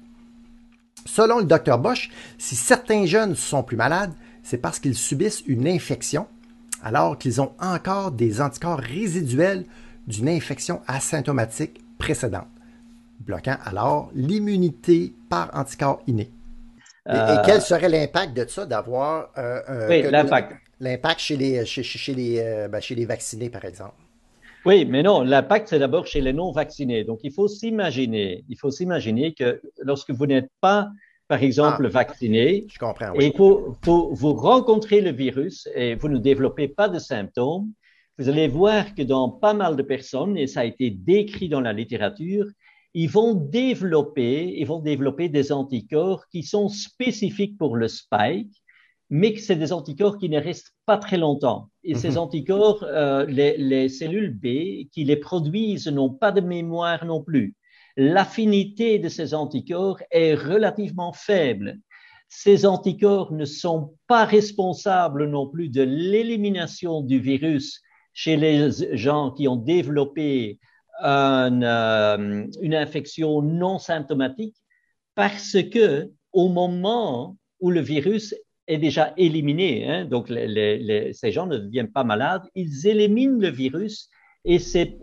Selon 1.06 1.38
le 1.38 1.44
docteur 1.44 1.78
Bosch, 1.78 2.10
si 2.38 2.56
certains 2.56 3.06
jeunes 3.06 3.34
sont 3.34 3.62
plus 3.62 3.76
malades, 3.76 4.12
c'est 4.42 4.58
parce 4.58 4.78
qu'ils 4.78 4.96
subissent 4.96 5.42
une 5.46 5.66
infection 5.66 6.26
alors 6.82 7.18
qu'ils 7.18 7.40
ont 7.40 7.52
encore 7.60 8.10
des 8.12 8.40
anticorps 8.40 8.78
résiduels 8.78 9.64
d'une 10.06 10.28
infection 10.28 10.82
asymptomatique 10.86 11.80
précédente, 11.98 12.48
bloquant 13.20 13.56
alors 13.64 14.10
l'immunité 14.14 15.14
par 15.30 15.50
anticorps 15.54 16.02
inné. 16.06 16.30
Et, 17.06 17.12
euh, 17.12 17.36
quel 17.44 17.60
serait 17.60 17.88
l'impact 17.88 18.34
de 18.34 18.46
ça 18.48 18.66
d'avoir 18.66 19.30
euh, 19.36 19.88
oui, 19.88 20.02
l'impact. 20.02 21.20
chez 21.20 21.36
les, 21.36 21.64
chez, 21.66 22.14
les, 22.14 22.38
euh, 22.38 22.68
ben, 22.68 22.80
chez 22.80 22.94
les 22.94 23.04
vaccinés, 23.04 23.50
par 23.50 23.64
exemple? 23.64 23.94
Oui, 24.64 24.84
mais 24.84 25.02
non, 25.02 25.22
l'impact, 25.22 25.68
c'est 25.68 25.78
d'abord 25.78 26.06
chez 26.06 26.20
les 26.20 26.32
non-vaccinés. 26.32 27.04
Donc, 27.04 27.20
il 27.22 27.32
faut 27.32 27.48
s'imaginer, 27.48 28.44
il 28.48 28.56
faut 28.56 28.70
s'imaginer 28.70 29.34
que 29.34 29.60
lorsque 29.82 30.10
vous 30.10 30.26
n'êtes 30.26 30.50
pas 30.60 30.88
par 31.28 31.42
exemple, 31.42 31.86
ah, 31.86 31.88
vacciné. 31.88 32.66
Je 32.68 32.78
comprends. 32.78 33.12
Oui. 33.16 33.24
Et 33.24 33.32
pour, 33.32 33.76
vous 33.82 34.34
rencontrez 34.34 35.00
le 35.00 35.10
virus 35.10 35.68
et 35.74 35.94
vous 35.94 36.08
ne 36.08 36.18
développez 36.18 36.68
pas 36.68 36.88
de 36.88 36.98
symptômes, 36.98 37.72
vous 38.18 38.28
allez 38.28 38.46
voir 38.46 38.94
que 38.94 39.02
dans 39.02 39.30
pas 39.30 39.54
mal 39.54 39.76
de 39.76 39.82
personnes, 39.82 40.36
et 40.36 40.46
ça 40.46 40.60
a 40.60 40.64
été 40.64 40.90
décrit 40.90 41.48
dans 41.48 41.60
la 41.60 41.72
littérature, 41.72 42.46
ils 42.92 43.08
vont 43.10 43.34
développer, 43.34 44.54
ils 44.56 44.66
vont 44.66 44.80
développer 44.80 45.28
des 45.28 45.50
anticorps 45.50 46.28
qui 46.28 46.42
sont 46.44 46.68
spécifiques 46.68 47.58
pour 47.58 47.74
le 47.76 47.88
spike, 47.88 48.52
mais 49.10 49.34
que 49.34 49.40
c'est 49.40 49.56
des 49.56 49.72
anticorps 49.72 50.18
qui 50.18 50.28
ne 50.28 50.40
restent 50.40 50.74
pas 50.86 50.96
très 50.96 51.18
longtemps. 51.18 51.70
Et 51.82 51.94
ces 51.94 52.12
mhm. 52.12 52.18
anticorps, 52.18 52.82
euh, 52.84 53.26
les, 53.26 53.56
les 53.56 53.88
cellules 53.88 54.34
B 54.34 54.88
qui 54.90 55.04
les 55.04 55.16
produisent 55.16 55.88
n'ont 55.88 56.10
pas 56.10 56.32
de 56.32 56.40
mémoire 56.40 57.04
non 57.04 57.22
plus 57.22 57.54
l'affinité 57.96 58.98
de 58.98 59.08
ces 59.08 59.34
anticorps 59.34 60.00
est 60.10 60.34
relativement 60.34 61.12
faible. 61.12 61.78
Ces 62.28 62.66
anticorps 62.66 63.32
ne 63.32 63.44
sont 63.44 63.94
pas 64.06 64.24
responsables 64.24 65.28
non 65.28 65.48
plus 65.48 65.68
de 65.68 65.82
l'élimination 65.82 67.00
du 67.02 67.20
virus 67.20 67.80
chez 68.12 68.36
les 68.36 68.70
gens 68.96 69.30
qui 69.30 69.46
ont 69.46 69.56
développé 69.56 70.58
euh, 71.04 72.46
une 72.60 72.74
infection 72.74 73.42
non 73.42 73.78
symptomatique 73.78 74.56
parce 75.14 75.56
que 75.70 76.10
au 76.32 76.48
moment 76.48 77.36
où 77.60 77.70
le 77.70 77.80
virus 77.80 78.34
est 78.66 78.78
déjà 78.78 79.12
éliminé, 79.16 79.88
hein, 79.88 80.04
donc 80.04 80.28
ces 80.28 81.32
gens 81.32 81.46
ne 81.46 81.58
deviennent 81.58 81.92
pas 81.92 82.04
malades, 82.04 82.42
ils 82.54 82.86
éliminent 82.86 83.38
le 83.40 83.50
virus 83.50 84.08
et 84.44 84.58
c'est 84.58 84.98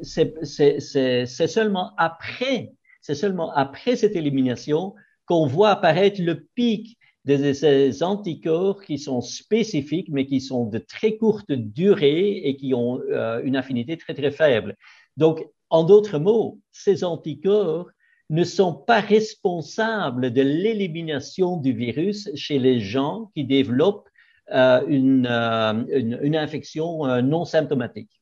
seulement 1.25 1.91
après 1.97 2.71
c'est 3.01 3.15
seulement 3.15 3.51
après 3.53 3.95
cette 3.95 4.15
élimination 4.15 4.93
qu'on 5.25 5.47
voit 5.47 5.71
apparaître 5.71 6.21
le 6.21 6.47
pic 6.55 6.97
de 7.25 7.53
ces 7.53 8.03
anticorps 8.03 8.83
qui 8.83 8.97
sont 8.97 9.21
spécifiques, 9.21 10.09
mais 10.09 10.25
qui 10.25 10.41
sont 10.41 10.65
de 10.65 10.79
très 10.79 11.17
courte 11.17 11.51
durée 11.51 12.37
et 12.37 12.55
qui 12.55 12.73
ont 12.73 12.99
euh, 13.11 13.41
une 13.43 13.55
affinité 13.55 13.97
très, 13.97 14.13
très 14.13 14.31
faible. 14.31 14.75
Donc, 15.17 15.45
en 15.69 15.83
d'autres 15.83 16.17
mots, 16.17 16.59
ces 16.71 17.03
anticorps 17.03 17.89
ne 18.31 18.43
sont 18.43 18.73
pas 18.73 18.99
responsables 18.99 20.31
de 20.31 20.41
l'élimination 20.41 21.57
du 21.57 21.73
virus 21.73 22.29
chez 22.33 22.57
les 22.57 22.79
gens 22.79 23.29
qui 23.35 23.43
développent 23.43 24.09
euh, 24.51 24.81
une, 24.87 25.27
euh, 25.29 26.17
une, 26.23 26.35
infection 26.35 27.21
non 27.21 27.45
symptomatique. 27.45 28.21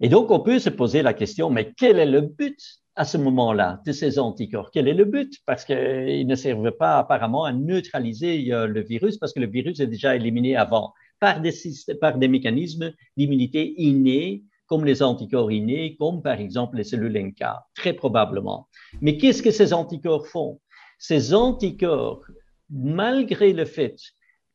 Et 0.00 0.08
donc, 0.08 0.30
on 0.30 0.40
peut 0.40 0.58
se 0.58 0.70
poser 0.70 1.02
la 1.02 1.14
question, 1.14 1.50
mais 1.50 1.72
quel 1.76 1.98
est 1.98 2.06
le 2.06 2.20
but 2.20 2.58
à 2.96 3.04
ce 3.04 3.16
moment-là 3.16 3.80
de 3.86 3.92
ces 3.92 4.18
anticorps? 4.18 4.70
Quel 4.72 4.88
est 4.88 4.94
le 4.94 5.04
but? 5.04 5.38
Parce 5.46 5.64
qu'ils 5.64 6.26
ne 6.26 6.34
servent 6.34 6.72
pas 6.72 6.98
apparemment 6.98 7.44
à 7.44 7.52
neutraliser 7.52 8.52
euh, 8.52 8.66
le 8.66 8.80
virus, 8.82 9.18
parce 9.18 9.32
que 9.32 9.40
le 9.40 9.46
virus 9.46 9.80
est 9.80 9.86
déjà 9.86 10.16
éliminé 10.16 10.56
avant 10.56 10.92
par 11.20 11.40
des, 11.40 11.52
par 12.00 12.18
des 12.18 12.28
mécanismes 12.28 12.92
d'immunité 13.16 13.74
innés, 13.80 14.42
comme 14.66 14.84
les 14.84 15.02
anticorps 15.02 15.52
innés, 15.52 15.96
comme 15.98 16.22
par 16.22 16.40
exemple 16.40 16.76
les 16.76 16.84
cellules 16.84 17.16
NK, 17.16 17.44
très 17.74 17.92
probablement. 17.92 18.68
Mais 19.00 19.18
qu'est-ce 19.18 19.42
que 19.42 19.50
ces 19.50 19.72
anticorps 19.72 20.26
font? 20.26 20.60
Ces 20.98 21.34
anticorps, 21.34 22.22
malgré 22.70 23.52
le 23.52 23.64
fait 23.64 23.96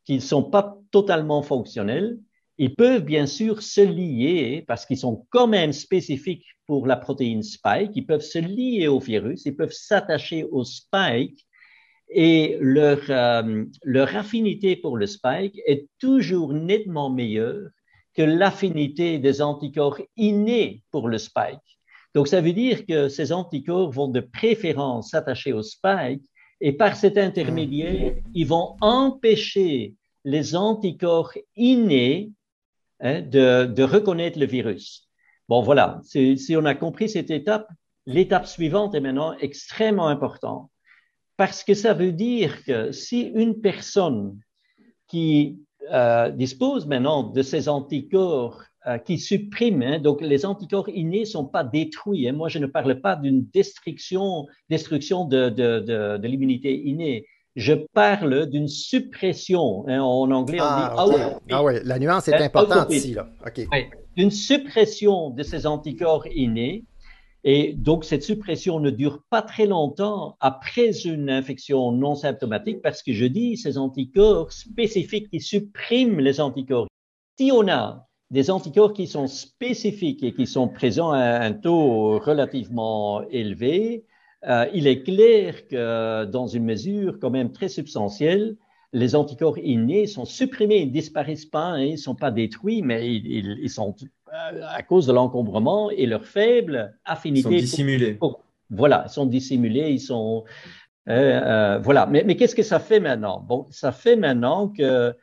qu'ils 0.05 0.17
ne 0.17 0.21
sont 0.21 0.43
pas 0.43 0.77
totalement 0.91 1.43
fonctionnels, 1.43 2.17
ils 2.57 2.75
peuvent 2.75 3.03
bien 3.03 3.25
sûr 3.25 3.61
se 3.61 3.81
lier, 3.81 4.65
parce 4.67 4.85
qu'ils 4.85 4.97
sont 4.97 5.25
quand 5.29 5.47
même 5.47 5.71
spécifiques 5.71 6.45
pour 6.65 6.87
la 6.87 6.97
protéine 6.97 7.43
spike, 7.43 7.91
ils 7.95 8.05
peuvent 8.05 8.21
se 8.21 8.39
lier 8.39 8.87
au 8.87 8.99
virus, 8.99 9.45
ils 9.45 9.55
peuvent 9.55 9.71
s'attacher 9.71 10.43
au 10.43 10.65
spike, 10.65 11.45
et 12.09 12.57
leur, 12.59 12.99
euh, 13.09 13.65
leur 13.83 14.15
affinité 14.15 14.75
pour 14.75 14.97
le 14.97 15.05
spike 15.05 15.59
est 15.65 15.87
toujours 15.99 16.53
nettement 16.53 17.09
meilleure 17.09 17.69
que 18.15 18.21
l'affinité 18.21 19.19
des 19.19 19.41
anticorps 19.41 19.99
innés 20.17 20.83
pour 20.91 21.07
le 21.07 21.17
spike. 21.17 21.79
Donc, 22.15 22.27
ça 22.27 22.41
veut 22.41 22.53
dire 22.53 22.85
que 22.85 23.07
ces 23.07 23.31
anticorps 23.31 23.91
vont 23.91 24.07
de 24.07 24.19
préférence 24.19 25.11
s'attacher 25.11 25.53
au 25.53 25.61
spike 25.61 26.21
et 26.61 26.73
par 26.73 26.95
cet 26.95 27.17
intermédiaire, 27.17 28.15
ils 28.33 28.47
vont 28.47 28.75
empêcher 28.81 29.95
les 30.25 30.55
anticorps 30.55 31.33
innés 31.55 32.31
hein, 32.99 33.21
de, 33.21 33.65
de, 33.65 33.83
reconnaître 33.83 34.39
le 34.39 34.45
virus. 34.45 35.07
Bon, 35.47 35.61
voilà, 35.61 36.01
si 36.03 36.55
on 36.57 36.65
a 36.65 36.75
compris 36.75 37.09
cette 37.09 37.31
étape, 37.31 37.67
l'étape 38.05 38.47
suivante 38.47 38.95
est 38.95 38.99
maintenant 38.99 39.35
extrêmement 39.39 40.07
importante 40.07 40.69
parce 41.37 41.63
que 41.63 41.73
ça 41.73 41.93
veut 41.93 42.11
dire 42.11 42.65
que 42.65 42.91
si 42.91 43.21
une 43.21 43.61
personne 43.61 44.37
qui 45.07 45.59
euh, 45.91 46.29
dispose 46.29 46.85
maintenant 46.87 47.23
de 47.23 47.41
ces 47.41 47.69
anticorps 47.69 48.63
euh, 48.87 48.97
qui 48.97 49.17
suppriment, 49.17 49.83
hein, 49.83 49.99
donc 49.99 50.21
les 50.21 50.45
anticorps 50.45 50.89
innés 50.89 51.25
sont 51.25 51.45
pas 51.45 51.63
détruits. 51.63 52.27
Hein. 52.27 52.33
Moi, 52.33 52.47
je 52.47 52.59
ne 52.59 52.65
parle 52.65 53.01
pas 53.01 53.15
d'une 53.15 53.45
destruction, 53.53 54.47
destruction 54.69 55.25
de, 55.25 55.49
de, 55.49 55.79
de, 55.79 56.17
de 56.17 56.27
l'immunité 56.27 56.81
innée. 56.87 57.25
Je 57.55 57.73
parle 57.73 58.45
d'une 58.45 58.67
suppression. 58.67 59.85
Hein. 59.87 60.01
En 60.01 60.31
anglais, 60.31 60.61
on 60.61 60.65
ah, 60.65 61.05
dit 61.09 61.51
Ah 61.51 61.63
oui, 61.63 61.73
la 61.83 61.99
nuance 61.99 62.27
est 62.29 62.35
importante 62.35 62.91
ici. 62.93 63.13
Là. 63.13 63.27
Okay. 63.45 63.67
Une 64.15 64.31
suppression 64.31 65.29
de 65.29 65.43
ces 65.43 65.67
anticorps 65.67 66.27
innés 66.27 66.85
et 67.43 67.73
donc, 67.73 68.03
cette 68.03 68.23
suppression 68.23 68.79
ne 68.79 68.89
dure 68.89 69.23
pas 69.29 69.41
très 69.41 69.65
longtemps 69.65 70.35
après 70.41 71.05
une 71.05 71.29
infection 71.29 71.91
non 71.91 72.15
symptomatique 72.15 72.81
parce 72.81 73.01
que 73.01 73.13
je 73.13 73.25
dis 73.25 73.55
ces 73.55 73.77
anticorps 73.77 74.51
spécifiques 74.51 75.29
qui 75.29 75.39
suppriment 75.39 76.19
les 76.19 76.41
anticorps. 76.41 76.87
Si 77.37 77.51
on 77.53 77.67
a 77.69 78.07
des 78.29 78.51
anticorps 78.51 78.93
qui 78.93 79.07
sont 79.07 79.27
spécifiques 79.27 80.23
et 80.23 80.33
qui 80.33 80.45
sont 80.45 80.67
présents 80.67 81.11
à 81.11 81.39
un 81.39 81.53
taux 81.53 82.19
relativement 82.19 83.23
élevé, 83.29 84.05
euh, 84.47 84.65
il 84.73 84.87
est 84.87 85.03
clair 85.03 85.67
que 85.67 86.25
dans 86.25 86.47
une 86.47 86.65
mesure 86.65 87.19
quand 87.19 87.29
même 87.29 87.51
très 87.51 87.69
substantielle, 87.69 88.57
les 88.91 89.15
anticorps 89.15 89.57
innés 89.59 90.07
sont 90.07 90.25
supprimés, 90.25 90.79
ils 90.79 90.87
ne 90.87 90.93
disparaissent 90.93 91.45
pas, 91.45 91.65
hein, 91.65 91.83
ils 91.83 91.91
ne 91.93 91.97
sont 91.97 92.15
pas 92.15 92.31
détruits, 92.31 92.81
mais 92.81 93.13
ils, 93.13 93.69
sont 93.69 93.95
à 94.31 94.83
cause 94.83 95.07
de 95.07 95.13
l'encombrement 95.13 95.89
et 95.91 96.05
leur 96.05 96.25
faible 96.25 96.97
affinité. 97.05 97.49
Ils 97.49 97.61
sont 97.61 97.61
dissimulés. 97.61 98.19
voilà, 98.69 99.05
ils 99.07 99.11
sont 99.11 99.25
dissimulés, 99.25 99.91
ils 99.91 99.99
sont. 99.99 100.43
Euh, 101.07 101.41
euh, 101.41 101.79
voilà, 101.79 102.05
mais, 102.05 102.23
mais 102.23 102.35
qu'est-ce 102.35 102.55
que 102.55 102.63
ça 102.63 102.79
fait 102.79 102.99
maintenant? 102.99 103.39
Bon, 103.47 103.65
ça 103.71 103.91
fait 103.91 104.15
maintenant 104.15 104.67
que 104.67 105.15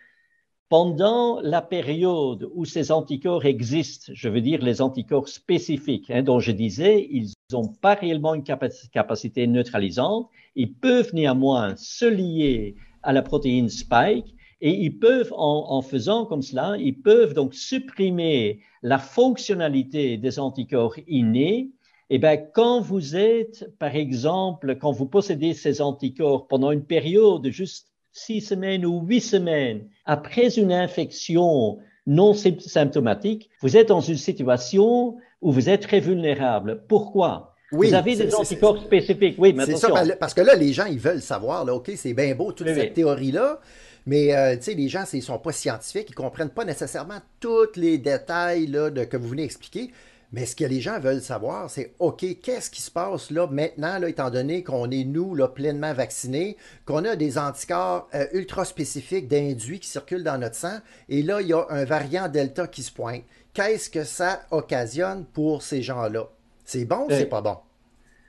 pendant 0.68 1.40
la 1.42 1.62
période 1.62 2.50
où 2.54 2.64
ces 2.64 2.90
anticorps 2.90 3.44
existent, 3.44 4.12
je 4.14 4.28
veux 4.28 4.40
dire 4.40 4.62
les 4.62 4.82
anticorps 4.82 5.28
spécifiques, 5.28 6.10
hein, 6.10 6.22
dont 6.22 6.40
je 6.40 6.50
disais, 6.50 7.06
ils 7.10 7.32
n'ont 7.52 7.68
pas 7.68 7.94
réellement 7.94 8.34
une 8.34 8.42
capacité 8.42 9.46
neutralisante, 9.46 10.28
ils 10.56 10.72
peuvent 10.72 11.14
néanmoins 11.14 11.74
se 11.76 12.06
lier 12.06 12.74
à 13.04 13.12
la 13.12 13.22
protéine 13.22 13.68
spike 13.68 14.35
et 14.60 14.70
ils 14.70 14.98
peuvent, 14.98 15.32
en, 15.36 15.66
en, 15.68 15.82
faisant 15.82 16.24
comme 16.24 16.42
cela, 16.42 16.76
ils 16.78 17.00
peuvent 17.00 17.34
donc 17.34 17.54
supprimer 17.54 18.60
la 18.82 18.98
fonctionnalité 18.98 20.16
des 20.16 20.38
anticorps 20.38 20.96
innés. 21.06 21.70
Et 22.08 22.14
eh 22.14 22.18
bien, 22.18 22.36
quand 22.36 22.80
vous 22.80 23.16
êtes, 23.16 23.68
par 23.78 23.96
exemple, 23.96 24.76
quand 24.76 24.92
vous 24.92 25.06
possédez 25.06 25.54
ces 25.54 25.80
anticorps 25.80 26.46
pendant 26.46 26.70
une 26.70 26.84
période 26.84 27.42
de 27.42 27.50
juste 27.50 27.88
six 28.12 28.40
semaines 28.40 28.86
ou 28.86 29.02
huit 29.02 29.20
semaines 29.20 29.88
après 30.04 30.56
une 30.56 30.72
infection 30.72 31.78
non 32.06 32.32
symptomatique, 32.32 33.50
vous 33.60 33.76
êtes 33.76 33.88
dans 33.88 34.00
une 34.00 34.16
situation 34.16 35.16
où 35.42 35.50
vous 35.50 35.68
êtes 35.68 35.82
très 35.82 36.00
vulnérable. 36.00 36.84
Pourquoi? 36.88 37.56
Oui, 37.72 37.88
vous 37.88 37.94
avez 37.94 38.14
des 38.14 38.34
anticorps 38.34 38.80
spécifiques. 38.80 39.34
Oui, 39.38 39.52
mais 39.52 39.66
C'est 39.66 39.76
ça, 39.76 39.90
parce 40.20 40.34
que 40.34 40.40
là, 40.40 40.54
les 40.54 40.72
gens, 40.72 40.86
ils 40.86 41.00
veulent 41.00 41.20
savoir, 41.20 41.64
là, 41.64 41.74
OK, 41.74 41.90
c'est 41.96 42.14
bien 42.14 42.34
beau, 42.34 42.52
toute 42.52 42.68
cette 42.68 42.94
théorie-là, 42.94 43.60
mais 44.06 44.34
euh, 44.34 44.56
tu 44.56 44.62
sais, 44.62 44.74
les 44.74 44.88
gens, 44.88 45.04
ils 45.12 45.16
ne 45.16 45.22
sont 45.22 45.38
pas 45.38 45.52
scientifiques, 45.52 46.08
ils 46.08 46.12
ne 46.12 46.16
comprennent 46.16 46.50
pas 46.50 46.64
nécessairement 46.64 47.20
tous 47.40 47.74
les 47.76 47.98
détails 47.98 48.66
là, 48.66 48.90
de, 48.90 49.04
que 49.04 49.16
vous 49.16 49.28
venez 49.28 49.44
expliquer. 49.44 49.92
Mais 50.32 50.44
ce 50.44 50.56
que 50.56 50.64
les 50.64 50.80
gens 50.80 50.98
veulent 50.98 51.22
savoir, 51.22 51.70
c'est 51.70 51.94
OK, 51.98 52.24
qu'est-ce 52.42 52.68
qui 52.70 52.82
se 52.82 52.90
passe 52.90 53.30
là 53.30 53.46
maintenant, 53.46 53.98
là, 53.98 54.08
étant 54.08 54.30
donné 54.30 54.64
qu'on 54.64 54.90
est, 54.90 55.04
nous, 55.04 55.34
là, 55.34 55.48
pleinement 55.48 55.92
vaccinés, 55.92 56.56
qu'on 56.84 57.04
a 57.04 57.14
des 57.16 57.38
anticorps 57.38 58.08
euh, 58.14 58.26
ultra 58.32 58.64
spécifiques 58.64 59.28
d'induits 59.28 59.78
qui 59.80 59.88
circulent 59.88 60.24
dans 60.24 60.38
notre 60.38 60.56
sang, 60.56 60.78
et 61.08 61.22
là, 61.22 61.40
il 61.40 61.48
y 61.48 61.52
a 61.52 61.64
un 61.70 61.84
variant 61.84 62.28
Delta 62.28 62.66
qui 62.66 62.82
se 62.82 62.92
pointe. 62.92 63.22
Qu'est-ce 63.54 63.88
que 63.88 64.04
ça 64.04 64.42
occasionne 64.50 65.24
pour 65.32 65.62
ces 65.62 65.80
gens-là? 65.80 66.28
C'est 66.64 66.84
bon 66.84 67.06
ou 67.06 67.10
c'est 67.10 67.26
pas 67.26 67.40
bon? 67.40 67.56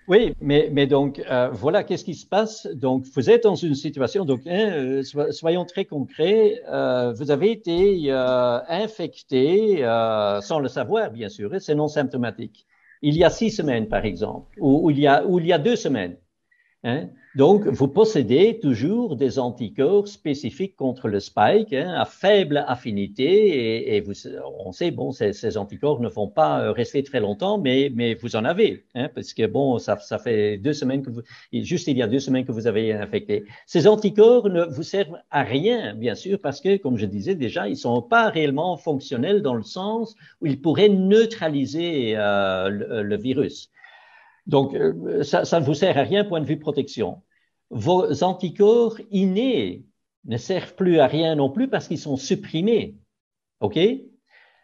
Oui, 0.07 0.33
mais, 0.39 0.69
mais 0.71 0.87
donc, 0.87 1.19
euh, 1.29 1.49
voilà, 1.51 1.83
qu'est-ce 1.83 2.05
qui 2.05 2.15
se 2.15 2.25
passe? 2.25 2.65
Donc, 2.67 3.05
vous 3.13 3.29
êtes 3.29 3.43
dans 3.43 3.55
une 3.55 3.75
situation, 3.75 4.23
donc, 4.23 4.39
hein, 4.47 4.71
euh, 4.71 5.31
soyons 5.31 5.65
très 5.65 5.83
concrets, 5.83 6.61
euh, 6.69 7.11
vous 7.11 7.29
avez 7.29 7.51
été 7.51 8.05
euh, 8.09 8.59
infecté 8.69 9.83
euh, 9.83 10.39
sans 10.39 10.59
le 10.59 10.69
savoir, 10.69 11.11
bien 11.11 11.27
sûr, 11.27 11.53
et 11.53 11.59
c'est 11.59 11.75
non 11.75 11.89
symptomatique. 11.89 12.65
Il 13.01 13.17
y 13.17 13.25
a 13.25 13.29
six 13.29 13.51
semaines, 13.51 13.89
par 13.89 14.05
exemple, 14.05 14.47
ou, 14.61 14.85
ou, 14.87 14.91
il, 14.91 14.99
y 14.99 15.07
a, 15.07 15.25
ou 15.25 15.39
il 15.39 15.47
y 15.47 15.51
a 15.53 15.59
deux 15.59 15.75
semaines. 15.75 16.17
Hein? 16.83 17.09
Donc, 17.37 17.67
vous 17.67 17.87
possédez 17.87 18.57
toujours 18.59 19.15
des 19.15 19.37
anticorps 19.37 20.07
spécifiques 20.07 20.75
contre 20.75 21.07
le 21.07 21.19
spike 21.19 21.71
hein, 21.71 21.93
à 21.95 22.05
faible 22.05 22.65
affinité 22.67 23.95
et, 23.95 24.01
vous, 24.01 24.13
on 24.65 24.71
sait, 24.71 24.89
bon, 24.89 25.11
ces, 25.11 25.33
ces, 25.33 25.55
anticorps 25.55 25.99
ne 25.99 26.09
vont 26.09 26.27
pas 26.27 26.61
euh, 26.61 26.71
rester 26.71 27.03
très 27.03 27.19
longtemps, 27.19 27.59
mais, 27.59 27.91
mais 27.93 28.15
vous 28.15 28.35
en 28.35 28.43
avez, 28.43 28.85
hein, 28.95 29.09
parce 29.13 29.35
que 29.35 29.45
bon, 29.45 29.77
ça, 29.77 29.99
ça 29.99 30.17
fait 30.17 30.57
deux 30.57 30.73
semaines 30.73 31.03
que 31.03 31.11
vous, 31.11 31.21
juste 31.53 31.87
il 31.87 31.99
y 31.99 32.01
a 32.01 32.07
deux 32.07 32.17
semaines 32.17 32.43
que 32.43 32.51
vous 32.51 32.65
avez 32.65 32.91
infecté. 32.91 33.45
Ces 33.67 33.87
anticorps 33.87 34.49
ne 34.49 34.63
vous 34.63 34.81
servent 34.81 35.19
à 35.29 35.43
rien, 35.43 35.93
bien 35.93 36.15
sûr, 36.15 36.39
parce 36.41 36.59
que, 36.59 36.77
comme 36.77 36.97
je 36.97 37.05
disais 37.05 37.35
déjà, 37.35 37.69
ils 37.69 37.77
sont 37.77 38.01
pas 38.01 38.29
réellement 38.29 38.77
fonctionnels 38.77 39.43
dans 39.43 39.53
le 39.53 39.61
sens 39.61 40.15
où 40.41 40.47
ils 40.47 40.59
pourraient 40.59 40.89
neutraliser 40.89 42.15
euh, 42.17 42.69
le, 42.69 43.03
le 43.03 43.15
virus. 43.15 43.69
Donc, 44.47 44.73
euh, 44.73 45.21
ça, 45.21 45.45
ça, 45.45 45.59
ne 45.59 45.65
vous 45.65 45.75
sert 45.75 45.95
à 45.99 46.01
rien 46.01 46.23
point 46.23 46.41
de 46.41 46.45
vue 46.47 46.57
protection 46.57 47.21
vos 47.69 48.23
anticorps 48.23 48.99
innés 49.11 49.85
ne 50.25 50.37
servent 50.37 50.75
plus 50.75 50.99
à 50.99 51.07
rien 51.07 51.35
non 51.35 51.49
plus 51.49 51.69
parce 51.69 51.87
qu'ils 51.87 51.99
sont 51.99 52.17
supprimés. 52.17 52.95
OK? 53.61 53.79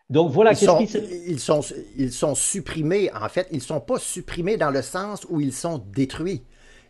Donc 0.09 0.31
voilà 0.31 0.51
ils 0.51 0.57
sont, 0.57 0.79
ils 1.27 1.39
sont, 1.39 1.61
ils 1.97 2.11
sont 2.11 2.35
supprimés. 2.35 3.09
En 3.13 3.29
fait, 3.29 3.47
ils 3.51 3.57
ne 3.57 3.61
sont 3.61 3.79
pas 3.79 3.97
supprimés 3.97 4.57
dans 4.57 4.69
le 4.69 4.81
sens 4.81 5.25
où 5.29 5.39
ils 5.39 5.53
sont 5.53 5.77
détruits. 5.77 6.43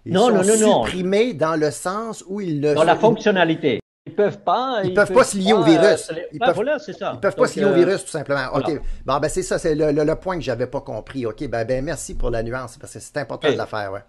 Ils 0.06 0.14
non, 0.14 0.28
sont 0.28 0.44
non, 0.44 0.58
non, 0.58 0.84
supprimés 0.84 1.34
dans 1.34 1.56
le 1.56 1.72
sens 1.72 2.24
où 2.28 2.42
ils 2.42 2.60
ne 2.60 2.74
Dans 2.74 2.84
la 2.84 2.96
fonctionnalité. 2.96 3.80
Ils 4.06 4.16
peuvent 4.16 4.40
pas. 4.40 4.82
Ils, 4.84 4.94
peuvent, 4.94 5.14
pas 5.14 5.24
se 5.24 5.38
lier 5.38 5.54
au 5.54 5.64
virus. 5.64 6.10
Euh, 6.12 6.16
ils 6.34 6.40
ben 6.40 6.48
peuvent, 6.48 6.56
voilà, 6.56 6.78
c'est 6.78 6.92
ça. 6.92 7.14
Ils 7.16 7.20
peuvent 7.22 7.36
pas 7.36 7.48
se 7.48 7.58
lier 7.58 7.66
au 7.66 7.74
virus, 7.74 8.04
tout 8.04 8.12
simplement. 8.12 8.48
OK. 8.54 8.82
Bon, 9.06 9.18
ben 9.20 9.30
c'est 9.30 9.44
ça, 9.44 9.58
c'est 9.58 9.76
le, 9.76 9.94
le, 9.94 10.04
le, 10.04 10.16
point 10.16 10.36
que 10.36 10.44
j'avais 10.44 10.68
pas 10.68 10.82
compris. 10.82 11.26
OK, 11.26 11.48
ben, 11.48 11.64
ben 11.64 11.86
merci 11.86 12.16
pour 12.16 12.30
la 12.30 12.44
nuance, 12.44 12.78
parce 12.78 12.94
que 12.94 13.00
c'est 13.00 13.18
important 13.18 13.50
de 13.50 13.56
la 13.56 13.66
faire, 13.66 13.94
ouais. 13.94 14.02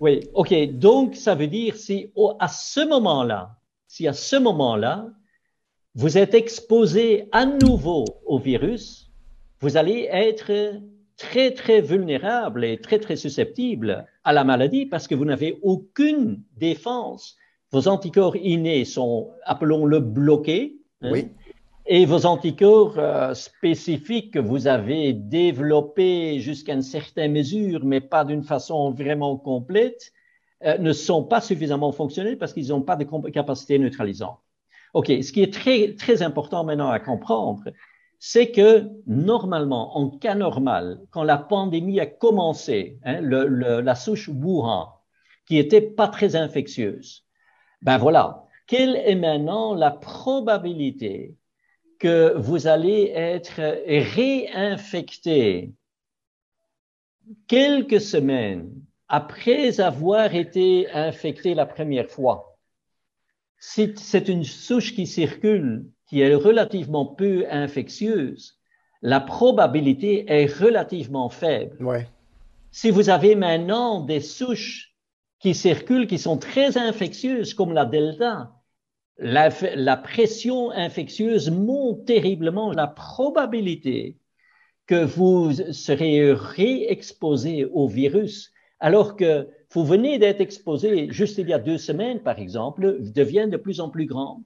Oui, 0.00 0.20
OK. 0.34 0.54
Donc, 0.72 1.16
ça 1.16 1.34
veut 1.34 1.46
dire 1.46 1.76
si 1.76 2.10
à 2.38 2.48
ce 2.48 2.86
moment-là, 2.86 3.56
si 3.86 4.06
à 4.06 4.12
ce 4.12 4.36
moment-là, 4.36 5.06
vous 5.94 6.18
êtes 6.18 6.34
exposé 6.34 7.28
à 7.32 7.46
nouveau 7.46 8.04
au 8.26 8.38
virus, 8.38 9.10
vous 9.60 9.76
allez 9.76 10.08
être 10.10 10.80
très, 11.16 11.52
très 11.52 11.80
vulnérable 11.80 12.64
et 12.64 12.78
très, 12.78 12.98
très 12.98 13.16
susceptible 13.16 14.06
à 14.24 14.32
la 14.32 14.44
maladie 14.44 14.84
parce 14.84 15.08
que 15.08 15.14
vous 15.14 15.24
n'avez 15.24 15.58
aucune 15.62 16.42
défense. 16.56 17.36
Vos 17.72 17.88
anticorps 17.88 18.36
innés 18.36 18.84
sont, 18.84 19.30
appelons-le, 19.44 20.00
bloqués. 20.00 20.76
Hein, 21.00 21.10
oui 21.12 21.28
et 21.88 22.04
vos 22.04 22.26
anticorps 22.26 22.98
euh, 22.98 23.34
spécifiques 23.34 24.34
que 24.34 24.38
vous 24.38 24.66
avez 24.66 25.12
développés 25.12 26.40
jusqu'à 26.40 26.74
une 26.74 26.82
certaine 26.82 27.32
mesure, 27.32 27.84
mais 27.84 28.00
pas 28.00 28.24
d'une 28.24 28.42
façon 28.42 28.90
vraiment 28.90 29.36
complète, 29.36 30.12
euh, 30.64 30.78
ne 30.78 30.92
sont 30.92 31.22
pas 31.22 31.40
suffisamment 31.40 31.92
fonctionnels 31.92 32.38
parce 32.38 32.52
qu'ils 32.52 32.68
n'ont 32.68 32.82
pas 32.82 32.96
de 32.96 33.30
capacité 33.30 33.78
neutralisante. 33.78 34.38
OK, 34.94 35.06
ce 35.08 35.32
qui 35.32 35.42
est 35.42 35.52
très, 35.52 35.94
très 35.94 36.22
important 36.22 36.64
maintenant 36.64 36.90
à 36.90 36.98
comprendre, 36.98 37.64
c'est 38.18 38.50
que 38.50 38.88
normalement, 39.06 39.96
en 39.96 40.10
cas 40.10 40.34
normal, 40.34 41.00
quand 41.10 41.22
la 41.22 41.36
pandémie 41.36 42.00
a 42.00 42.06
commencé, 42.06 42.98
hein, 43.04 43.20
le, 43.20 43.46
le, 43.46 43.80
la 43.80 43.94
souche 43.94 44.28
Wuhan, 44.28 44.88
qui 45.46 45.58
était 45.58 45.82
pas 45.82 46.08
très 46.08 46.34
infectieuse, 46.34 47.24
ben 47.82 47.98
voilà, 47.98 48.44
quelle 48.66 48.96
est 48.96 49.14
maintenant 49.14 49.74
la 49.74 49.90
probabilité 49.90 51.36
que 51.98 52.34
vous 52.36 52.66
allez 52.66 53.12
être 53.14 53.60
réinfecté 54.14 55.72
quelques 57.48 58.00
semaines 58.00 58.72
après 59.08 59.80
avoir 59.80 60.34
été 60.34 60.90
infecté 60.92 61.54
la 61.54 61.66
première 61.66 62.08
fois. 62.08 62.58
Si 63.58 63.92
c'est 63.96 64.28
une 64.28 64.44
souche 64.44 64.94
qui 64.94 65.06
circule, 65.06 65.86
qui 66.06 66.20
est 66.20 66.34
relativement 66.34 67.06
peu 67.06 67.46
infectieuse, 67.50 68.58
la 69.02 69.20
probabilité 69.20 70.24
est 70.28 70.46
relativement 70.46 71.28
faible. 71.28 71.82
Ouais. 71.82 72.08
Si 72.70 72.90
vous 72.90 73.08
avez 73.10 73.34
maintenant 73.34 74.00
des 74.00 74.20
souches 74.20 74.94
qui 75.38 75.54
circulent, 75.54 76.06
qui 76.06 76.18
sont 76.18 76.38
très 76.38 76.76
infectieuses, 76.76 77.54
comme 77.54 77.72
la 77.72 77.84
Delta, 77.84 78.55
la, 79.18 79.50
la 79.74 79.96
pression 79.96 80.70
infectieuse 80.70 81.50
monte 81.50 82.04
terriblement. 82.04 82.72
La 82.72 82.86
probabilité 82.86 84.16
que 84.86 85.04
vous 85.04 85.52
serez 85.72 86.32
réexposé 86.32 87.64
au 87.64 87.88
virus, 87.88 88.52
alors 88.78 89.16
que 89.16 89.48
vous 89.72 89.84
venez 89.84 90.18
d'être 90.18 90.40
exposé 90.40 91.08
juste 91.10 91.38
il 91.38 91.48
y 91.48 91.52
a 91.52 91.58
deux 91.58 91.78
semaines, 91.78 92.20
par 92.22 92.38
exemple, 92.38 92.98
devient 93.00 93.48
de 93.50 93.56
plus 93.56 93.80
en 93.80 93.90
plus 93.90 94.06
grande. 94.06 94.42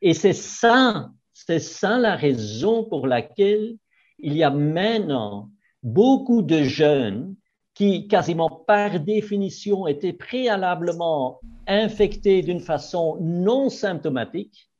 Et 0.00 0.14
c'est 0.14 0.32
ça, 0.32 1.10
c'est 1.32 1.58
ça 1.58 1.98
la 1.98 2.16
raison 2.16 2.84
pour 2.84 3.06
laquelle 3.06 3.76
il 4.18 4.36
y 4.36 4.42
a 4.42 4.50
maintenant 4.50 5.50
beaucoup 5.82 6.42
de 6.42 6.62
jeunes 6.62 7.36
qui, 7.74 8.06
quasiment 8.08 8.50
par 8.66 9.00
définition, 9.00 9.86
étaient 9.86 10.12
préalablement 10.12 11.40
infectés 11.66 12.42
d'une 12.42 12.60
façon 12.60 13.18
non 13.20 13.68
symptomatique, 13.68 14.70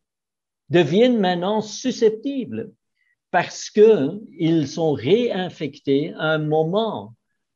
deviennent 0.71 1.19
maintenant 1.19 1.61
susceptibles 1.61 2.73
parce 3.31 3.69
qu'ils 3.69 4.69
sont 4.69 4.93
réinfectés 4.93 6.15
à 6.15 6.35
un 6.35 6.39
moment 6.39 7.15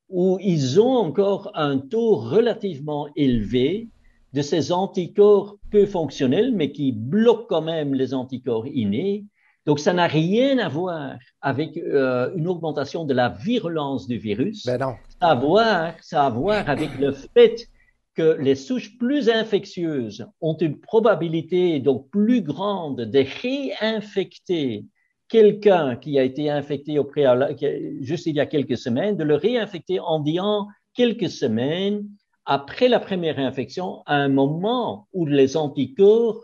où 0.09 0.39
ils 0.41 0.80
ont 0.80 0.97
encore 0.97 1.51
un 1.55 1.78
taux 1.78 2.16
relativement 2.16 3.09
élevé 3.14 3.89
de 4.32 4.43
ces 4.43 4.72
anticorps 4.72 5.57
peu 5.70 5.86
fonctionnels, 5.86 6.53
mais 6.53 6.72
qui 6.72 6.93
bloquent 6.93 7.47
quand 7.49 7.62
même 7.62 7.95
les 7.95 8.12
anticorps 8.12 8.66
innés. 8.66 9.24
Donc, 9.69 9.81
ça 9.81 9.93
n'a 9.93 10.07
rien 10.07 10.59
à 10.61 10.71
voir 10.71 11.19
avec 11.43 11.77
euh, 11.77 12.33
une 12.35 12.49
augmentation 12.49 13.05
de 13.05 13.12
la 13.12 13.29
virulence 13.29 14.09
du 14.09 14.16
virus. 14.16 14.64
Ben 14.64 14.79
non. 14.79 14.95
Ça 15.21 15.29
a 15.29 15.31
à 15.33 15.35
voir, 15.35 15.93
ça 16.01 16.23
a 16.23 16.27
à 16.29 16.31
voir 16.31 16.71
avec 16.71 16.99
le 16.99 17.12
fait 17.12 17.69
que 18.14 18.39
les 18.41 18.55
souches 18.55 18.97
plus 18.97 19.29
infectieuses 19.29 20.27
ont 20.41 20.57
une 20.57 20.81
probabilité 20.81 21.81
donc 21.81 22.09
plus 22.09 22.41
grande 22.41 23.03
de 23.03 23.27
réinfecter 23.43 24.87
quelqu'un 25.29 25.97
qui 25.97 26.19
a 26.19 26.23
été 26.23 26.49
infecté 26.49 26.99
au 26.99 27.05
préalable, 27.05 27.55
juste 28.01 28.25
il 28.25 28.37
y 28.37 28.41
a 28.41 28.47
quelques 28.47 28.79
semaines, 28.79 29.19
de 29.19 29.25
le 29.25 29.35
réinfecter 29.35 30.01
en 30.01 30.21
disant 30.21 30.66
quelques 30.95 31.29
semaines 31.29 32.07
après 32.47 32.89
la 32.89 33.01
première 33.01 33.39
infection, 33.39 34.03
à 34.07 34.16
un 34.16 34.29
moment 34.29 35.09
où 35.12 35.27
les 35.27 35.59
anticorps 35.59 36.41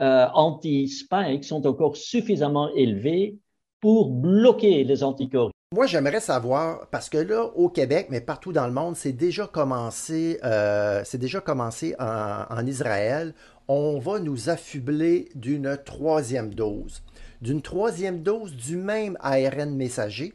euh, 0.00 0.26
anti-spike 0.34 1.44
sont 1.44 1.66
encore 1.66 1.96
suffisamment 1.96 2.72
élevés 2.74 3.38
pour 3.80 4.10
bloquer 4.10 4.84
les 4.84 5.02
anticorps. 5.02 5.50
Moi, 5.74 5.86
j'aimerais 5.86 6.20
savoir, 6.20 6.88
parce 6.90 7.08
que 7.08 7.18
là, 7.18 7.44
au 7.56 7.68
Québec, 7.68 8.06
mais 8.10 8.20
partout 8.20 8.52
dans 8.52 8.66
le 8.66 8.72
monde, 8.72 8.96
c'est 8.96 9.12
déjà 9.12 9.46
commencé, 9.46 10.38
euh, 10.44 11.02
c'est 11.04 11.18
déjà 11.18 11.40
commencé 11.40 11.94
en, 11.98 12.44
en 12.48 12.66
Israël. 12.66 13.34
On 13.68 13.98
va 13.98 14.20
nous 14.20 14.48
affubler 14.48 15.28
d'une 15.34 15.76
troisième 15.84 16.54
dose 16.54 17.02
d'une 17.40 17.62
troisième 17.62 18.22
dose 18.22 18.54
du 18.54 18.76
même 18.76 19.16
ARN 19.20 19.74
messager. 19.74 20.34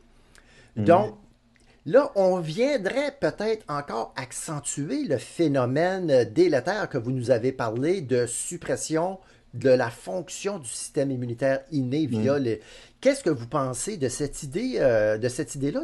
Mhm. 0.76 0.86
Donc, 0.86 1.16
là, 1.86 2.12
on 2.16 2.40
viendrait 2.40 3.16
peut-être 3.20 3.66
encore 3.68 4.14
accentuer 4.16 5.04
le 5.04 5.18
phénomène 5.18 6.26
délétère 6.26 6.90
que 6.90 6.98
vous 6.98 7.12
nous 7.12 7.32
avez 7.32 7.52
parlé 7.52 8.02
de 8.02 8.26
suppression 8.26 9.20
de 9.54 9.70
la 9.70 9.90
fonction 9.90 10.60
du 10.60 10.70
système 10.70 11.12
immunitaire 11.12 11.62
inné 11.72 12.06
via 12.06 12.40
les... 12.40 12.62
Qu'est-ce 13.02 13.24
que 13.24 13.30
vous 13.30 13.48
pensez 13.48 13.98
de 13.98 14.08
cette 14.08 14.44
idée, 14.44 14.76
euh, 14.78 15.18
de 15.18 15.28
cette 15.28 15.56
idée-là, 15.56 15.82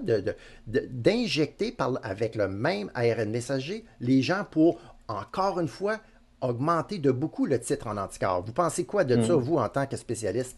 d'injecter 0.67 1.75
avec 2.03 2.35
le 2.35 2.47
même 2.47 2.91
ARN 2.93 3.29
messager 3.29 3.85
les 3.99 4.21
gens 4.21 4.45
pour, 4.49 4.79
encore 5.07 5.59
une 5.59 5.67
fois, 5.67 5.99
augmenter 6.41 6.99
de 6.99 7.11
beaucoup 7.11 7.45
le 7.45 7.59
titre 7.59 7.87
en 7.87 7.97
anticorps? 7.97 8.43
Vous 8.43 8.53
pensez 8.53 8.85
quoi 8.85 9.03
de 9.03 9.21
ça, 9.23 9.35
vous, 9.35 9.57
en 9.57 9.67
tant 9.67 9.85
que 9.85 9.97
spécialiste? 9.97 10.57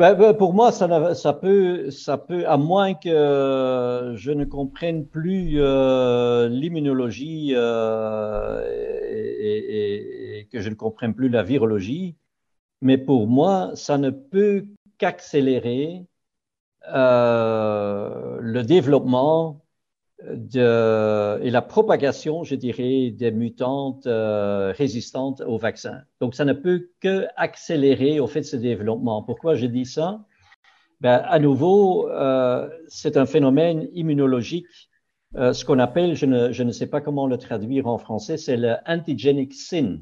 Ben, 0.00 0.14
ben, 0.14 0.32
pour 0.32 0.54
moi, 0.54 0.72
ça, 0.72 1.14
ça, 1.14 1.34
peut, 1.34 1.90
ça 1.90 2.16
peut, 2.16 2.48
à 2.48 2.56
moins 2.56 2.94
que 2.94 4.14
je 4.16 4.30
ne 4.30 4.46
comprenne 4.46 5.06
plus 5.06 5.60
euh, 5.60 6.48
l'immunologie 6.48 7.52
euh, 7.54 8.62
et, 9.10 10.38
et, 10.38 10.46
que 10.46 10.62
je 10.62 10.70
ne 10.70 10.74
comprenne 10.74 11.14
plus 11.14 11.28
la 11.28 11.42
virologie, 11.42 12.16
mais 12.80 12.96
pour 12.96 13.28
moi, 13.28 13.72
ça 13.74 13.98
ne 13.98 14.08
peut 14.10 14.66
qu'accélérer 14.98 16.06
euh, 16.88 18.38
le 18.40 18.62
développement 18.62 19.62
de, 20.28 21.40
et 21.42 21.50
la 21.50 21.62
propagation, 21.62 22.44
je 22.44 22.54
dirais, 22.54 23.10
des 23.10 23.30
mutantes 23.30 24.06
euh, 24.06 24.72
résistantes 24.76 25.40
au 25.40 25.58
vaccin. 25.58 26.02
Donc, 26.20 26.34
ça 26.34 26.44
ne 26.44 26.52
peut 26.52 26.90
que 27.00 27.26
accélérer 27.36 28.20
au 28.20 28.26
fait 28.26 28.42
ce 28.42 28.56
développement. 28.56 29.22
Pourquoi 29.22 29.54
je 29.54 29.66
dis 29.66 29.86
ça? 29.86 30.20
Ben, 31.00 31.22
À 31.26 31.38
nouveau, 31.38 32.08
euh, 32.10 32.68
c'est 32.88 33.16
un 33.16 33.26
phénomène 33.26 33.88
immunologique, 33.94 34.90
euh, 35.36 35.52
ce 35.52 35.64
qu'on 35.64 35.78
appelle, 35.78 36.16
je 36.16 36.26
ne, 36.26 36.52
je 36.52 36.62
ne, 36.62 36.72
sais 36.72 36.88
pas 36.88 37.00
comment 37.00 37.26
le 37.26 37.38
traduire 37.38 37.86
en 37.86 37.98
français, 37.98 38.36
c'est 38.36 38.56
le 38.56 38.74
antigenic 38.86 39.54
sin. 39.54 39.98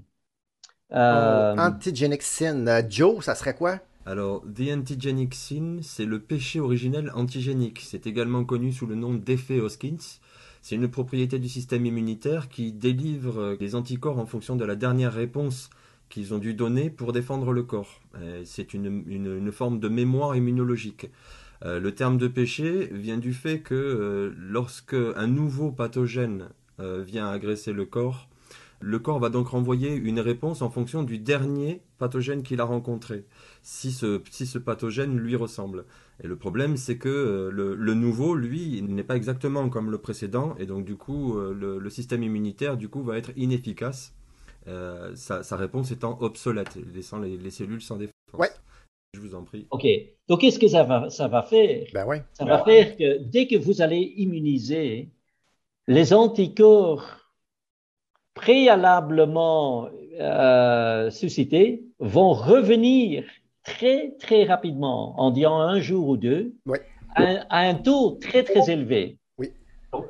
Euh, 0.93 1.55
oh, 1.55 1.61
antigenic 1.61 2.23
sin. 2.23 2.67
Euh, 2.67 2.83
Joe, 2.89 3.23
ça 3.23 3.35
serait 3.35 3.55
quoi? 3.55 3.79
Alors, 4.09 4.43
The 4.57 4.73
Antigenic 4.73 5.35
Sin, 5.35 5.81
c'est 5.83 6.07
le 6.07 6.19
péché 6.19 6.61
originel 6.61 7.13
antigénique. 7.15 7.83
C'est 7.85 8.07
également 8.07 8.43
connu 8.43 8.73
sous 8.73 8.87
le 8.87 8.95
nom 8.95 9.13
d'effet 9.13 9.61
Hoskins. 9.61 9.99
C'est 10.63 10.77
une 10.77 10.89
propriété 10.89 11.39
du 11.39 11.47
système 11.47 11.85
immunitaire 11.85 12.49
qui 12.49 12.73
délivre 12.73 13.55
des 13.57 13.75
anticorps 13.75 14.19
en 14.19 14.25
fonction 14.25 14.57
de 14.57 14.65
la 14.65 14.77
dernière 14.77 15.13
réponse 15.13 15.69
qu'ils 16.09 16.33
ont 16.33 16.39
dû 16.39 16.55
donner 16.55 16.89
pour 16.89 17.13
défendre 17.13 17.53
le 17.53 17.65
corps. 17.65 18.01
C'est 18.47 18.73
une, 18.73 19.53
forme 19.53 19.79
de 19.79 19.89
mémoire 19.89 20.35
immunologique. 20.35 21.11
Euh, 21.67 21.79
le 21.79 21.95
terme 21.95 22.17
de 22.17 22.29
péché 22.29 22.89
vient 22.91 23.19
du 23.19 23.35
fait 23.35 23.61
que 23.61 23.75
euh, 23.75 24.33
lorsque 24.39 24.95
un 24.95 25.27
nouveau 25.27 25.71
pathogène 25.71 26.49
euh, 26.81 27.03
vient 27.03 27.29
agresser 27.29 27.75
le 27.75 27.85
corps, 27.85 28.29
le 28.81 28.99
corps 28.99 29.19
va 29.19 29.29
donc 29.29 29.49
renvoyer 29.49 29.95
une 29.95 30.21
réponse 30.21 30.63
en 30.63 30.71
fonction 30.71 31.03
du 31.03 31.19
dernier 31.19 31.83
pathogène 31.99 32.43
qu'il 32.43 32.61
a 32.61 32.65
rencontré, 32.65 33.25
si 33.63 33.93
ce, 33.93 34.21
si 34.31 34.47
ce 34.47 34.59
pathogène 34.59 35.17
lui 35.17 35.37
ressemble. 35.37 35.85
Et 36.23 36.27
le 36.27 36.37
problème, 36.37 36.77
c'est 36.77 36.99
que 36.99 37.09
euh, 37.09 37.51
le, 37.51 37.95
nouveau, 37.95 38.35
lui, 38.35 38.83
n'est 38.83 39.05
pas 39.05 39.17
exactement 39.17 39.69
comme 39.69 39.91
le 39.91 39.99
précédent, 39.99 40.55
et 40.59 40.67
donc 40.67 40.85
du 40.85 40.97
coup, 40.97 41.39
euh, 41.39 41.55
le, 41.55 41.91
système 41.91 42.23
immunitaire, 42.23 42.77
du 42.77 42.89
coup, 42.89 43.03
va 43.03 43.19
être 43.19 43.31
inefficace, 43.37 44.15
euh, 44.67 45.15
sa, 45.15 45.57
réponse 45.57 45.91
étant 45.91 46.19
obsolète, 46.21 46.77
laissant 46.95 47.19
les, 47.19 47.51
cellules 47.51 47.83
sans 47.83 47.97
défense. 47.97 48.13
Ouais. 48.35 48.51
Je 49.15 49.21
vous 49.21 49.35
en 49.35 49.43
prie. 49.43 49.67
OK. 49.71 49.87
Donc, 50.29 50.41
qu'est-ce 50.41 50.59
que 50.59 50.69
ça 50.69 50.85
va, 50.85 51.09
ça 51.09 51.29
va 51.29 51.43
faire? 51.43 51.87
Ben 51.95 52.05
ouais. 52.05 52.23
Ça 52.35 52.45
va 52.45 52.63
faire 52.63 52.95
que 52.97 53.19
dès 53.23 53.47
que 53.47 53.57
vous 53.57 53.81
allez 53.81 54.13
immuniser, 54.17 55.09
les 55.87 56.13
anticorps 56.13 57.29
préalablement 58.35 59.89
euh, 60.21 61.11
suscités 61.11 61.85
vont 61.99 62.33
revenir 62.33 63.25
très, 63.69 64.15
très 64.19 64.45
rapidement, 64.45 65.19
en 65.21 65.31
disant 65.31 65.61
un 65.61 65.81
jour 65.81 66.09
ou 66.09 66.17
deux, 66.17 66.55
à, 67.15 67.61
un 67.61 67.75
taux 67.75 68.19
très, 68.21 68.43
très 68.43 68.71
élevé. 68.71 69.19
Oui. 69.39 69.49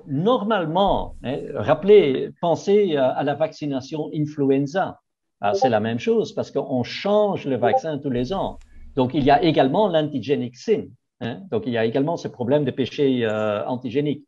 normalement, 0.06 1.16
hein, 1.24 1.38
rappelez, 1.54 2.30
pensez 2.40 2.96
à, 2.96 3.22
la 3.22 3.34
vaccination 3.34 4.10
influenza. 4.14 5.00
Ah, 5.40 5.54
c'est 5.54 5.68
la 5.68 5.80
même 5.80 5.98
chose 5.98 6.32
parce 6.34 6.50
qu'on 6.50 6.82
change 6.82 7.46
le 7.46 7.56
vaccin 7.56 7.98
tous 7.98 8.10
les 8.10 8.32
ans. 8.32 8.58
Donc, 8.96 9.14
il 9.14 9.24
y 9.24 9.30
a 9.30 9.42
également 9.42 9.88
l'antigénique 9.88 10.56
sin. 10.56 10.86
Hein. 11.20 11.42
Donc, 11.50 11.64
il 11.66 11.72
y 11.72 11.78
a 11.78 11.84
également 11.84 12.16
ce 12.16 12.28
problème 12.28 12.64
de 12.64 12.72
péché 12.72 13.24
euh, 13.24 13.64
antigénique. 13.66 14.24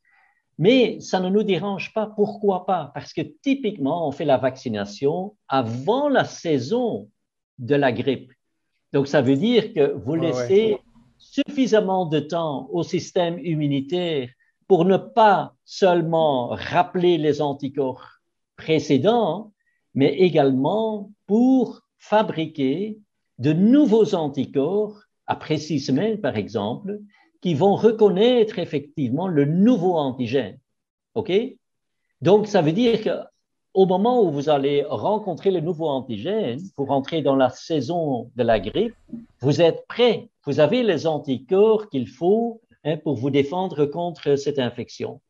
Mais 0.58 1.00
ça 1.00 1.18
ne 1.20 1.28
nous 1.28 1.42
dérange 1.42 1.92
pas. 1.94 2.06
Pourquoi 2.06 2.66
pas? 2.66 2.92
Parce 2.94 3.12
que 3.12 3.22
typiquement, 3.22 4.06
on 4.06 4.12
fait 4.12 4.26
la 4.26 4.36
vaccination 4.36 5.34
avant 5.48 6.08
la 6.08 6.24
saison 6.24 7.08
de 7.58 7.74
la 7.74 7.92
grippe. 7.92 8.32
Donc, 8.92 9.06
ça 9.06 9.22
veut 9.22 9.36
dire 9.36 9.72
que 9.72 9.92
vous 9.92 10.14
laissez 10.14 10.78
suffisamment 11.18 12.06
de 12.06 12.18
temps 12.20 12.68
au 12.72 12.82
système 12.82 13.38
immunitaire 13.38 14.28
pour 14.66 14.84
ne 14.84 14.96
pas 14.96 15.54
seulement 15.64 16.48
rappeler 16.48 17.18
les 17.18 17.42
anticorps 17.42 18.20
précédents, 18.56 19.52
mais 19.94 20.14
également 20.18 21.10
pour 21.26 21.82
fabriquer 21.98 22.98
de 23.38 23.52
nouveaux 23.52 24.14
anticorps 24.14 25.02
après 25.26 25.58
six 25.58 25.80
semaines, 25.80 26.20
par 26.20 26.36
exemple, 26.36 27.00
qui 27.40 27.54
vont 27.54 27.74
reconnaître 27.74 28.58
effectivement 28.58 29.28
le 29.28 29.44
nouveau 29.44 29.96
antigène. 29.96 30.58
OK? 31.14 31.32
Donc, 32.20 32.46
ça 32.46 32.60
veut 32.60 32.72
dire 32.72 33.26
qu'au 33.72 33.86
moment 33.86 34.22
où 34.22 34.30
vous 34.30 34.48
allez 34.48 34.84
rencontrer 34.88 35.50
le 35.50 35.60
nouveau 35.60 35.88
antigène, 35.88 36.60
pour 36.76 36.88
rentrer 36.88 37.22
dans 37.22 37.36
la 37.36 37.50
saison 37.50 38.30
de 38.36 38.42
la 38.42 38.60
grippe, 38.60 38.94
vous 39.40 39.60
êtes 39.60 39.86
prêt. 39.86 40.28
Vous 40.44 40.60
avez 40.60 40.82
les 40.82 41.06
anticorps 41.06 41.88
qu'il 41.88 42.08
faut 42.08 42.60
hein, 42.84 42.96
pour 42.96 43.16
vous 43.16 43.30
défendre 43.30 43.86
contre 43.86 44.36
cette 44.36 44.58
infection. 44.58 45.20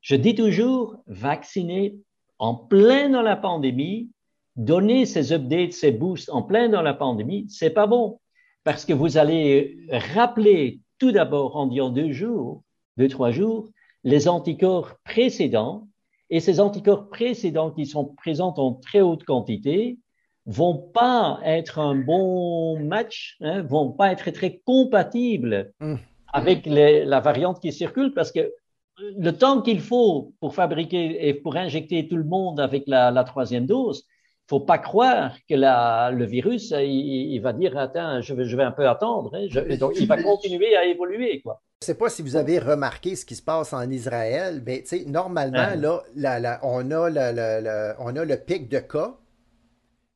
Je 0.00 0.16
dis 0.16 0.34
toujours, 0.34 0.96
vacciner 1.06 1.96
en 2.38 2.54
plein 2.54 3.08
dans 3.08 3.22
la 3.22 3.36
pandémie, 3.36 4.10
donner 4.56 5.04
ces 5.04 5.32
updates, 5.32 5.72
ces 5.72 5.92
boosts 5.92 6.30
en 6.30 6.42
plein 6.42 6.68
dans 6.68 6.82
la 6.82 6.94
pandémie, 6.94 7.46
c'est 7.48 7.70
pas 7.70 7.86
bon. 7.86 8.20
Parce 8.64 8.84
que 8.84 8.92
vous 8.92 9.18
allez 9.18 9.76
rappeler 9.90 10.80
tout 10.98 11.12
d'abord 11.12 11.56
en 11.56 11.66
disant 11.66 11.90
deux 11.90 12.12
jours, 12.12 12.62
deux, 12.96 13.08
trois 13.08 13.30
jours, 13.30 13.68
les 14.04 14.28
anticorps 14.28 14.96
précédents, 15.04 15.88
et 16.30 16.40
ces 16.40 16.60
anticorps 16.60 17.08
précédents 17.08 17.70
qui 17.70 17.86
sont 17.86 18.04
présents 18.04 18.54
en 18.56 18.74
très 18.74 19.00
haute 19.00 19.24
quantité 19.24 19.98
vont 20.46 20.76
pas 20.76 21.40
être 21.44 21.78
un 21.78 21.94
bon 21.94 22.78
match, 22.78 23.36
hein, 23.40 23.62
vont 23.62 23.90
pas 23.90 24.12
être 24.12 24.30
très 24.30 24.60
compatibles 24.64 25.72
mmh. 25.80 25.94
avec 26.32 26.66
les, 26.66 27.04
la 27.04 27.20
variante 27.20 27.60
qui 27.60 27.72
circule 27.72 28.12
parce 28.14 28.30
que 28.32 28.52
le 28.98 29.32
temps 29.32 29.60
qu'il 29.60 29.80
faut 29.80 30.32
pour 30.40 30.54
fabriquer 30.54 31.28
et 31.28 31.34
pour 31.34 31.56
injecter 31.56 32.08
tout 32.08 32.16
le 32.16 32.24
monde 32.24 32.60
avec 32.60 32.84
la, 32.86 33.10
la 33.10 33.24
troisième 33.24 33.66
dose, 33.66 34.06
faut 34.48 34.60
pas 34.60 34.78
croire 34.78 35.36
que 35.48 35.54
la, 35.54 36.10
le 36.12 36.24
virus, 36.24 36.72
il, 36.76 37.38
va 37.40 37.52
dire, 37.52 37.76
attends, 37.76 38.20
je 38.20 38.32
vais, 38.32 38.44
je 38.44 38.56
vais 38.56 38.62
un 38.62 38.70
peu 38.70 38.88
attendre. 38.88 39.34
Hein, 39.34 39.76
donc, 39.76 39.94
il 39.98 40.06
va 40.06 40.22
continuer 40.22 40.76
à 40.76 40.86
évoluer, 40.86 41.40
quoi. 41.40 41.60
Je 41.82 41.90
ne 41.90 41.94
sais 41.94 41.98
pas 41.98 42.08
si 42.08 42.22
vous 42.22 42.36
avez 42.36 42.58
remarqué 42.58 43.16
ce 43.16 43.24
qui 43.24 43.36
se 43.36 43.42
passe 43.42 43.72
en 43.72 43.88
Israël, 43.90 44.62
mais 44.64 44.84
normalement, 45.06 45.68
là, 46.14 46.58
on, 46.62 46.90
a 46.90 47.10
le, 47.10 47.94
on 47.98 48.16
a 48.16 48.24
le 48.24 48.36
pic 48.36 48.68
de 48.68 48.78
cas 48.78 49.16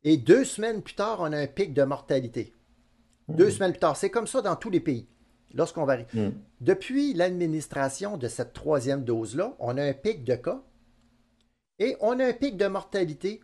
et 0.03 0.17
deux 0.17 0.45
semaines 0.45 0.83
plus 0.83 0.95
tard, 0.95 1.19
on 1.21 1.33
a 1.33 1.39
un 1.39 1.47
pic 1.47 1.75
de 1.75 1.83
mortalité. 1.83 2.55
Deux 3.29 3.49
hmm. 3.49 3.51
semaines 3.51 3.73
plus 3.73 3.81
tard. 3.81 3.97
C'est 3.97 4.11
comme 4.11 4.27
ça 4.27 4.41
dans 4.41 4.57
tous 4.57 4.71
les 4.71 4.81
pays, 4.81 5.07
lorsqu'on 5.55 5.85
varie. 5.85 6.07
Hmm. 6.15 6.31
Depuis 6.61 7.13
l'administration 7.13 8.17
de 8.17 8.27
cette 8.27 8.55
troisième 8.55 9.05
dose-là, 9.05 9.55
on 9.59 9.77
a 9.77 9.85
un 9.85 9.93
pic 9.93 10.25
de 10.25 10.37
cas 10.37 10.63
et 11.79 11.97
on 12.01 12.19
a 12.19 12.27
un 12.27 12.33
pic 12.33 12.57
de 12.57 12.67
mortalité 12.67 13.41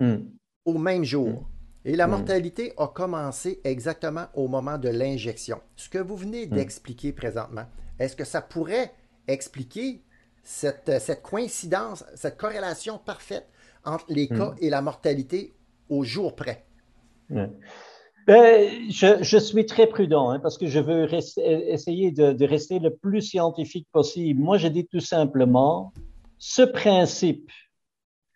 Hmm. 0.00 0.16
au 0.64 0.78
même 0.78 1.04
jour. 1.04 1.48
Hmm. 1.84 1.88
Et 1.88 1.96
la 1.96 2.06
hmm. 2.06 2.10
mortalité 2.10 2.72
a 2.76 2.88
commencé 2.88 3.60
exactement 3.64 4.26
au 4.34 4.48
moment 4.48 4.78
de 4.78 4.88
l'injection. 4.88 5.60
Ce 5.76 5.88
que 5.88 5.98
vous 5.98 6.16
venez 6.16 6.46
d'expliquer 6.46 7.12
présentement, 7.12 7.66
est-ce 7.98 8.16
que 8.16 8.24
ça 8.24 8.42
pourrait 8.42 8.92
expliquer 9.28 10.02
cette, 10.42 11.00
cette, 11.00 11.22
coïncidence, 11.22 12.04
cette 12.14 12.36
corrélation 12.36 12.98
parfaite 12.98 13.46
entre 13.84 14.06
les 14.08 14.28
cas 14.28 14.54
et 14.60 14.70
la 14.70 14.82
mortalité 14.82 15.52
au 15.88 16.04
jour 16.04 16.34
près? 16.34 16.64
Ben, 18.26 18.90
je, 18.90 19.22
je, 19.22 19.38
suis 19.38 19.66
très 19.66 19.86
prudent 19.86 20.30
hein, 20.30 20.38
parce 20.38 20.56
que 20.56 20.66
je 20.66 20.80
veux 20.80 21.12
essayer 21.12 22.10
de, 22.10 22.32
de, 22.32 22.44
rester 22.46 22.78
le 22.78 22.94
plus 22.94 23.20
scientifique 23.20 23.86
possible. 23.92 24.40
Moi, 24.40 24.56
je 24.56 24.68
dis 24.68 24.86
tout 24.86 25.00
simplement, 25.00 25.92
ce 26.38 26.62
principe 26.62 27.50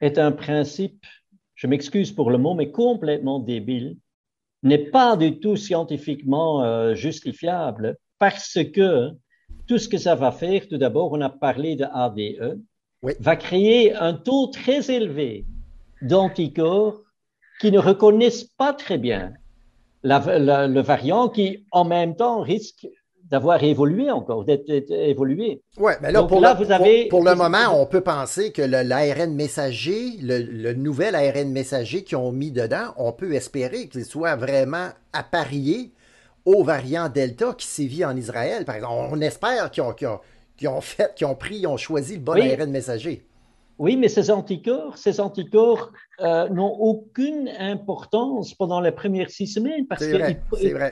est 0.01 0.18
un 0.18 0.32
principe 0.32 1.05
je 1.59 1.66
m'excuse 1.66 2.12
pour 2.12 2.30
le 2.30 2.38
mot, 2.38 2.54
mais 2.54 2.70
complètement 2.70 3.40
débile, 3.40 3.96
n'est 4.62 4.90
pas 4.90 5.16
du 5.16 5.40
tout 5.40 5.56
scientifiquement 5.56 6.62
euh, 6.62 6.94
justifiable 6.94 7.96
parce 8.20 8.59
que 8.72 9.11
tout 9.66 9.78
ce 9.78 9.88
que 9.88 9.98
ça 9.98 10.14
va 10.14 10.30
faire, 10.30 10.68
tout 10.68 10.78
d'abord, 10.78 11.11
on 11.12 11.20
a 11.20 11.28
parlé 11.28 11.74
de 11.74 11.84
ADE, 11.92 12.61
va 13.02 13.36
créer 13.36 13.92
un 13.94 14.14
taux 14.14 14.46
très 14.46 14.88
élevé 14.90 15.46
d'anticorps 16.00 17.02
qui 17.61 17.72
ne 17.72 17.78
reconnaissent 17.78 18.44
pas 18.56 18.72
très 18.72 18.98
bien 18.98 19.32
le 20.04 20.80
variant 20.80 21.28
qui, 21.28 21.66
en 21.72 21.84
même 21.84 22.14
temps, 22.14 22.40
risque 22.40 22.86
d'avoir 23.30 23.62
évolué 23.62 24.10
encore, 24.10 24.44
d'être 24.44 24.70
évolué. 24.90 25.62
Oui, 25.78 25.92
mais 26.00 26.10
là, 26.12 26.22
pour, 26.22 26.40
le, 26.40 26.48
vous 26.56 26.72
avez... 26.72 27.08
pour, 27.08 27.22
le 27.22 27.34
moment, 27.34 27.80
on 27.80 27.86
peut 27.86 28.00
penser 28.00 28.52
que 28.52 28.62
l'ARN 28.62 29.34
messager, 29.34 30.12
le, 30.22 30.72
nouvel 30.72 31.14
ARN 31.14 31.50
messager 31.50 32.04
qu'ils 32.04 32.16
ont 32.16 32.32
mis 32.32 32.50
dedans, 32.50 32.94
on 32.96 33.12
peut 33.12 33.34
espérer 33.34 33.88
qu'il 33.88 34.04
soit 34.04 34.36
vraiment 34.36 34.88
apparié 35.12 35.92
au 36.46 36.64
variant 36.64 37.08
Delta 37.08 37.52
qui 37.56 37.66
sévit 37.66 38.04
en 38.04 38.16
Israël, 38.16 38.64
par 38.64 38.76
exemple. 38.76 39.10
On 39.12 39.20
espère 39.20 39.70
qu'ils 39.70 39.82
ont, 39.82 39.94
ont, 40.64 40.80
fait, 40.80 41.14
qu'ils 41.14 41.26
ont 41.26 41.34
pris, 41.34 41.58
ils 41.58 41.66
ont 41.66 41.76
choisi 41.76 42.14
le 42.14 42.20
bon 42.20 42.40
ARN 42.40 42.70
messager. 42.70 43.26
Oui, 43.78 43.96
mais 43.96 44.08
ces 44.08 44.30
anticorps, 44.30 44.96
ces 44.96 45.20
anticorps 45.20 45.92
euh, 46.20 46.48
n'ont 46.48 46.72
aucune 46.72 47.48
importance 47.60 48.52
pendant 48.52 48.80
les 48.80 48.90
premières 48.90 49.30
six 49.30 49.46
semaines 49.46 49.86
parce 49.86 50.04
que 50.04 50.18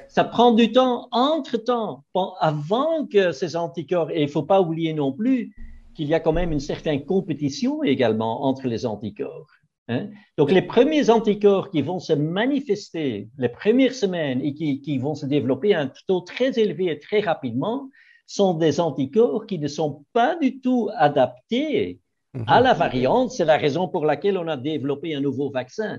ça 0.08 0.22
prend 0.22 0.52
du 0.52 0.70
temps, 0.70 1.08
entre-temps, 1.10 2.04
avant 2.40 3.06
que 3.06 3.32
ces 3.32 3.56
anticorps, 3.56 4.10
et 4.12 4.22
il 4.22 4.28
faut 4.28 4.44
pas 4.44 4.60
oublier 4.60 4.94
non 4.94 5.12
plus 5.12 5.52
qu'il 5.96 6.06
y 6.06 6.14
a 6.14 6.20
quand 6.20 6.32
même 6.32 6.52
une 6.52 6.60
certaine 6.60 7.04
compétition 7.04 7.82
également 7.82 8.44
entre 8.44 8.68
les 8.68 8.86
anticorps. 8.86 9.48
Hein. 9.88 10.10
Donc 10.36 10.52
les 10.52 10.62
premiers 10.62 11.10
anticorps 11.10 11.70
qui 11.70 11.82
vont 11.82 11.98
se 11.98 12.12
manifester 12.12 13.28
les 13.38 13.48
premières 13.48 13.94
semaines 13.94 14.40
et 14.42 14.54
qui, 14.54 14.80
qui 14.80 14.98
vont 14.98 15.14
se 15.14 15.26
développer 15.26 15.74
à 15.74 15.80
un 15.82 15.92
taux 16.06 16.20
très 16.20 16.58
élevé 16.58 16.86
et 16.86 16.98
très 16.98 17.20
rapidement 17.20 17.90
sont 18.26 18.54
des 18.54 18.80
anticorps 18.80 19.46
qui 19.46 19.58
ne 19.58 19.68
sont 19.68 20.04
pas 20.12 20.36
du 20.36 20.60
tout 20.60 20.88
adaptés 20.96 22.00
à 22.46 22.60
la 22.60 22.74
variante. 22.74 23.30
C'est 23.30 23.44
la 23.44 23.56
raison 23.56 23.88
pour 23.88 24.04
laquelle 24.04 24.38
on 24.38 24.48
a 24.48 24.56
développé 24.56 25.14
un 25.14 25.20
nouveau 25.20 25.50
vaccin. 25.50 25.98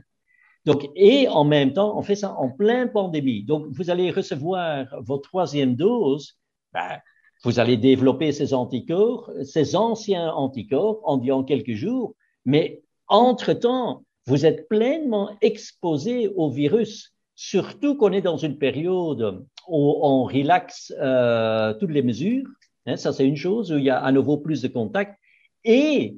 Donc, 0.66 0.90
et 0.96 1.28
en 1.30 1.46
même 1.46 1.74
temps, 1.74 1.98
on 1.98 2.02
fait 2.02 2.16
ça 2.16 2.36
en 2.38 2.50
pleine 2.50 2.92
pandémie. 2.92 3.44
Donc, 3.44 3.68
vous 3.72 3.90
allez 3.90 4.12
recevoir 4.12 4.86
votre 5.00 5.30
troisième 5.30 5.76
dose. 5.76 6.38
Ben, 6.74 7.00
vous 7.44 7.60
allez 7.60 7.78
développer 7.78 8.32
ces 8.32 8.54
anticorps, 8.54 9.32
ces 9.44 9.76
anciens 9.76 10.32
anticorps 10.32 11.00
en, 11.04 11.26
en 11.30 11.44
quelques 11.44 11.76
jours. 11.76 12.16
Mais 12.46 12.82
entre-temps, 13.08 14.04
vous 14.26 14.46
êtes 14.46 14.68
pleinement 14.68 15.30
exposé 15.42 16.28
au 16.36 16.50
virus, 16.50 17.14
surtout 17.36 17.96
qu'on 17.96 18.12
est 18.12 18.22
dans 18.22 18.36
une 18.36 18.58
période 18.58 19.46
où 19.70 20.00
on 20.02 20.26
relaxe 20.26 20.94
euh, 21.00 21.74
toutes 21.76 21.92
les 21.92 22.02
mesures. 22.02 22.46
Hein, 22.86 22.98
ça, 22.98 23.14
c'est 23.14 23.26
une 23.26 23.38
chose 23.38 23.72
où 23.72 23.78
il 23.78 23.86
y 23.86 23.90
a 23.90 24.00
à 24.00 24.12
nouveau 24.12 24.38
plus 24.38 24.62
de 24.62 24.68
contacts. 24.68 25.18
Et 25.64 26.18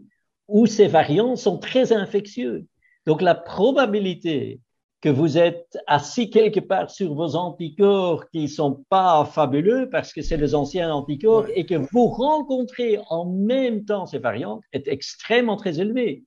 où 0.50 0.66
ces 0.66 0.88
variants 0.88 1.36
sont 1.36 1.58
très 1.58 1.94
infectieux. 1.94 2.66
Donc 3.06 3.22
la 3.22 3.36
probabilité 3.36 4.60
que 5.02 5.10
vous 5.10 5.38
êtes 5.38 5.78
assis 5.88 6.30
quelque 6.30 6.60
part 6.60 6.92
sur 6.92 7.14
vos 7.14 7.36
anticorps 7.36 8.30
qui 8.32 8.50
sont 8.50 8.84
pas 8.90 9.24
fabuleux 9.24 9.90
parce 9.90 10.12
que 10.12 10.22
c'est 10.22 10.36
les 10.36 10.56
anciens 10.56 10.94
anticorps 10.94 11.48
et 11.56 11.66
que 11.66 11.76
vous 11.76 12.08
rencontrez 12.08 13.00
en 13.10 13.26
même 13.26 13.86
temps 13.86 14.06
ces 14.06 14.20
variantes 14.20 14.62
est 14.74 14.88
extrêmement 14.90 15.56
très 15.56 15.80
élevée. 15.80 16.26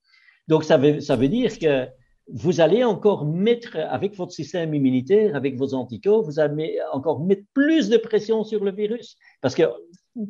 Donc 0.49 0.65
ça 0.65 0.79
veut, 0.79 1.01
ça 1.01 1.17
veut 1.17 1.29
dire 1.29 1.59
que 1.59 1.87
vous 2.29 2.61
allez 2.61 2.83
encore 2.83 3.27
mettre, 3.27 3.77
avec 3.77 4.17
votre 4.17 4.33
système 4.33 4.75
immunitaire, 4.75 5.37
avec 5.37 5.57
vos 5.57 5.75
anticorps, 5.75 6.23
vous 6.23 6.41
allez 6.41 6.79
encore 6.93 7.21
mettre 7.21 7.43
plus 7.53 7.89
de 7.89 7.99
pression 7.99 8.43
sur 8.45 8.65
le 8.65 8.73
virus. 8.73 9.17
Parce 9.41 9.55
que 9.55 9.65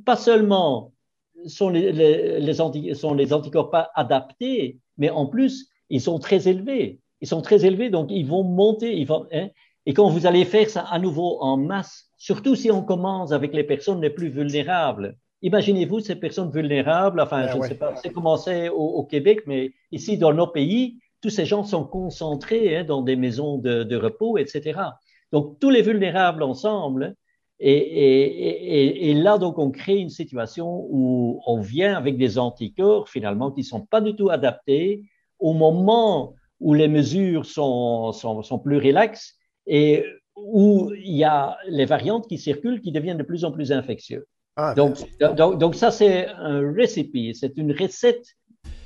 pas 0.05 0.17
seulement 0.17 0.92
sont 1.47 1.71
les, 1.71 1.93
les, 1.93 2.95
sont 2.95 3.15
les 3.15 3.33
anticorps 3.33 3.71
pas 3.71 3.91
adaptés, 3.95 4.79
mais 4.99 5.11
en 5.11 5.27
plus, 5.27 5.69
ils 5.91 6.01
sont 6.01 6.19
très 6.19 6.49
élevés. 6.49 7.01
Ils 7.21 7.29
sont 7.29 7.43
très 7.43 7.65
élevés, 7.65 7.91
donc 7.91 8.11
ils 8.11 8.27
vont 8.27 8.43
monter. 8.43 8.97
Ils 8.97 9.07
vont, 9.07 9.27
hein, 9.33 9.49
et 9.87 9.95
quand 9.95 10.09
vous 10.09 10.27
allez 10.27 10.45
faire 10.45 10.69
ça 10.71 10.83
à 10.91 10.99
nouveau 10.99 11.41
en 11.41 11.57
masse, 11.57 12.09
surtout 12.17 12.55
si 12.55 12.71
on 12.71 12.83
commence 12.83 13.33
avec 13.33 13.53
les 13.53 13.65
personnes 13.65 14.01
les 14.01 14.11
plus 14.11 14.29
vulnérables, 14.29 15.17
imaginez-vous 15.43 16.01
ces 16.01 16.17
personnes 16.17 16.51
vulnérables, 16.51 17.21
enfin, 17.21 17.47
ben 17.47 17.53
je 17.53 17.59
ne 17.59 17.63
sais 17.63 17.75
pas, 17.75 17.95
c'est 17.97 18.13
commencé 18.13 18.69
au, 18.69 18.75
au, 18.75 19.05
Québec, 19.05 19.41
mais 19.47 19.73
ici 19.91 20.19
dans 20.19 20.33
nos 20.33 20.47
pays, 20.47 20.99
tous 21.21 21.31
ces 21.31 21.47
gens 21.47 21.65
sont 21.65 21.85
concentrés 21.85 22.77
hein, 22.77 22.85
dans 22.85 23.03
des 23.03 23.17
maisons 23.17 23.59
de, 23.59 23.83
de 23.83 23.97
repos, 23.97 24.39
etc. 24.39 24.81
Donc, 25.33 25.59
tous 25.59 25.71
les 25.71 25.83
vulnérables 25.83 26.43
ensemble, 26.43 27.17
et, 27.65 27.77
et, 27.77 29.11
et, 29.11 29.15
là, 29.15 29.39
donc, 29.39 29.57
on 29.59 29.71
crée 29.71 29.99
une 29.99 30.11
situation 30.11 30.85
où 30.91 31.41
on 31.47 31.61
vient 31.61 31.95
avec 31.97 32.19
des 32.19 32.37
anticorps, 32.37 33.09
finalement, 33.09 33.53
qui 33.53 33.61
ne 33.61 33.67
sont 33.67 33.87
pas 33.87 34.01
du 34.01 34.17
tout 34.17 34.31
adaptés 34.31 35.05
au 35.39 35.53
moment 35.53 36.35
où 36.59 36.75
les 36.75 36.89
mesures 36.89 37.47
sont, 37.47 38.11
sont, 38.11 38.43
sont 38.43 38.59
plus 38.59 38.79
relaxes 38.79 39.37
et 39.69 40.05
où 40.35 40.91
il 40.93 41.17
y 41.17 41.23
a 41.23 41.57
les 41.69 41.85
variantes 41.85 42.27
qui 42.27 42.37
circulent 42.37 42.81
qui 42.81 42.91
deviennent 42.91 43.19
de 43.19 43.23
plus 43.23 43.45
en 43.45 43.53
plus 43.53 43.71
infectieuses. 43.71 44.27
Ah, 44.57 44.75
donc, 44.75 44.97
donc, 45.21 45.59
donc, 45.59 45.77
ça, 45.77 45.93
c'est 45.93 46.27
un 46.27 46.73
recipe, 46.73 47.17
c'est 47.35 47.57
une 47.57 47.73
recette 47.73 48.27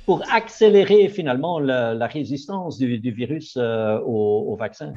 pour 0.05 0.21
accélérer 0.31 1.09
finalement 1.09 1.59
la, 1.59 1.95
la 1.95 2.07
résistance 2.07 2.77
du, 2.77 2.99
du 2.99 3.11
virus 3.11 3.57
euh, 3.57 3.99
au, 4.05 4.45
au 4.51 4.55
vaccin. 4.55 4.93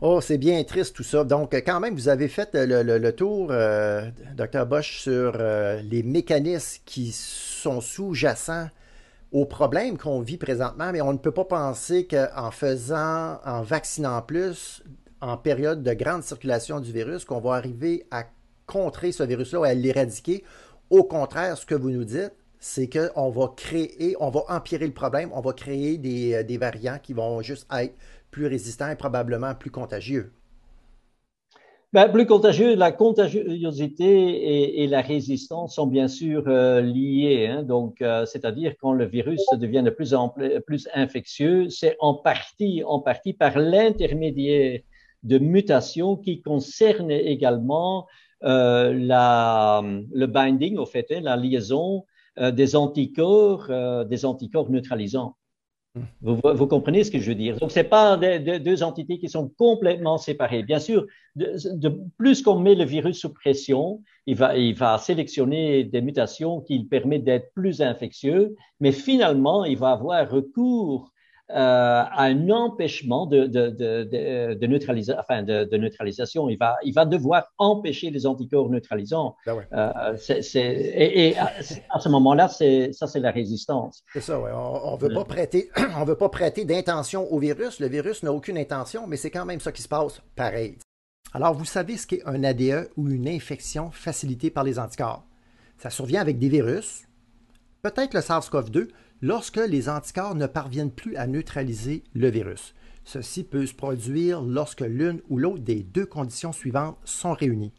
Oh, 0.00 0.20
c'est 0.20 0.38
bien 0.38 0.62
triste 0.64 0.96
tout 0.96 1.02
ça. 1.02 1.24
Donc, 1.24 1.54
quand 1.54 1.80
même, 1.80 1.94
vous 1.94 2.08
avez 2.08 2.28
fait 2.28 2.50
le, 2.54 3.10
tour, 3.12 3.48
euh, 3.50 4.10
Dr. 4.36 4.66
Bosch, 4.66 5.00
sur 5.00 5.36
euh, 5.38 5.80
les 5.82 6.02
mécanismes 6.02 6.82
qui 6.84 7.12
sont 7.12 7.80
sous-jacents 7.80 8.68
aux 9.32 9.46
problèmes 9.46 9.96
qu'on 9.96 10.20
vit 10.20 10.36
présentement, 10.36 10.90
mais 10.92 11.00
on 11.00 11.12
ne 11.12 11.18
peut 11.18 11.32
pas 11.32 11.44
penser 11.44 12.06
qu'en 12.06 12.50
faisant, 12.50 13.38
en 13.44 13.62
vaccinant 13.62 14.20
plus, 14.22 14.82
en 15.20 15.36
période 15.36 15.82
de 15.82 15.92
grande 15.94 16.22
circulation 16.22 16.80
du 16.80 16.92
virus, 16.92 17.24
qu'on 17.24 17.40
va 17.40 17.54
arriver 17.54 18.06
à 18.10 18.24
contrer 18.66 19.10
ce 19.10 19.22
virus-là 19.22 19.60
ou 19.60 19.64
à 19.64 19.74
l'éradiquer. 19.74 20.44
Au 20.90 21.04
contraire, 21.04 21.56
ce 21.56 21.66
que 21.66 21.74
vous 21.74 21.90
nous 21.90 22.04
dites, 22.04 22.32
c'est 22.60 22.88
qu'on 22.88 23.30
va 23.30 23.52
créer, 23.56 24.16
on 24.20 24.30
va 24.30 24.42
empirer 24.48 24.86
le 24.86 24.92
problème, 24.92 25.30
on 25.34 25.40
va 25.40 25.52
créer 25.52 25.98
des, 25.98 26.44
des 26.44 26.58
variants 26.58 26.98
qui 27.02 27.12
vont 27.12 27.42
juste 27.42 27.66
être 27.72 27.94
plus 28.34 28.48
résistants 28.48 28.90
et 28.90 28.96
probablement 28.96 29.54
plus 29.54 29.70
contagieux? 29.70 30.32
Ben, 31.92 32.08
plus 32.08 32.26
contagieux, 32.26 32.74
la 32.74 32.90
contagiosité 32.90 34.82
et, 34.82 34.88
la 34.88 35.00
résistance 35.00 35.76
sont 35.76 35.86
bien 35.86 36.08
sûr 36.08 36.42
euh, 36.48 36.80
liées. 36.80 37.46
Hein. 37.46 37.62
donc, 37.62 38.02
euh, 38.02 38.26
c'est-à-dire 38.26 38.74
quand 38.80 38.92
le 38.92 39.04
virus 39.04 39.40
devient 39.56 39.84
de 39.84 39.90
plus 39.90 40.12
en 40.14 40.34
plus 40.66 40.88
infectieux, 40.94 41.68
c'est 41.68 41.96
en 42.00 42.14
partie, 42.14 42.82
en 42.84 42.98
partie 42.98 43.34
par 43.34 43.56
l'intermédiaire 43.56 44.80
de 45.22 45.38
mutations 45.38 46.16
qui 46.16 46.42
concernent 46.42 47.12
également 47.12 48.08
euh, 48.42 48.92
le 48.92 50.26
binding, 50.26 50.76
au 50.78 50.86
fait, 50.86 51.06
hein, 51.12 51.20
la 51.22 51.36
liaison 51.36 52.04
des 52.36 52.74
anticorps, 52.74 53.70
des 54.06 54.24
anticorps 54.24 54.68
neutralisants. 54.68 55.36
Vous, 56.22 56.66
comprenez 56.66 57.04
ce 57.04 57.10
que 57.10 57.20
je 57.20 57.28
veux 57.28 57.36
dire? 57.36 57.56
Donc, 57.58 57.70
ce 57.70 57.78
n'est 57.78 57.84
pas 57.84 58.16
deux 58.16 58.82
entités 58.82 59.18
qui 59.18 59.28
sont 59.28 59.48
complètement 59.56 60.18
séparées. 60.18 60.64
Bien 60.64 60.80
sûr, 60.80 61.06
de, 61.36 62.00
plus 62.18 62.42
qu'on 62.42 62.58
met 62.58 62.74
le 62.74 62.84
virus 62.84 63.20
sous 63.20 63.32
pression, 63.32 64.02
il 64.26 64.34
va, 64.36 64.56
il 64.56 64.74
va 64.74 64.98
sélectionner 64.98 65.84
des 65.84 66.00
mutations 66.00 66.60
qui 66.60 66.78
le 66.78 66.86
permettent 66.86 67.24
d'être 67.24 67.52
plus 67.54 67.80
infectieux, 67.80 68.56
mais 68.80 68.90
finalement, 68.90 69.64
il 69.64 69.78
va 69.78 69.92
avoir 69.92 70.28
recours 70.28 71.12
un 71.50 72.50
empêchement 72.50 73.26
de, 73.26 73.46
de, 73.46 73.68
de, 73.68 74.54
de 74.54 74.66
neutralisation, 74.66 75.20
enfin 75.20 75.42
de, 75.42 75.76
neutralisation. 75.76 76.48
Il 76.48 76.56
va, 76.56 76.76
il 76.84 76.94
va 76.94 77.04
devoir 77.04 77.52
empêcher 77.58 78.10
les 78.10 78.26
anticorps 78.26 78.70
neutralisants. 78.70 79.36
Ben 79.46 79.64
euh, 79.72 80.16
et, 80.54 81.28
et, 81.28 81.36
à 81.38 82.00
ce 82.00 82.08
moment-là, 82.08 82.48
ça, 82.48 83.06
c'est 83.06 83.20
la 83.20 83.30
résistance. 83.30 84.02
C'est 84.12 84.20
ça, 84.20 84.40
oui. 84.40 84.50
On 84.54 84.96
ne 84.96 85.00
veut 85.00 85.12
pas 85.12 85.24
prêter, 85.24 85.70
on 85.98 86.04
veut 86.04 86.16
pas 86.16 86.28
prêter 86.28 86.64
d'intention 86.64 87.30
au 87.32 87.38
virus. 87.38 87.80
Le 87.80 87.88
virus 87.88 88.22
n'a 88.22 88.32
aucune 88.32 88.58
intention, 88.58 89.06
mais 89.06 89.16
c'est 89.16 89.30
quand 89.30 89.44
même 89.44 89.60
ça 89.60 89.72
qui 89.72 89.82
se 89.82 89.88
passe 89.88 90.20
pareil. 90.36 90.76
Alors, 91.32 91.54
vous 91.54 91.64
savez 91.64 91.96
ce 91.96 92.06
qu'est 92.06 92.22
un 92.26 92.44
ADE 92.44 92.90
ou 92.96 93.08
une 93.08 93.28
infection 93.28 93.90
facilitée 93.90 94.50
par 94.50 94.64
les 94.64 94.78
anticorps? 94.78 95.24
Ça 95.78 95.90
survient 95.90 96.20
avec 96.20 96.38
des 96.38 96.48
virus, 96.48 97.02
peut-être 97.82 98.14
le 98.14 98.20
SARS-CoV-2, 98.20 98.88
lorsque 99.22 99.56
les 99.56 99.88
anticorps 99.88 100.34
ne 100.34 100.46
parviennent 100.46 100.90
plus 100.90 101.16
à 101.16 101.26
neutraliser 101.26 102.04
le 102.14 102.28
virus. 102.28 102.74
Ceci 103.04 103.44
peut 103.44 103.66
se 103.66 103.74
produire 103.74 104.40
lorsque 104.40 104.80
l'une 104.80 105.20
ou 105.28 105.38
l'autre 105.38 105.62
des 105.62 105.82
deux 105.82 106.06
conditions 106.06 106.52
suivantes 106.52 106.98
sont 107.04 107.32
réunies. 107.32 107.72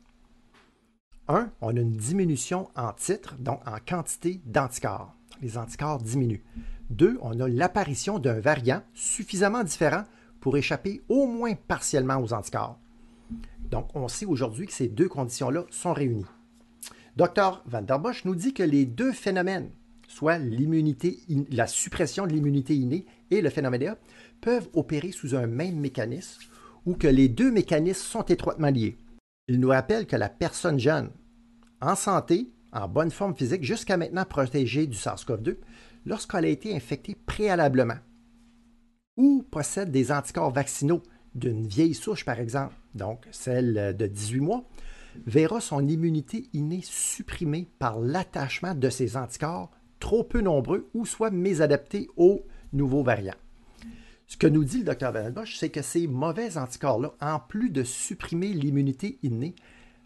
1. 1.28 1.52
On 1.62 1.76
a 1.76 1.80
une 1.80 1.98
diminution 1.98 2.70
en 2.76 2.94
titre, 2.94 3.36
donc 3.40 3.60
en 3.68 3.78
quantité 3.80 4.42
d'anticorps. 4.46 5.16
Les 5.42 5.58
anticorps 5.58 6.02
diminuent. 6.02 6.44
2. 6.92 7.18
On 7.22 7.40
a 7.40 7.48
l'apparition 7.48 8.20
d'un 8.20 8.40
variant 8.40 8.84
suffisamment 8.94 9.64
différent 9.64 10.04
pour 10.40 10.58
échapper 10.58 11.02
au 11.10 11.26
moins 11.26 11.56
partiellement 11.56 12.18
aux 12.18 12.34
anticorps. 12.34 12.80
Donc, 13.72 13.90
on 13.96 14.08
sait 14.08 14.28
aujourd'hui 14.28 14.68
que 14.68 14.74
ces 14.74 14.88
deux 14.88 15.10
conditions-là 15.10 15.66
sont 15.72 15.94
réunies. 15.94 16.26
Dr. 17.16 17.64
Van 17.66 17.82
der 17.82 17.98
Bosch 17.98 18.26
nous 18.26 18.36
dit 18.36 18.54
que 18.54 18.62
les 18.62 18.86
deux 18.86 19.12
phénomènes 19.12 19.72
soit 20.16 20.40
la 21.52 21.68
suppression 21.68 22.26
de 22.26 22.32
l'immunité 22.32 22.74
innée 22.74 23.06
et 23.32 23.42
le 23.42 23.50
phénomène 23.50 23.98
peuvent 24.40 24.70
opérer 24.74 25.12
sous 25.12 25.36
un 25.36 25.46
même 25.46 25.78
mécanisme 25.78 26.42
ou 26.86 26.96
que 26.96 27.08
les 27.08 27.28
deux 27.28 27.52
mécanismes 27.52 28.06
sont 28.06 28.22
étroitement 28.24 28.70
liés. 28.70 28.96
Il 29.50 29.60
nous 29.60 29.68
rappelle 29.68 30.08
que 30.08 30.16
la 30.16 30.30
personne 30.30 30.80
jeune, 30.80 31.10
en 31.82 31.96
santé, 31.96 32.50
en 32.72 32.88
bonne 32.88 33.12
forme 33.12 33.36
physique, 33.36 33.66
jusqu'à 33.66 33.98
maintenant 33.98 34.24
protégée 34.24 34.88
du 34.88 34.98
SARS-CoV-2, 34.98 35.58
lorsqu'elle 36.06 36.46
a 36.46 36.50
été 36.50 36.74
infectée 36.74 37.18
préalablement 37.26 38.00
ou 39.18 39.44
possède 39.52 39.92
des 39.92 40.14
anticorps 40.14 40.52
vaccinaux 40.52 41.04
d'une 41.34 41.68
vieille 41.68 41.94
souche, 41.94 42.24
par 42.24 42.40
exemple, 42.40 42.76
donc 42.94 43.28
celle 43.32 43.98
de 43.98 44.08
18 44.08 44.40
mois, 44.40 44.64
verra 45.28 45.60
son 45.60 45.86
immunité 45.86 46.48
innée 46.54 46.84
supprimée 46.84 47.68
par 47.80 48.00
l'attachement 48.00 48.76
de 48.76 48.90
ces 48.90 49.18
anticorps 49.18 49.75
trop 50.00 50.24
peu 50.24 50.42
nombreux 50.42 50.90
ou 50.94 51.06
soit 51.06 51.32
mésadaptés 51.32 52.08
aux 52.18 52.44
nouveaux 52.74 53.04
variants. 53.04 53.36
Ce 54.28 54.38
que 54.38 54.48
nous 54.48 54.64
dit 54.64 54.84
le 54.84 54.96
Dr. 54.96 55.12
Van 55.12 55.30
Bosch, 55.30 55.58
c'est 55.58 55.70
que 55.70 55.82
ces 55.82 56.08
mauvais 56.08 56.58
anticorps-là, 56.58 57.14
en 57.22 57.40
plus 57.40 57.70
de 57.70 57.84
supprimer 57.84 58.48
l'immunité 58.48 59.20
innée, 59.22 59.56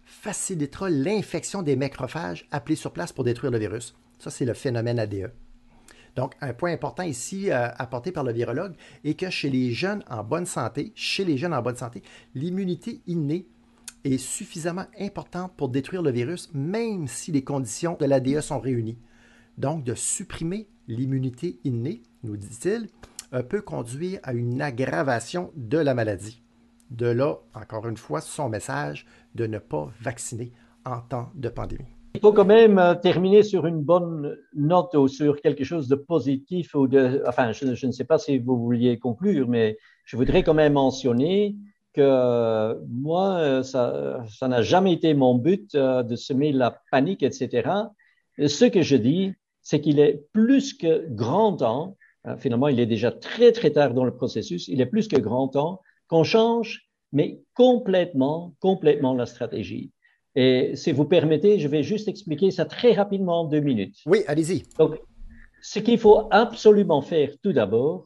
facilitera 0.03 0.89
l'infection 0.89 1.61
des 1.61 1.75
macrophages 1.75 2.47
appelés 2.51 2.75
sur 2.75 2.91
place 2.91 3.13
pour 3.13 3.23
détruire 3.23 3.51
le 3.51 3.59
virus. 3.59 3.95
Ça, 4.17 4.29
c'est 4.29 4.45
le 4.45 4.53
phénomène 4.53 4.99
ADE. 4.99 5.31
Donc, 6.15 6.33
un 6.41 6.53
point 6.53 6.73
important 6.73 7.03
ici 7.03 7.49
euh, 7.49 7.69
apporté 7.77 8.11
par 8.11 8.23
le 8.23 8.33
virologue 8.33 8.73
est 9.05 9.13
que 9.13 9.29
chez 9.29 9.49
les 9.49 9.71
jeunes 9.71 10.03
en 10.09 10.23
bonne 10.23 10.45
santé, 10.45 10.91
chez 10.95 11.23
les 11.23 11.37
jeunes 11.37 11.53
en 11.53 11.61
bonne 11.61 11.77
santé, 11.77 12.01
l'immunité 12.35 12.99
innée 13.07 13.47
est 14.03 14.17
suffisamment 14.17 14.85
importante 14.99 15.53
pour 15.55 15.69
détruire 15.69 16.01
le 16.01 16.11
virus, 16.11 16.49
même 16.53 17.07
si 17.07 17.31
les 17.31 17.43
conditions 17.43 17.95
de 17.99 18.05
l'ADE 18.05 18.41
sont 18.41 18.59
réunies. 18.59 18.97
Donc, 19.59 19.83
de 19.83 19.93
supprimer 19.93 20.69
l'immunité 20.87 21.59
innée, 21.65 22.01
nous 22.23 22.37
dit-il, 22.37 22.87
euh, 23.33 23.43
peut 23.43 23.61
conduire 23.61 24.21
à 24.23 24.31
une 24.31 24.61
aggravation 24.61 25.51
de 25.57 25.77
la 25.77 25.93
maladie. 25.93 26.41
De 26.91 27.07
là, 27.07 27.39
encore 27.53 27.85
une 27.85 27.97
fois, 27.97 28.21
son 28.21 28.47
message 28.47 29.05
de 29.35 29.47
ne 29.47 29.59
pas 29.59 29.91
vacciner 29.99 30.53
en 30.85 31.01
temps 31.01 31.27
de 31.35 31.49
pandémie. 31.49 31.89
Il 32.15 32.21
faut 32.21 32.31
quand 32.31 32.45
même 32.45 32.79
euh, 32.79 32.95
terminer 32.95 33.43
sur 33.43 33.65
une 33.65 33.81
bonne 33.81 34.37
note 34.55 34.95
ou 34.95 35.09
sur 35.09 35.41
quelque 35.41 35.65
chose 35.65 35.89
de 35.89 35.95
positif 35.95 36.73
ou 36.73 36.87
de, 36.87 37.21
enfin, 37.27 37.51
je, 37.51 37.85
ne 37.85 37.91
sais 37.91 38.05
pas 38.05 38.17
si 38.17 38.39
vous 38.39 38.57
vouliez 38.57 38.97
conclure, 38.97 39.49
mais 39.49 39.77
je 40.05 40.15
voudrais 40.15 40.41
quand 40.41 40.53
même 40.53 40.73
mentionner 40.73 41.57
que 41.93 41.99
euh, 42.01 42.75
moi, 42.87 43.61
ça, 43.63 44.23
ça 44.29 44.47
n'a 44.47 44.61
jamais 44.61 44.93
été 44.93 45.13
mon 45.13 45.35
but 45.35 45.75
de 45.75 46.15
semer 46.15 46.53
la 46.53 46.81
panique, 46.91 47.23
etc. 47.23 47.69
Ce 48.37 48.63
que 48.63 48.81
je 48.81 48.95
dis, 48.95 49.33
c'est 49.61 49.81
qu'il 49.81 49.99
est 49.99 50.25
plus 50.33 50.73
que 50.73 51.07
grand 51.09 51.55
temps, 51.57 51.97
hein, 52.25 52.37
finalement 52.37 52.67
il 52.67 52.79
est 52.79 52.85
déjà 52.85 53.11
très 53.11 53.51
très 53.51 53.71
tard 53.71 53.93
dans 53.93 54.05
le 54.05 54.15
processus, 54.15 54.67
il 54.67 54.81
est 54.81 54.85
plus 54.85 55.07
que 55.07 55.17
grand 55.17 55.47
temps 55.47 55.81
qu'on 56.07 56.23
change, 56.23 56.89
mais 57.11 57.41
complètement, 57.53 58.55
complètement 58.59 59.13
la 59.13 59.25
stratégie. 59.25 59.91
Et 60.35 60.75
si 60.75 60.91
vous 60.91 61.05
permettez, 61.05 61.59
je 61.59 61.67
vais 61.67 61.83
juste 61.83 62.07
expliquer 62.07 62.51
ça 62.51 62.65
très 62.65 62.93
rapidement 62.93 63.41
en 63.41 63.45
deux 63.45 63.59
minutes. 63.59 63.97
Oui, 64.05 64.19
allez-y. 64.27 64.63
Donc, 64.77 64.99
ce 65.61 65.79
qu'il 65.79 65.97
faut 65.97 66.27
absolument 66.31 67.01
faire 67.01 67.31
tout 67.43 67.51
d'abord, 67.51 68.05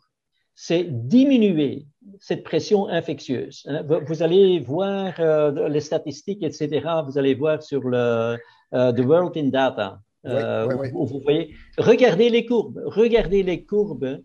c'est 0.56 0.84
diminuer 0.84 1.86
cette 2.20 2.44
pression 2.44 2.88
infectieuse. 2.88 3.64
Hein. 3.68 3.84
Vous 4.06 4.24
allez 4.24 4.60
voir 4.60 5.14
euh, 5.20 5.68
les 5.68 5.80
statistiques, 5.80 6.44
etc. 6.44 6.82
Vous 7.06 7.18
allez 7.18 7.34
voir 7.34 7.62
sur 7.62 7.82
le 7.82 8.38
euh, 8.74 8.92
The 8.92 9.00
World 9.00 9.36
in 9.38 9.50
Data. 9.50 10.00
Euh, 10.26 10.68
vous 10.94 11.20
voyez, 11.24 11.54
regardez 11.78 12.30
les 12.30 12.46
courbes, 12.46 12.82
regardez 12.86 13.44
les 13.44 13.66
courbes 13.66 14.22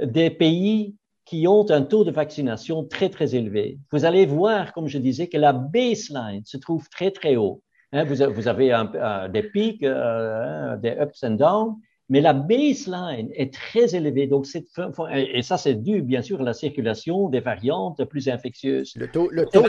des 0.00 0.30
pays 0.30 0.94
qui 1.24 1.46
ont 1.46 1.70
un 1.70 1.82
taux 1.82 2.04
de 2.04 2.10
vaccination 2.10 2.84
très, 2.84 3.08
très 3.08 3.34
élevé. 3.34 3.78
Vous 3.92 4.04
allez 4.04 4.26
voir, 4.26 4.72
comme 4.72 4.88
je 4.88 4.98
disais, 4.98 5.28
que 5.28 5.38
la 5.38 5.52
baseline 5.52 6.42
se 6.44 6.56
trouve 6.56 6.88
très, 6.88 7.10
très 7.10 7.36
haut. 7.36 7.62
Hein, 7.92 8.04
vous, 8.04 8.16
vous, 8.32 8.48
avez 8.48 8.72
un, 8.72 9.28
des 9.28 9.42
pics, 9.42 9.82
euh, 9.82 10.76
des 10.76 10.96
ups 11.00 11.22
and 11.24 11.30
downs, 11.32 11.76
mais 12.08 12.20
la 12.20 12.32
baseline 12.32 13.28
est 13.34 13.54
très 13.54 13.94
élevée. 13.94 14.26
Donc, 14.26 14.46
et 15.12 15.42
ça, 15.42 15.56
c'est 15.56 15.74
dû, 15.74 16.02
bien 16.02 16.22
sûr, 16.22 16.40
à 16.40 16.44
la 16.44 16.52
circulation 16.52 17.28
des 17.28 17.40
variantes 17.40 18.04
plus 18.04 18.28
infectieuses. 18.28 18.92
Le 18.96 19.08
taux, 19.08 19.28
le 19.30 19.46
taux, 19.46 19.62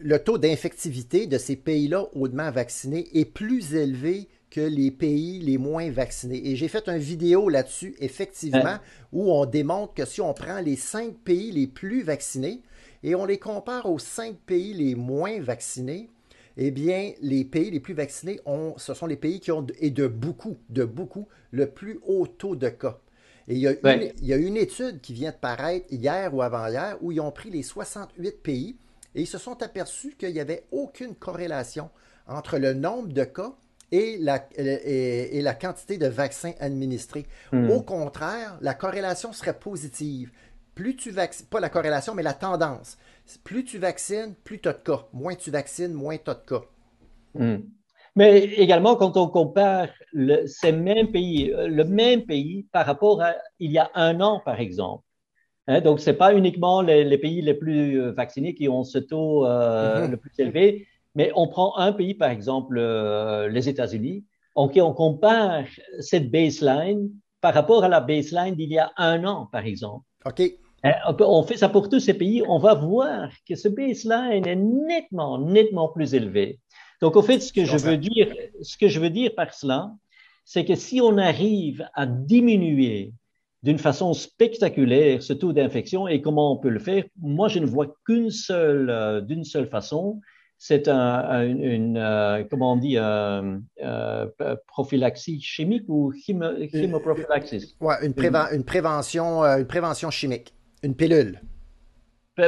le 0.00 0.18
taux 0.18 0.38
d'infectivité 0.38 1.26
de 1.26 1.38
ces 1.38 1.56
pays-là 1.56 2.06
hautement 2.14 2.50
vaccinés 2.50 3.06
est 3.12 3.24
plus 3.24 3.74
élevé 3.74 4.28
que 4.50 4.60
les 4.60 4.90
pays 4.90 5.40
les 5.40 5.58
moins 5.58 5.90
vaccinés. 5.90 6.48
Et 6.48 6.56
j'ai 6.56 6.68
fait 6.68 6.88
une 6.88 6.98
vidéo 6.98 7.48
là-dessus, 7.48 7.94
effectivement, 8.00 8.78
où 9.12 9.32
on 9.32 9.46
démontre 9.46 9.94
que 9.94 10.04
si 10.04 10.20
on 10.20 10.32
prend 10.34 10.60
les 10.60 10.76
cinq 10.76 11.14
pays 11.16 11.52
les 11.52 11.66
plus 11.66 12.02
vaccinés 12.02 12.62
et 13.02 13.14
on 13.14 13.24
les 13.24 13.38
compare 13.38 13.86
aux 13.86 13.98
cinq 13.98 14.36
pays 14.46 14.74
les 14.74 14.94
moins 14.94 15.40
vaccinés, 15.40 16.08
eh 16.56 16.70
bien, 16.70 17.12
les 17.20 17.44
pays 17.44 17.70
les 17.70 17.78
plus 17.78 17.94
vaccinés, 17.94 18.40
ont, 18.44 18.74
ce 18.78 18.92
sont 18.92 19.06
les 19.06 19.16
pays 19.16 19.38
qui 19.38 19.52
ont, 19.52 19.64
et 19.78 19.90
de 19.90 20.08
beaucoup, 20.08 20.56
de 20.70 20.84
beaucoup, 20.84 21.28
le 21.52 21.70
plus 21.70 22.00
haut 22.04 22.26
taux 22.26 22.56
de 22.56 22.68
cas. 22.68 22.98
Et 23.46 23.54
il 23.54 23.60
y, 23.60 23.68
a 23.68 23.70
une, 23.70 24.12
il 24.20 24.26
y 24.26 24.32
a 24.32 24.36
une 24.36 24.56
étude 24.56 25.00
qui 25.00 25.14
vient 25.14 25.30
de 25.30 25.36
paraître 25.36 25.86
hier 25.90 26.34
ou 26.34 26.42
avant-hier 26.42 26.98
où 27.00 27.12
ils 27.12 27.20
ont 27.20 27.30
pris 27.30 27.48
les 27.48 27.62
68 27.62 28.42
pays 28.42 28.76
et 29.14 29.22
ils 29.22 29.26
se 29.26 29.38
sont 29.38 29.62
aperçus 29.62 30.16
qu'il 30.18 30.32
n'y 30.32 30.40
avait 30.40 30.64
aucune 30.70 31.14
corrélation 31.14 31.88
entre 32.26 32.58
le 32.58 32.74
nombre 32.74 33.08
de 33.08 33.24
cas 33.24 33.54
et 33.90 34.18
la, 34.18 34.46
et, 34.56 35.40
la 35.42 35.54
quantité 35.54 35.98
de 35.98 36.06
vaccins 36.06 36.52
administrés. 36.60 37.26
Hmm. 37.52 37.70
Au 37.70 37.82
contraire, 37.82 38.58
la 38.60 38.74
corrélation 38.74 39.32
serait 39.32 39.58
positive. 39.58 40.30
Plus 40.74 40.96
tu 40.96 41.10
vaccines, 41.10 41.46
pas 41.46 41.60
la 41.60 41.68
corrélation, 41.68 42.14
mais 42.14 42.22
la 42.22 42.34
tendance. 42.34 42.98
Plus 43.44 43.64
tu 43.64 43.78
vaccines, 43.78 44.34
plus 44.44 44.60
tu 44.60 44.68
as 44.68 44.74
de 44.74 44.78
cas. 44.78 45.06
Moins 45.12 45.34
tu 45.34 45.50
vaccines, 45.50 45.92
moins 45.92 46.16
tu 46.16 46.30
as 46.30 46.34
de 46.34 46.44
cas. 46.46 46.62
Hmm. 47.34 47.58
Mais 48.16 48.44
également, 48.44 48.96
quand 48.96 49.16
on 49.16 49.28
compare 49.28 49.88
le, 50.12 50.46
ces 50.46 50.72
mêmes 50.72 51.10
pays, 51.12 51.52
le 51.54 51.84
même 51.84 52.24
pays 52.24 52.66
par 52.72 52.84
rapport 52.86 53.22
à 53.22 53.34
il 53.58 53.70
y 53.70 53.78
a 53.78 53.90
un 53.94 54.20
an, 54.20 54.40
par 54.44 54.60
exemple. 54.60 55.04
Hein, 55.68 55.82
donc, 55.82 56.00
ce 56.00 56.10
n'est 56.10 56.16
pas 56.16 56.34
uniquement 56.34 56.80
les, 56.80 57.18
pays 57.18 57.42
les 57.42 57.54
plus 57.54 58.00
euh, 58.00 58.12
vaccinés 58.12 58.54
qui 58.54 58.68
ont 58.68 58.84
ce 58.84 58.98
taux 58.98 59.46
euh, 59.46 60.06
mm-hmm. 60.06 60.10
le 60.10 60.16
plus 60.16 60.32
élevé, 60.38 60.88
mais 61.18 61.32
on 61.34 61.48
prend 61.48 61.76
un 61.76 61.92
pays, 61.92 62.14
par 62.14 62.30
exemple, 62.30 62.78
euh, 62.78 63.48
les 63.48 63.68
États-Unis, 63.68 64.24
on, 64.54 64.70
on 64.76 64.94
compare 64.94 65.64
cette 65.98 66.30
baseline 66.30 67.10
par 67.40 67.54
rapport 67.54 67.82
à 67.82 67.88
la 67.88 68.00
baseline 68.00 68.54
d'il 68.54 68.70
y 68.70 68.78
a 68.78 68.92
un 68.96 69.24
an, 69.24 69.48
par 69.50 69.66
exemple. 69.66 70.06
OK. 70.24 70.40
Hein, 70.84 70.94
on 71.18 71.42
fait 71.42 71.56
ça 71.56 71.68
pour 71.68 71.88
tous 71.88 71.98
ces 71.98 72.14
pays, 72.14 72.44
on 72.46 72.60
va 72.60 72.74
voir 72.74 73.30
que 73.48 73.56
ce 73.56 73.66
baseline 73.66 74.46
est 74.46 74.54
nettement, 74.54 75.38
nettement 75.38 75.88
plus 75.88 76.14
élevé. 76.14 76.60
Donc, 77.02 77.16
au 77.16 77.22
fait, 77.22 77.40
ce 77.40 77.52
que 77.52 77.64
je 77.64 77.78
veux 77.78 77.96
dire, 77.96 78.32
ce 78.62 78.78
que 78.78 78.86
je 78.86 79.00
veux 79.00 79.10
dire 79.10 79.34
par 79.34 79.52
cela, 79.52 79.90
c'est 80.44 80.64
que 80.64 80.76
si 80.76 81.00
on 81.00 81.18
arrive 81.18 81.84
à 81.94 82.06
diminuer 82.06 83.12
d'une 83.64 83.78
façon 83.78 84.14
spectaculaire 84.14 85.20
ce 85.20 85.32
taux 85.32 85.52
d'infection 85.52 86.06
et 86.06 86.22
comment 86.22 86.52
on 86.52 86.58
peut 86.58 86.68
le 86.68 86.78
faire, 86.78 87.02
moi, 87.20 87.48
je 87.48 87.58
ne 87.58 87.66
vois 87.66 87.92
qu'une 88.06 88.30
seule, 88.30 88.88
euh, 88.88 89.20
d'une 89.20 89.42
seule 89.42 89.68
façon, 89.68 90.20
c'est 90.58 90.88
un, 90.88 91.42
une, 91.42 91.96
euh, 91.96 92.44
comment 92.50 92.72
on 92.72 92.76
dit, 92.76 92.96
euh, 92.98 93.58
prophylaxie 94.66 95.40
chimique 95.40 95.84
ou 95.88 96.12
chemoprophylaxis? 96.12 97.76
Ouais, 97.80 97.94
une, 98.02 98.14
une, 98.52 98.64
prévention, 98.64 99.44
une 99.44 99.66
prévention 99.66 100.10
chimique, 100.10 100.54
une 100.82 100.94
pilule. 100.94 101.40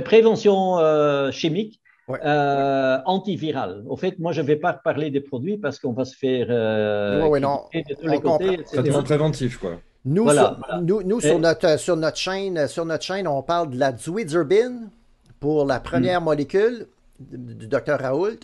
Prévention 0.04 0.78
chimique 1.32 1.80
euh, 2.24 2.98
antiviral. 3.06 3.84
Au 3.86 3.96
fait, 3.96 4.18
moi, 4.18 4.32
je 4.32 4.40
ne 4.40 4.46
vais 4.46 4.56
pas 4.56 4.72
parler 4.72 5.10
des 5.10 5.20
produits 5.20 5.58
parce 5.58 5.78
qu'on 5.78 5.92
va 5.92 6.04
se 6.04 6.16
faire 6.16 6.46
euh, 6.50 7.38
non. 7.40 7.64
de 7.72 7.94
tous 7.94 8.08
les 8.08 8.20
côtés. 8.20 8.58
Préventif, 9.04 9.58
quoi. 9.58 9.72
Nous, 10.04 10.28
sur, 10.30 10.58
nous, 10.82 11.02
nous 11.02 11.20
sur, 11.20 11.38
notre, 11.38 11.78
sur, 11.78 11.96
notre 11.96 12.16
chaîne, 12.16 12.66
sur 12.68 12.86
notre 12.86 13.04
chaîne, 13.04 13.28
on 13.28 13.42
parle 13.42 13.70
de 13.70 13.78
la 13.78 13.94
Zwizerbin 13.94 14.88
pour 15.40 15.66
la 15.66 15.78
première 15.78 16.22
hmm. 16.22 16.24
molécule 16.24 16.86
du 17.20 17.66
docteur 17.66 18.00
Raoult. 18.00 18.40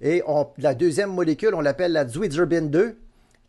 Et 0.00 0.22
on, 0.26 0.48
la 0.58 0.74
deuxième 0.74 1.12
molécule, 1.12 1.54
on 1.54 1.60
l'appelle 1.60 1.92
la 1.92 2.06
Zwizerbin 2.06 2.62
2, 2.62 2.96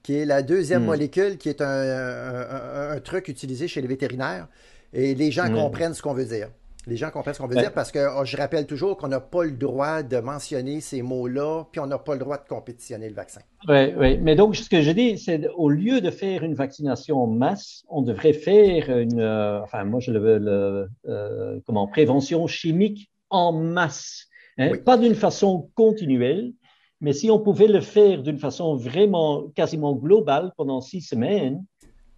qui 0.04 0.18
est 0.18 0.26
la 0.26 0.42
deuxième 0.42 0.84
hmm. 0.84 0.88
molécule, 0.88 1.38
qui 1.38 1.50
est 1.50 1.62
un, 1.62 2.92
un, 2.92 3.00
truc 3.00 3.28
utilisé 3.28 3.68
chez 3.68 3.82
les 3.82 3.88
vétérinaires. 3.88 4.48
Et 4.94 5.16
les 5.16 5.32
gens 5.32 5.50
hmm. 5.50 5.56
comprennent 5.56 5.94
ce 5.94 6.02
qu'on 6.02 6.14
veut 6.14 6.26
dire 6.26 6.50
les 6.88 6.98
gens 6.98 7.12
comprennent 7.12 7.34
ce 7.34 7.40
qu'on 7.40 7.48
veut 7.48 7.56
dire 7.56 7.74
parce 7.74 7.92
que 7.92 8.00
oh, 8.20 8.26
je 8.26 8.36
rappelle 8.38 8.66
toujours 8.66 8.98
qu'on 8.98 9.08
n'a 9.08 9.20
pas 9.20 9.44
le 9.44 9.52
droit 9.52 10.04
de 10.04 10.18
mentionner 10.18 10.82
ces 10.82 11.02
mots-là, 11.02 11.66
puis 11.72 11.80
on 11.80 11.88
n'a 11.88 12.00
pas 12.00 12.14
le 12.14 12.20
droit 12.20 12.38
de 12.38 12.48
compétitionner 12.48 13.08
le 13.08 13.16
vaccin. 13.16 13.42
Oui, 13.68 13.94
oui. 13.98 14.18
Mais 14.18 14.36
donc, 14.36 14.56
ce 14.56 14.70
que 14.70 14.82
je 14.82 14.92
dis, 14.92 15.18
c'est 15.18 15.48
au 15.56 15.70
lieu 15.70 16.02
de 16.02 16.10
faire 16.10 16.44
une 16.44 16.56
vaccination 16.56 17.18
en 17.18 17.28
masse, 17.28 17.84
on 17.90 18.02
devrait 18.02 18.34
faire 18.34 18.98
une, 18.98 19.20
euh, 19.20 19.62
enfin, 19.62 19.84
moi, 19.84 20.00
je 20.00 20.12
le 20.12 20.20
veux, 20.20 20.38
le, 20.40 20.88
euh, 21.08 21.60
comment, 21.66 21.88
prévention 21.88 22.48
chimique 22.48 23.12
en 23.30 23.52
masse. 23.54 24.28
Hein? 24.58 24.72
Pas 24.86 24.98
d'une 24.98 25.16
façon 25.16 25.70
continuelle, 25.76 26.54
mais 27.00 27.14
si 27.14 27.32
on 27.32 27.40
pouvait 27.40 27.68
le 27.68 27.82
faire 27.82 28.22
d'une 28.22 28.38
façon 28.38 28.76
vraiment 28.76 29.50
quasiment 29.56 29.94
globale 29.94 30.52
pendant 30.58 30.82
six 30.82 31.02
semaines, 31.02 31.64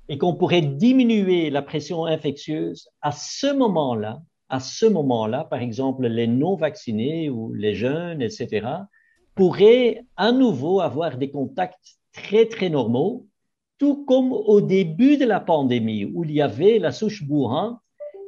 et 0.10 0.18
qu'on 0.18 0.36
pourrait 0.36 0.62
diminuer 0.62 1.50
la 1.50 1.62
pression 1.62 2.06
infectieuse 2.06 2.90
à 3.02 3.12
ce 3.12 3.54
moment-là, 3.54 4.22
à 4.50 4.60
ce 4.60 4.86
moment-là, 4.86 5.46
par 5.46 5.62
exemple, 5.62 6.06
les 6.08 6.28
non-vaccinés 6.28 7.30
ou 7.30 7.54
les 7.54 7.74
jeunes, 7.74 8.22
etc., 8.22 8.68
pourraient 9.36 10.04
à 10.18 10.32
nouveau 10.32 10.82
avoir 10.82 11.18
des 11.18 11.32
contacts 11.32 11.98
très, 12.12 12.46
très 12.46 12.70
normaux, 12.70 13.26
tout 13.80 14.06
comme 14.06 14.32
au 14.32 14.62
début 14.62 15.18
de 15.18 15.26
la 15.26 15.40
pandémie, 15.40 16.06
où 16.06 16.24
il 16.24 16.32
y 16.32 16.42
avait 16.42 16.78
la 16.78 16.92
souche 16.92 17.24
Wuhan, 17.28 17.80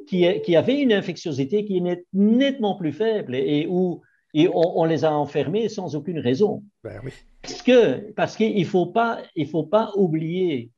qui, 0.06 0.40
qui 0.42 0.56
avait 0.56 0.80
une 0.80 0.92
infectiosité 0.92 1.64
qui 1.64 1.78
est 1.78 2.04
nettement 2.12 2.76
plus 2.76 2.92
faible 2.92 3.34
et 3.34 3.66
où 3.68 4.02
et 4.34 4.48
on, 4.52 4.84
les 4.84 5.04
a 5.06 5.16
enfermés 5.16 5.70
sans 5.70 5.96
aucune 5.96 6.18
raison. 6.18 6.62
Ben 6.84 7.00
oui. 7.02 7.10
Parce 7.40 7.62
que 7.62 8.12
parce 8.12 8.36
qu'il 8.36 8.66
faut 8.66 8.86
pas 8.86 9.22
il 9.34 9.48
faut 9.48 9.64
pas 9.64 9.92
oublier 9.96 10.70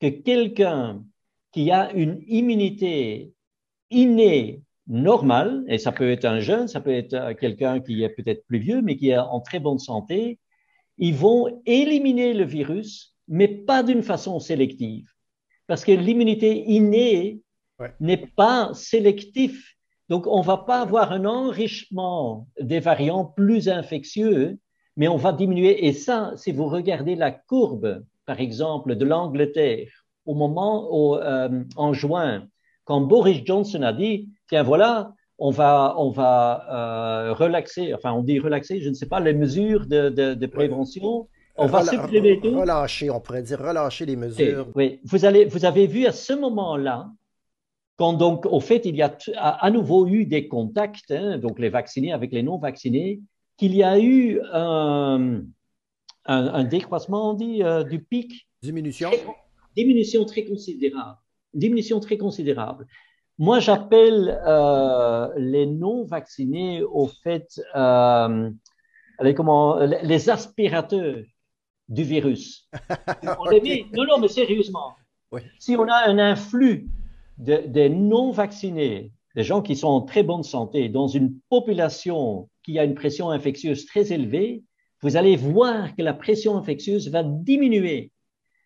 que 0.00 0.08
quelqu'un 0.08 1.04
qui 1.52 1.70
a 1.70 1.92
une 1.92 2.20
immunité 2.26 3.32
innée 3.90 4.62
normal, 4.88 5.64
et 5.68 5.78
ça 5.78 5.92
peut 5.92 6.10
être 6.10 6.24
un 6.24 6.40
jeune, 6.40 6.66
ça 6.66 6.80
peut 6.80 6.92
être 6.92 7.34
quelqu'un 7.34 7.80
qui 7.80 8.02
est 8.02 8.08
peut-être 8.08 8.44
plus 8.46 8.58
vieux, 8.58 8.82
mais 8.82 8.96
qui 8.96 9.10
est 9.10 9.18
en 9.18 9.40
très 9.40 9.60
bonne 9.60 9.78
santé, 9.78 10.38
ils 10.98 11.14
vont 11.14 11.62
éliminer 11.66 12.34
le 12.34 12.44
virus, 12.44 13.14
mais 13.28 13.48
pas 13.48 13.82
d'une 13.82 14.02
façon 14.02 14.40
sélective. 14.40 15.08
Parce 15.66 15.84
que 15.84 15.92
l'immunité 15.92 16.64
innée 16.66 17.40
n'est 18.00 18.26
pas 18.36 18.70
sélective. 18.74 19.60
Donc, 20.08 20.26
on 20.26 20.42
va 20.42 20.58
pas 20.58 20.80
avoir 20.80 21.12
un 21.12 21.24
enrichissement 21.24 22.46
des 22.60 22.80
variants 22.80 23.24
plus 23.24 23.68
infectieux, 23.68 24.58
mais 24.96 25.08
on 25.08 25.16
va 25.16 25.32
diminuer. 25.32 25.86
Et 25.86 25.92
ça, 25.92 26.32
si 26.36 26.52
vous 26.52 26.66
regardez 26.66 27.14
la 27.14 27.30
courbe, 27.30 28.04
par 28.26 28.40
exemple, 28.40 28.96
de 28.96 29.04
l'Angleterre, 29.04 29.88
au 30.26 30.34
moment 30.34 31.18
euh, 31.20 31.48
en 31.76 31.92
juin, 31.92 32.46
quand 32.84 33.00
Boris 33.00 33.42
Johnson 33.44 33.82
a 33.82 33.92
dit 33.92 34.28
tiens, 34.48 34.62
voilà, 34.62 35.12
on 35.38 35.50
va, 35.50 35.94
on 35.98 36.10
va 36.10 36.66
euh, 36.70 37.32
relaxer, 37.32 37.94
enfin, 37.94 38.12
on 38.12 38.22
dit 38.22 38.38
relaxer, 38.38 38.80
je 38.80 38.88
ne 38.88 38.94
sais 38.94 39.06
pas, 39.06 39.20
les 39.20 39.34
mesures 39.34 39.86
de, 39.86 40.08
de, 40.08 40.46
prévention. 40.46 41.28
On 41.56 41.66
va 41.66 41.84
supprimer 41.84 42.40
tout. 42.40 42.58
Relâcher, 42.58 43.10
on 43.10 43.20
pourrait 43.20 43.42
dire 43.42 43.60
relâcher 43.60 44.06
les 44.06 44.16
mesures. 44.16 44.68
oui, 44.74 45.00
vous, 45.04 45.24
allez, 45.24 45.44
vous 45.44 45.64
avez 45.64 45.86
vu 45.86 46.06
à 46.06 46.12
ce 46.12 46.32
moment-là, 46.32 47.10
quand 47.96 48.14
donc, 48.14 48.46
au 48.46 48.60
fait, 48.60 48.84
il 48.86 48.96
y 48.96 49.02
a 49.02 49.16
à, 49.36 49.70
nouveau 49.70 50.06
eu 50.06 50.26
des 50.26 50.48
contacts, 50.48 51.10
hein, 51.10 51.38
donc 51.38 51.58
les 51.58 51.68
vaccinés 51.68 52.12
avec 52.12 52.32
les 52.32 52.42
non-vaccinés, 52.42 53.20
qu'il 53.56 53.74
y 53.74 53.84
a 53.84 54.00
eu 54.00 54.40
un, 54.52 55.42
un, 56.26 56.64
décroissement, 56.64 57.30
on 57.30 57.34
dit, 57.34 57.62
euh, 57.62 57.84
du 57.84 58.02
pic? 58.02 58.48
Diminution. 58.62 59.10
diminution 59.76 60.24
très 60.24 60.44
considérable. 60.44 61.18
Diminution 61.52 62.00
très 62.00 62.18
considérable. 62.18 62.86
Moi, 63.38 63.60
j'appelle 63.60 64.40
euh, 64.46 65.28
les 65.36 65.66
non-vaccinés 65.66 66.82
au 66.82 67.06
fait 67.06 67.60
euh, 67.76 68.50
les, 69.20 69.34
comment, 69.34 69.78
les 69.78 70.30
aspirateurs 70.30 71.22
du 71.88 72.02
virus. 72.02 72.68
non, 73.22 74.04
non, 74.04 74.18
mais 74.20 74.28
sérieusement. 74.28 74.96
Si 75.58 75.76
on 75.76 75.86
a 75.88 76.08
un 76.08 76.18
influx 76.18 76.88
de, 77.38 77.62
des 77.66 77.88
non-vaccinés, 77.88 79.12
des 79.34 79.42
gens 79.42 79.62
qui 79.62 79.76
sont 79.76 79.88
en 79.88 80.02
très 80.02 80.22
bonne 80.22 80.42
santé, 80.42 80.88
dans 80.88 81.08
une 81.08 81.38
population 81.50 82.48
qui 82.62 82.78
a 82.78 82.84
une 82.84 82.94
pression 82.94 83.30
infectieuse 83.30 83.86
très 83.86 84.12
élevée, 84.12 84.62
vous 85.02 85.16
allez 85.16 85.36
voir 85.36 85.94
que 85.94 86.02
la 86.02 86.14
pression 86.14 86.56
infectieuse 86.56 87.10
va 87.10 87.22
diminuer. 87.22 88.10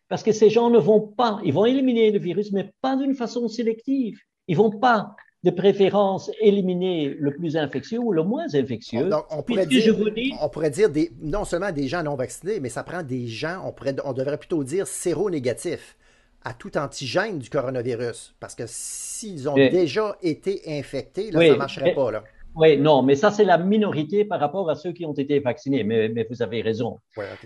Parce 0.08 0.22
que 0.22 0.32
ces 0.32 0.50
gens 0.50 0.70
ne 0.70 0.78
vont 0.78 1.00
pas, 1.00 1.40
ils 1.44 1.52
vont 1.52 1.66
éliminer 1.66 2.10
le 2.10 2.18
virus, 2.18 2.52
mais 2.52 2.70
pas 2.80 2.96
d'une 2.96 3.14
façon 3.14 3.48
sélective. 3.48 4.18
Ils 4.46 4.56
vont 4.56 4.70
pas 4.70 5.14
de 5.44 5.50
préférence 5.50 6.30
éliminer 6.40 7.14
le 7.18 7.34
plus 7.34 7.56
infectieux 7.56 7.98
ou 7.98 8.12
le 8.12 8.22
moins 8.22 8.46
infectieux. 8.54 9.10
on, 9.30 9.42
pourrait 9.42 9.66
dire, 9.66 9.96
on 10.40 10.48
pourrait 10.48 10.70
dire 10.70 10.90
des, 10.90 11.10
non 11.20 11.44
seulement 11.44 11.70
des 11.70 11.86
gens 11.88 12.02
non 12.02 12.16
vaccinés, 12.16 12.60
mais 12.60 12.68
ça 12.68 12.82
prend 12.82 13.02
des 13.02 13.26
gens, 13.26 13.62
on, 13.64 13.72
pourrait, 13.72 13.94
on 14.04 14.12
devrait 14.12 14.38
plutôt 14.38 14.64
dire 14.64 14.86
séro-négatifs 14.86 15.96
à 16.44 16.54
tout 16.54 16.76
antigène 16.78 17.38
du 17.38 17.50
coronavirus. 17.50 18.34
Parce 18.40 18.54
que 18.54 18.64
s'ils 18.66 19.48
ont 19.48 19.54
déjà 19.54 20.16
été 20.22 20.62
infectés, 20.66 21.30
là, 21.30 21.40
ça 21.40 21.52
ne 21.52 21.58
marcherait 21.58 21.94
pas. 21.94 22.10
Là. 22.10 22.24
Oui, 22.54 22.76
non, 22.76 23.02
mais 23.02 23.14
ça, 23.14 23.30
c'est 23.30 23.44
la 23.44 23.58
minorité 23.58 24.24
par 24.24 24.40
rapport 24.40 24.68
à 24.70 24.74
ceux 24.74 24.92
qui 24.92 25.04
ont 25.04 25.12
été 25.12 25.40
vaccinés. 25.40 25.84
Mais, 25.84 26.08
mais 26.08 26.26
vous 26.28 26.42
avez 26.42 26.62
raison. 26.62 26.98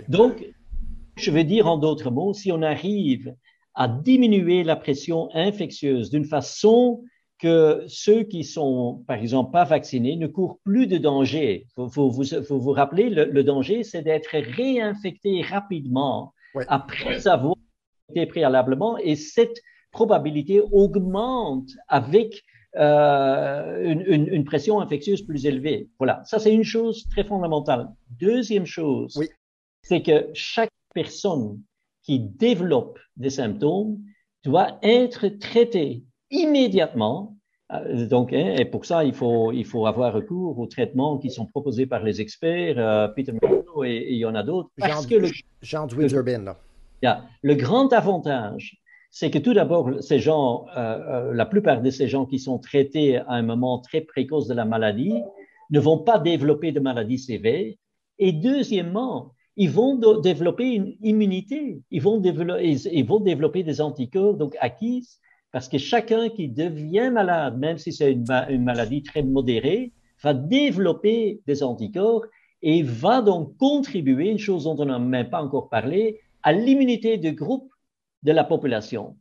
Donc, 0.09 0.45
je 1.17 1.31
veux 1.31 1.45
dire 1.45 1.67
en 1.67 1.77
d'autres 1.77 2.11
mots, 2.11 2.33
si 2.33 2.53
on 2.53 2.63
arrive 2.63 3.35
à 3.75 3.89
diminuer 3.89 4.65
la 4.65 4.77
pression 4.77 5.29
infectieuse 5.35 6.11
d'une 6.11 6.25
façon 6.25 7.03
que 7.39 7.85
ceux 7.89 8.23
qui 8.23 8.45
sont, 8.45 9.03
par 9.09 9.19
exemple, 9.19 9.51
pas 9.51 9.65
vaccinés 9.65 10.17
ne 10.17 10.29
courent 10.29 10.61
plus 10.65 10.87
de 10.87 10.97
danger. 10.97 11.67
Vous 11.77 11.89
vous, 11.89 12.11
vous, 12.11 12.61
vous 12.61 12.71
rappeler, 12.71 13.11
le, 13.11 13.43
danger, 13.43 13.83
c'est 13.83 14.03
d'être 14.03 14.31
réinfecté 14.31 15.43
rapidement 15.43 16.35
après 16.69 17.27
avoir 17.27 17.57
préalablement 18.27 18.99
et 18.99 19.17
cette 19.17 19.61
probabilité 19.91 20.63
augmente 20.73 21.69
avec 21.89 22.43
euh, 22.77 23.83
une, 23.85 24.29
une, 24.29 24.45
pression 24.45 24.81
infectieuse 24.81 25.21
plus 25.23 25.45
élevée. 25.45 25.91
Voilà, 25.99 26.23
ça 26.25 26.39
c'est 26.39 26.55
une 26.55 26.65
chose 26.65 27.07
très 27.11 27.23
fondamentale. 27.23 27.89
Deuxième 28.19 28.65
chose, 28.65 29.15
oui. 29.19 29.29
c'est 29.83 30.01
que 30.03 30.31
chaque 30.33 30.71
personne 30.95 31.61
qui 32.03 32.19
développe 32.19 32.99
des 33.17 33.29
symptômes 33.29 33.99
doit 34.43 34.79
être 34.83 35.29
traitée 35.29 36.03
immédiatement. 36.31 37.37
Euh, 37.73 38.07
donc, 38.07 38.33
hein, 38.33 38.57
et 38.59 38.65
pour 38.65 38.87
ça, 38.87 39.05
il 39.05 39.15
faut, 39.15 39.53
il 39.53 39.67
faut 39.67 39.87
avoir 39.87 40.15
recours 40.15 40.59
aux 40.59 40.67
traitements 40.67 41.19
qui 41.19 41.31
sont 41.31 41.45
proposés 41.45 41.85
par 41.85 42.03
les 42.03 42.23
experts, 42.23 42.79
euh, 42.79 43.07
Peter 43.09 43.33
McCullough 43.33 43.85
et, 43.85 44.13
il 44.13 44.19
y 44.19 44.25
en 44.25 44.35
a 44.35 44.43
d'autres. 44.43 44.71
Parce 44.79 45.07
que 45.07 45.17
le, 45.17 45.29
Jean 45.61 45.87
le, 47.43 47.55
grand 47.55 47.93
avantage 47.93 48.83
c'est 49.15 49.31
que 49.31 49.39
tout 49.39 49.53
d'abord, 49.53 49.91
ces 50.03 50.19
gens, 50.19 50.65
euh, 50.75 50.81
euh, 50.81 51.35
la 51.35 51.45
plupart 51.45 51.83
de 51.83 51.91
ces 51.91 52.09
gens 52.09 52.25
qui 52.25 52.39
sont 52.39 52.59
traités 52.59 53.19
à 53.19 53.33
un 53.33 53.43
moment 53.43 53.79
très 53.79 54.01
précoce 54.01 54.49
de 54.49 54.55
la 54.55 54.65
maladie 54.65 55.13
ne 55.71 55.81
vont 55.81 55.99
pas 55.99 56.19
développer 56.19 56.73
de 56.73 56.81
maladie 56.81 57.19
sévère. 57.19 57.75
Et 58.19 58.33
deuxièmement, 58.33 59.35
ils 59.57 59.71
vont 59.71 59.97
développer 60.21 60.73
une 60.73 60.97
immunité, 61.03 61.83
ils 61.91 62.01
vont, 62.01 62.19
développer, 62.19 62.71
ils 62.71 63.05
vont 63.05 63.21
développer 63.21 63.63
des 63.63 63.83
anticorps 63.83 64.35
donc 64.35 64.57
acquises, 64.61 65.21
parce 65.51 65.69
que 65.69 65.77
chacun 65.77 66.31
qui 66.31 66.49
devient 66.49 67.11
malade, 67.13 67.59
même 67.59 67.77
si 67.77 67.93
c'est 67.93 68.13
une 68.13 68.65
maladie 68.65 69.03
très 69.03 69.23
modérée, 69.23 69.93
va 70.23 70.33
développer 70.33 71.43
des 71.47 71.63
anticorps 71.63 72.25
et 72.63 72.83
va 72.83 73.21
donc 73.21 73.59
contribuer, 73.59 74.31
une 74.31 74.39
chose 74.39 74.65
dont 74.65 74.77
on 74.79 74.87
n'a 74.87 74.99
même 74.99 75.29
pas 75.29 75.43
encore 75.43 75.69
parlé, 75.69 76.21
à 76.43 76.53
l'immunité 76.53 77.19
de 77.19 77.31
groupe 77.31 77.71
de 78.23 78.33
la 78.33 78.45
population. 78.45 79.17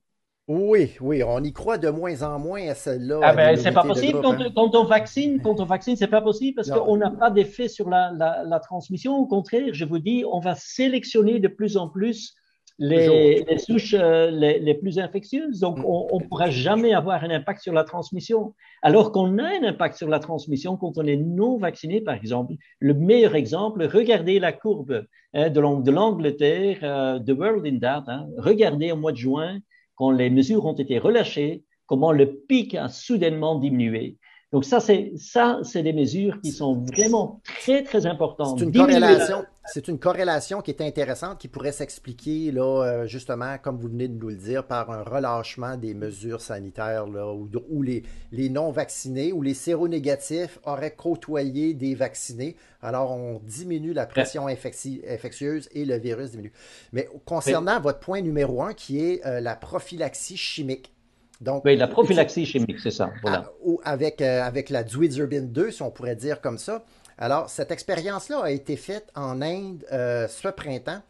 Oui, 0.47 0.91
oui, 0.99 1.23
on 1.23 1.41
y 1.43 1.53
croit 1.53 1.77
de 1.77 1.89
moins 1.89 2.23
en 2.23 2.39
moins 2.39 2.67
à 2.67 2.73
celle-là. 2.73 3.19
Ah 3.23 3.33
ben, 3.33 3.55
c'est 3.55 3.71
pas 3.71 3.83
possible 3.83 4.19
hein. 4.23 4.51
quand, 4.53 4.75
on 4.75 4.83
vaccine, 4.83 5.41
quand 5.41 5.59
on 5.59 5.65
vaccine, 5.65 5.95
c'est 5.95 6.07
pas 6.07 6.21
possible 6.21 6.55
parce 6.55 6.69
qu'on 6.69 6.97
n'a 6.97 7.11
pas 7.11 7.29
d'effet 7.29 7.67
sur 7.67 7.89
la, 7.89 8.11
la, 8.11 8.59
transmission. 8.59 9.15
Au 9.15 9.27
contraire, 9.27 9.69
je 9.71 9.85
vous 9.85 9.99
dis, 9.99 10.25
on 10.29 10.39
va 10.39 10.55
sélectionner 10.55 11.39
de 11.39 11.47
plus 11.47 11.77
en 11.77 11.87
plus 11.87 12.35
les, 12.79 13.43
les 13.43 13.57
souches 13.57 13.95
euh, 13.97 14.31
les, 14.31 14.59
les, 14.59 14.73
plus 14.73 14.99
infectieuses. 14.99 15.59
Donc, 15.59 15.77
mm. 15.77 15.85
on 15.85 16.19
ne 16.19 16.25
pourra 16.25 16.49
jamais 16.49 16.93
avoir 16.93 17.23
un 17.23 17.29
impact 17.29 17.61
sur 17.61 17.73
la 17.73 17.83
transmission. 17.83 18.53
Alors 18.81 19.11
qu'on 19.11 19.37
a 19.37 19.43
un 19.43 19.63
impact 19.63 19.97
sur 19.97 20.09
la 20.09 20.19
transmission 20.19 20.77
quand 20.77 20.97
on 20.97 21.05
est 21.05 21.17
non 21.17 21.57
vacciné, 21.57 22.01
par 22.01 22.15
exemple. 22.15 22.53
Le 22.79 22.93
meilleur 22.93 23.35
exemple, 23.35 23.83
regardez 23.85 24.39
la 24.39 24.51
courbe 24.51 25.05
hein, 25.33 25.49
de 25.49 25.91
l'Angleterre, 25.91 26.79
euh, 26.83 27.19
de 27.19 27.33
World 27.33 27.65
in 27.65 27.77
Data. 27.77 28.11
Hein. 28.11 28.27
Regardez 28.37 28.91
au 28.91 28.97
mois 28.97 29.11
de 29.11 29.17
juin, 29.17 29.59
quand 29.95 30.11
les 30.11 30.29
mesures 30.29 30.65
ont 30.65 30.73
été 30.73 30.97
relâchées, 30.97 31.63
comment 31.85 32.11
le 32.11 32.35
pic 32.47 32.75
a 32.75 32.89
soudainement 32.89 33.59
diminué. 33.59 34.17
Donc 34.51 34.65
ça, 34.65 34.79
c'est 34.79 35.13
ça, 35.15 35.59
c'est 35.63 35.83
des 35.83 35.93
mesures 35.93 36.41
qui 36.41 36.51
sont 36.51 36.83
vraiment 36.93 37.41
très 37.43 37.83
très 37.83 38.05
importantes. 38.05 38.59
C'est 38.59 38.65
une 38.65 38.73
corrélation. 38.73 39.43
C'est 39.65 39.87
une 39.87 39.99
corrélation 39.99 40.61
qui 40.61 40.71
est 40.71 40.81
intéressante, 40.81 41.39
qui 41.39 41.47
pourrait 41.47 41.71
s'expliquer 41.71 42.51
là, 42.51 42.83
euh, 42.83 43.05
justement, 43.05 43.57
comme 43.59 43.77
vous 43.77 43.89
venez 43.89 44.07
de 44.07 44.17
nous 44.17 44.29
le 44.29 44.35
dire, 44.35 44.65
par 44.65 44.89
un 44.89 45.03
relâchement 45.03 45.77
des 45.77 45.93
mesures 45.93 46.41
sanitaires 46.41 47.05
là, 47.07 47.31
où, 47.31 47.81
les, 47.83 48.03
les 48.31 48.49
non 48.49 48.71
vaccinés 48.71 49.31
ou 49.31 49.41
les 49.41 49.53
séronégatifs 49.53 50.59
auraient 50.65 50.95
côtoyé 50.95 51.73
des 51.73 51.93
vaccinés. 51.93 52.55
Alors 52.81 53.11
on 53.11 53.39
diminue 53.43 53.93
la 53.93 54.07
pression 54.07 54.47
infectieuse 54.47 55.69
et 55.71 55.85
le 55.85 55.97
virus 55.99 56.31
diminue. 56.31 56.53
Mais 56.91 57.07
concernant 57.25 57.79
votre 57.79 57.99
point 57.99 58.21
numéro 58.21 58.63
un, 58.63 58.73
qui 58.73 58.99
est 58.99 59.25
euh, 59.25 59.41
la 59.41 59.55
prophylaxie 59.55 60.37
chimique. 60.37 60.91
Donc, 61.39 61.63
oui, 61.65 61.75
la 61.75 61.87
prophylaxie 61.87 62.45
chimique, 62.45 62.79
c'est 62.79 62.91
ça. 62.91 63.11
Voilà. 63.23 63.51
ou 63.63 63.81
avec, 63.83 64.21
euh, 64.21 64.43
avec 64.43 64.69
la 64.69 64.83
Dwidzerbin 64.83 65.41
2, 65.41 65.71
si 65.71 65.81
on 65.81 65.89
pourrait 65.89 66.15
dire 66.15 66.39
comme 66.39 66.59
ça. 66.59 66.83
Alors, 67.21 67.49
cette 67.49 67.71
expérience-là 67.71 68.41
a 68.41 68.49
été 68.49 68.75
faite 68.75 69.09
en 69.15 69.41
Inde 69.41 69.85
euh, 69.91 70.27
ce 70.27 70.47
printemps. 70.47 71.01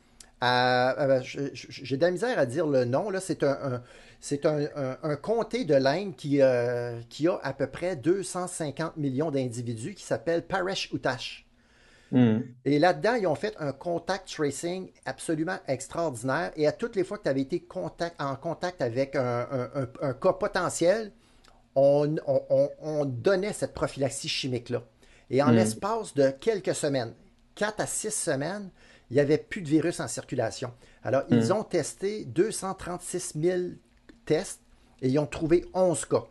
Euh, 0.43 1.22
j'ai 1.24 1.97
de 1.97 2.01
la 2.01 2.12
misère 2.12 2.38
à 2.38 2.45
dire 2.45 2.68
le 2.68 2.84
nom. 2.84 3.09
C'est 3.20 3.43
un, 3.43 3.82
c'est 4.20 4.45
un, 4.45 4.68
un, 5.01 5.16
comté 5.16 5.64
de 5.64 5.76
l'Inde 5.76 6.16
qui, 6.16 6.41
qui 7.09 7.28
a 7.28 7.39
à 7.41 7.53
peu 7.53 7.68
près 7.68 7.95
250 7.95 8.97
millions 8.97 9.32
d'individus 9.32 9.95
qui 9.95 10.03
s'appelle 10.03 10.45
Paresh 10.45 10.91
Utash. 10.91 11.45
Hmm. 12.12 12.39
Et 12.66 12.78
là-dedans, 12.78 13.16
ils 13.16 13.26
ont 13.26 13.36
fait 13.36 13.55
un 13.57 13.72
contact 13.72 14.30
tracing 14.30 14.91
absolument 15.05 15.57
extraordinaire. 15.68 16.51
Et 16.57 16.68
à 16.68 16.74
toutes 16.74 16.97
les 16.97 17.05
fois 17.05 17.18
que 17.18 17.24
tu 17.24 17.30
avais 17.30 17.41
été 17.41 17.62
contact, 17.62 18.22
en 18.22 18.36
contact 18.36 18.82
avec 18.82 19.16
un, 19.16 19.88
cas 20.22 20.34
potentiel, 20.34 21.14
on, 21.76 23.05
donnait 23.05 23.53
cette 23.53 23.74
prophylaxie 23.74 24.28
chimique-là. 24.28 24.84
Et 25.32 25.42
en 25.42 25.52
hmm. 25.52 25.56
l'espace 25.56 26.14
de 26.14 26.30
quelques 26.30 26.76
semaines, 26.76 27.14
4 27.56 27.80
à 27.80 27.88
6 27.88 28.12
semaines, 28.12 28.70
il 29.10 29.16
n'y 29.16 29.20
avait 29.20 29.40
plus 29.40 29.62
de 29.62 29.68
virus 29.68 30.00
en 30.00 30.08
circulation. 30.08 30.72
Alors, 31.04 31.24
ils 31.30 31.48
hmm. 31.48 31.54
ont 31.54 31.64
testé 31.64 32.26
236 32.26 33.34
000 33.42 33.62
tests 34.26 34.62
et 35.02 35.10
ils 35.10 35.18
ont 35.18 35.26
trouvé 35.26 35.66
11 35.74 36.06
cas. 36.06 36.26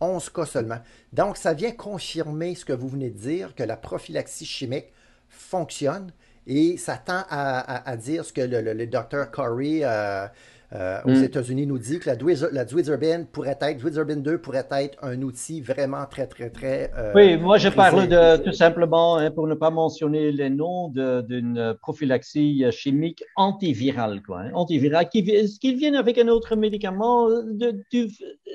11 0.00 0.30
cas 0.30 0.46
seulement. 0.46 0.78
Donc, 1.12 1.36
ça 1.36 1.54
vient 1.54 1.72
confirmer 1.72 2.54
ce 2.54 2.64
que 2.64 2.72
vous 2.72 2.88
venez 2.88 3.10
de 3.10 3.18
dire, 3.18 3.54
que 3.54 3.62
la 3.64 3.76
prophylaxie 3.76 4.46
chimique 4.46 4.92
fonctionne 5.28 6.12
et 6.46 6.76
ça 6.76 6.96
tend 6.96 7.22
à, 7.30 7.96
dire 7.96 8.24
ce 8.24 8.32
que 8.32 8.40
le, 8.40 8.86
docteur 8.86 9.30
Corey 9.30 9.80
euh, 9.82 10.26
euh, 10.74 11.00
aux 11.04 11.10
mm. 11.10 11.24
États-Unis 11.24 11.66
nous 11.66 11.78
dit 11.78 11.98
que 11.98 12.08
la, 12.08 12.16
Dwidzerbin 12.64 13.24
pourrait 13.30 13.58
être, 13.60 13.78
Dwidzerbin 13.78 14.16
2 14.16 14.38
pourrait 14.38 14.66
être 14.70 14.96
un 15.02 15.20
outil 15.20 15.60
vraiment 15.60 16.06
très, 16.06 16.26
très, 16.26 16.50
très. 16.50 16.90
Euh, 16.96 17.12
oui, 17.14 17.36
moi 17.36 17.58
je 17.58 17.68
parle 17.68 18.08
de 18.08 18.38
tout 18.38 18.52
simplement, 18.52 19.18
hein, 19.18 19.30
pour 19.30 19.46
ne 19.46 19.54
pas 19.54 19.70
mentionner 19.70 20.32
les 20.32 20.50
noms, 20.50 20.88
d'une 20.88 21.74
prophylaxie 21.80 22.64
chimique 22.70 23.22
antivirale, 23.36 24.22
quoi, 24.22 24.40
hein, 24.40 24.50
antivirale, 24.54 25.08
qui, 25.08 25.22
qui 25.24 25.74
vient 25.74 25.94
avec 25.94 26.16
un 26.18 26.28
autre 26.28 26.56
médicament 26.56 27.28
de, 27.28 27.82
du, 27.90 28.08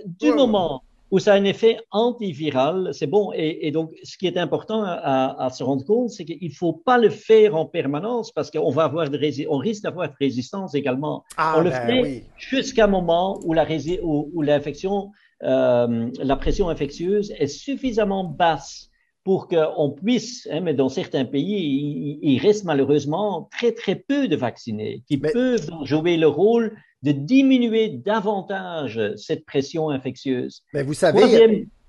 du 0.06 0.32
moment 0.32 0.82
où 1.10 1.20
ça 1.20 1.34
a 1.34 1.38
un 1.38 1.44
effet 1.46 1.78
antiviral, 1.92 2.90
c'est 2.92 3.08
bon. 3.08 3.32
Et, 3.34 3.72
donc, 3.72 3.92
ce 4.04 4.18
qui 4.18 4.28
est 4.28 4.38
important 4.38 4.84
à, 4.84 5.50
se 5.52 5.64
rendre 5.64 5.86
compte, 5.86 6.10
c'est 6.10 6.26
qu'il 6.26 6.50
ne 6.50 6.54
faut 6.54 6.74
pas 6.74 6.98
le 6.98 7.10
faire 7.10 7.56
en 7.56 7.66
permanence 7.66 8.32
parce 8.32 8.52
qu'on 8.52 8.72
va 8.72 8.84
avoir 8.84 9.10
de 9.10 9.48
on 9.50 9.58
risque 9.58 9.84
d'avoir 9.84 10.10
de 10.10 10.16
résistance 10.20 10.76
également. 10.76 11.24
Ah, 11.38 11.56
on 11.58 11.62
le 11.62 11.70
ben 11.70 12.04
fait 12.04 12.24
jusqu'à 12.38 12.86
un 12.86 12.88
moment 12.88 13.40
où 13.46 13.54
la 13.54 13.66
où, 14.04 14.42
l'infection, 14.42 15.12
euh, 15.44 16.10
la 16.20 16.36
pression 16.36 16.70
infectieuse 16.70 17.34
est 17.38 17.48
suffisamment 17.48 18.24
basse 18.24 18.90
pour 19.24 19.50
qu'on 19.50 19.92
puisse, 19.92 20.48
hein, 20.52 20.62
mais 20.62 20.74
dans 20.74 20.88
certains 20.88 21.26
pays, 21.26 22.18
il, 22.22 22.40
reste 22.40 22.64
malheureusement 22.64 23.50
très 23.52 23.74
très 23.74 23.96
peu 23.96 24.30
de 24.30 24.38
vaccinés 24.38 25.04
qui 25.06 25.18
peuvent 25.18 25.70
jouer 25.84 26.16
le 26.16 26.28
rôle 26.28 26.78
de 27.04 27.12
diminuer 27.12 27.90
davantage 27.90 29.00
cette 29.16 29.46
pression 29.46 29.90
infectieuse. 29.90 30.64
Mais 30.74 30.84
vous 30.84 30.94
savez, 30.94 31.24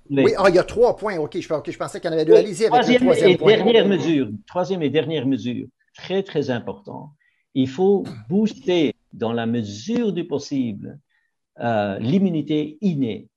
oui, 0.09 0.33
ah, 0.37 0.45
il 0.49 0.55
y 0.55 0.59
a 0.59 0.63
trois 0.63 0.95
points. 0.95 1.17
OK, 1.17 1.35
je, 1.35 1.41
je 1.41 1.77
pensais 1.77 1.99
qu'il 1.99 2.09
y 2.09 2.13
en 2.13 2.15
avait 2.15 2.25
deux. 2.25 2.35
Allez-y 2.35 2.65
avec 2.65 2.71
troisième, 2.71 3.01
le 3.01 3.07
troisième 3.07 3.29
et 3.29 3.37
Dernière 3.37 3.87
mesure, 3.87 4.29
troisième 4.47 4.81
et 4.81 4.89
dernière 4.89 5.27
mesure, 5.27 5.67
très, 5.95 6.23
très 6.23 6.49
important. 6.49 7.11
Il 7.53 7.67
faut 7.67 8.03
booster, 8.29 8.95
dans 9.13 9.33
la 9.33 9.45
mesure 9.45 10.13
du 10.13 10.25
possible, 10.25 10.99
euh, 11.59 11.97
l'immunité 11.99 12.77
innée. 12.81 13.27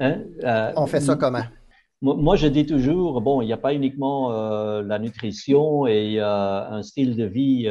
Hein? 0.00 0.22
Euh, 0.44 0.72
On 0.76 0.86
fait 0.86 1.00
ça 1.00 1.16
comment? 1.16 1.44
Moi, 2.02 2.36
je 2.36 2.46
dis 2.46 2.66
toujours, 2.66 3.22
bon, 3.22 3.40
il 3.40 3.46
n'y 3.46 3.52
a 3.54 3.56
pas 3.56 3.72
uniquement 3.72 4.30
euh, 4.30 4.82
la 4.82 4.98
nutrition 4.98 5.86
et 5.86 6.20
un 6.20 6.82
style 6.82 7.16
de 7.16 7.24
vie 7.24 7.70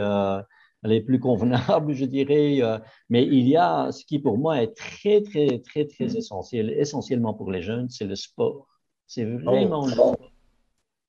les 0.86 1.02
plus 1.02 1.20
convenables, 1.20 1.94
je 1.94 2.06
dirais. 2.06 2.62
Euh, 2.62 2.78
mais 3.10 3.24
il 3.26 3.48
y 3.48 3.58
a 3.58 3.92
ce 3.92 4.06
qui 4.06 4.20
pour 4.20 4.38
moi 4.38 4.62
est 4.62 4.76
très, 4.76 5.22
très, 5.22 5.60
très, 5.60 5.86
très 5.86 6.06
mm. 6.06 6.18
essentiel, 6.18 6.70
essentiellement 6.72 7.34
pour 7.34 7.52
les 7.52 7.62
jeunes, 7.62 7.90
c'est 7.90 8.06
le 8.06 8.16
sport. 8.16 8.68
C'est 9.08 9.26
vraiment 9.26 9.82
oh. 9.84 9.86
le 9.86 9.92
sport. 9.92 10.18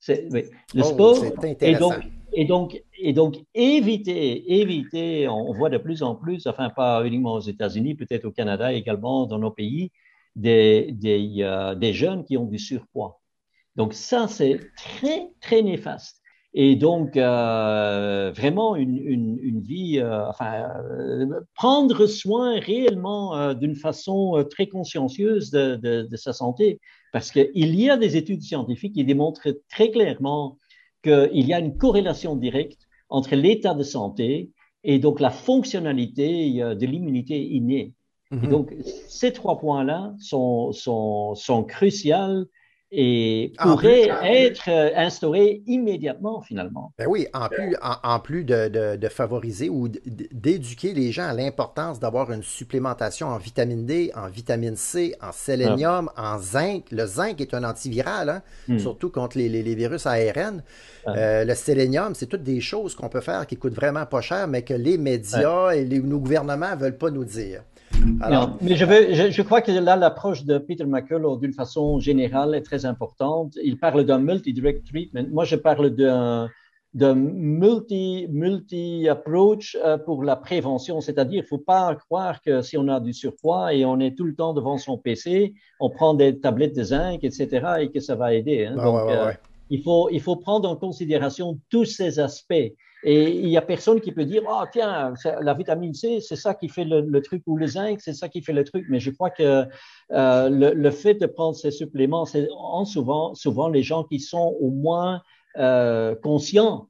Oui, 0.08 0.44
le 0.74 0.82
oh, 0.82 0.84
sport. 0.84 1.24
Et 1.60 1.74
donc, 1.74 1.94
et 2.32 2.44
donc, 2.44 2.82
et 2.98 3.12
donc, 3.12 3.36
éviter, 3.54 4.60
éviter, 4.60 5.26
on 5.28 5.52
voit 5.52 5.70
de 5.70 5.78
plus 5.78 6.02
en 6.02 6.14
plus, 6.14 6.46
enfin, 6.46 6.70
pas 6.70 7.04
uniquement 7.06 7.34
aux 7.34 7.40
États-Unis, 7.40 7.94
peut-être 7.94 8.26
au 8.26 8.30
Canada 8.30 8.72
également, 8.72 9.26
dans 9.26 9.38
nos 9.38 9.50
pays, 9.50 9.90
des, 10.34 10.92
des, 10.92 11.36
euh, 11.40 11.74
des 11.74 11.94
jeunes 11.94 12.24
qui 12.24 12.36
ont 12.36 12.44
du 12.44 12.58
surpoids. 12.58 13.20
Donc, 13.74 13.94
ça, 13.94 14.28
c'est 14.28 14.60
très, 14.76 15.30
très 15.40 15.62
néfaste. 15.62 16.20
Et 16.58 16.74
donc, 16.74 17.18
euh, 17.18 18.32
vraiment, 18.34 18.76
une, 18.76 18.96
une, 18.96 19.38
une 19.42 19.60
vie, 19.60 19.98
euh, 19.98 20.26
enfin, 20.26 20.70
euh, 20.90 21.40
prendre 21.54 22.06
soin 22.06 22.58
réellement 22.58 23.36
euh, 23.36 23.52
d'une 23.52 23.74
façon 23.76 24.42
très 24.50 24.66
consciencieuse 24.66 25.50
de, 25.50 25.76
de, 25.76 26.08
de 26.10 26.16
sa 26.16 26.32
santé. 26.32 26.80
Parce 27.12 27.30
qu'il 27.30 27.74
y 27.74 27.90
a 27.90 27.98
des 27.98 28.16
études 28.16 28.40
scientifiques 28.40 28.94
qui 28.94 29.04
démontrent 29.04 29.54
très 29.68 29.90
clairement 29.90 30.56
qu'il 31.04 31.46
y 31.46 31.52
a 31.52 31.60
une 31.60 31.76
corrélation 31.76 32.36
directe 32.36 32.88
entre 33.10 33.36
l'état 33.36 33.74
de 33.74 33.82
santé 33.82 34.50
et 34.82 34.98
donc 34.98 35.20
la 35.20 35.30
fonctionnalité 35.30 36.52
de 36.52 36.86
l'immunité 36.86 37.38
innée. 37.38 37.92
Et 38.32 38.48
donc, 38.48 38.74
ces 39.08 39.32
trois 39.32 39.58
points-là 39.58 40.14
sont, 40.18 40.72
sont, 40.72 41.34
sont 41.34 41.64
cruciaux 41.64 42.46
et 42.92 43.52
pourrait 43.60 44.08
être 44.22 44.68
euh, 44.68 44.90
instauré 44.94 45.62
immédiatement 45.66 46.40
finalement. 46.40 46.92
Ben 46.98 47.06
oui, 47.08 47.26
en 47.34 47.48
plus, 47.48 47.76
en, 47.82 48.20
plus 48.20 48.44
de, 48.44 48.96
de, 48.96 49.08
favoriser 49.08 49.68
ou 49.68 49.88
d'éduquer 49.88 50.92
les 50.92 51.10
gens 51.10 51.26
à 51.26 51.32
l'importance 51.32 51.98
d'avoir 51.98 52.30
une 52.30 52.44
supplémentation 52.44 53.26
en 53.28 53.38
vitamine 53.38 53.86
D, 53.86 54.12
en 54.14 54.28
vitamine 54.28 54.76
C, 54.76 55.16
en 55.20 55.32
sélénium, 55.32 56.10
en 56.16 56.38
zinc. 56.38 56.84
Le 56.92 57.06
zinc 57.06 57.40
est 57.40 57.54
un 57.54 57.64
antiviral, 57.64 58.28
hein, 58.28 58.42
hmm. 58.68 58.78
surtout 58.78 59.10
contre 59.10 59.36
les, 59.36 59.48
les, 59.48 59.74
virus 59.74 60.06
ARN. 60.06 60.62
Euh, 61.08 61.44
le 61.44 61.54
sélénium, 61.54 62.14
c'est 62.14 62.26
toutes 62.26 62.44
des 62.44 62.60
choses 62.60 62.94
qu'on 62.94 63.08
peut 63.08 63.20
faire 63.20 63.46
qui 63.46 63.56
coûtent 63.56 63.74
vraiment 63.74 64.06
pas 64.06 64.20
cher, 64.20 64.46
mais 64.46 64.62
que 64.62 64.74
les 64.74 64.96
médias 64.96 65.72
et 65.72 65.84
les, 65.84 66.00
nos 66.00 66.18
gouvernements 66.18 66.70
ne 66.70 66.80
veulent 66.80 66.98
pas 66.98 67.10
nous 67.10 67.24
dire 67.24 67.62
non, 68.30 68.56
mais 68.60 68.76
je, 68.76 68.84
veux, 68.84 69.30
je, 69.30 69.42
crois 69.42 69.62
que 69.62 69.72
là, 69.72 69.96
l'approche 69.96 70.44
de 70.44 70.58
Peter 70.58 70.84
McCullough, 70.84 71.38
d'une 71.38 71.52
façon 71.52 71.98
générale, 71.98 72.54
est 72.54 72.62
très 72.62 72.84
importante. 72.84 73.56
Il 73.62 73.78
parle 73.78 74.04
d'un 74.04 74.18
multi-direct 74.18 74.86
treatment. 74.86 75.26
Moi, 75.30 75.44
je 75.44 75.56
parle 75.56 75.90
d'un 75.90 76.48
de 76.96 77.12
multi, 77.12 78.26
multi 78.30 79.06
approach 79.06 79.76
euh, 79.84 79.98
pour 79.98 80.24
la 80.24 80.34
prévention, 80.34 81.02
c'est-à-dire 81.02 81.40
il 81.40 81.42
ne 81.42 81.46
faut 81.46 81.58
pas 81.58 81.94
croire 81.94 82.40
que 82.40 82.62
si 82.62 82.78
on 82.78 82.88
a 82.88 83.00
du 83.00 83.12
surpoids 83.12 83.74
et 83.74 83.84
on 83.84 84.00
est 84.00 84.16
tout 84.16 84.24
le 84.24 84.34
temps 84.34 84.54
devant 84.54 84.78
son 84.78 84.96
PC, 84.96 85.52
on 85.78 85.90
prend 85.90 86.14
des 86.14 86.40
tablettes 86.40 86.74
de 86.74 86.82
zinc, 86.82 87.22
etc., 87.22 87.66
et 87.80 87.90
que 87.90 88.00
ça 88.00 88.14
va 88.14 88.32
aider. 88.32 88.64
Hein. 88.64 88.76
Donc, 88.76 89.10
euh, 89.10 89.30
il, 89.68 89.82
faut, 89.82 90.08
il 90.10 90.22
faut 90.22 90.36
prendre 90.36 90.70
en 90.70 90.76
considération 90.76 91.60
tous 91.68 91.84
ces 91.84 92.18
aspects. 92.18 92.72
Et 93.08 93.30
il 93.30 93.46
n'y 93.46 93.56
a 93.56 93.62
personne 93.62 94.00
qui 94.00 94.10
peut 94.10 94.24
dire, 94.24 94.42
ah, 94.48 94.64
oh, 94.64 94.68
tiens, 94.72 95.14
la 95.40 95.54
vitamine 95.54 95.94
C, 95.94 96.18
c'est 96.20 96.34
ça 96.34 96.54
qui 96.54 96.68
fait 96.68 96.84
le, 96.84 97.22
truc, 97.22 97.40
ou 97.46 97.56
le 97.56 97.68
zinc, 97.68 98.00
c'est 98.00 98.12
ça 98.12 98.28
qui 98.28 98.42
fait 98.42 98.52
le 98.52 98.64
truc. 98.64 98.84
Mais 98.88 98.98
je 98.98 99.12
crois 99.12 99.30
que 99.30 99.64
euh, 100.10 100.48
le, 100.48 100.90
fait 100.90 101.14
de 101.14 101.26
prendre 101.26 101.54
ces 101.54 101.70
suppléments, 101.70 102.24
c'est 102.24 102.48
souvent, 102.84 103.32
souvent 103.36 103.68
les 103.68 103.84
gens 103.84 104.02
qui 104.02 104.18
sont 104.18 104.56
au 104.60 104.70
moins 104.70 105.22
euh, 105.56 106.16
conscients 106.16 106.88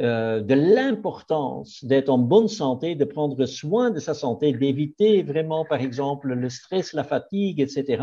euh, 0.00 0.40
de 0.40 0.54
l'importance 0.54 1.84
d'être 1.84 2.08
en 2.08 2.16
bonne 2.16 2.48
santé, 2.48 2.94
de 2.94 3.04
prendre 3.04 3.44
soin 3.44 3.90
de 3.90 3.98
sa 3.98 4.14
santé, 4.14 4.52
d'éviter 4.52 5.22
vraiment, 5.22 5.66
par 5.66 5.80
exemple, 5.80 6.28
le 6.28 6.48
stress, 6.48 6.94
la 6.94 7.04
fatigue, 7.04 7.60
etc., 7.60 8.02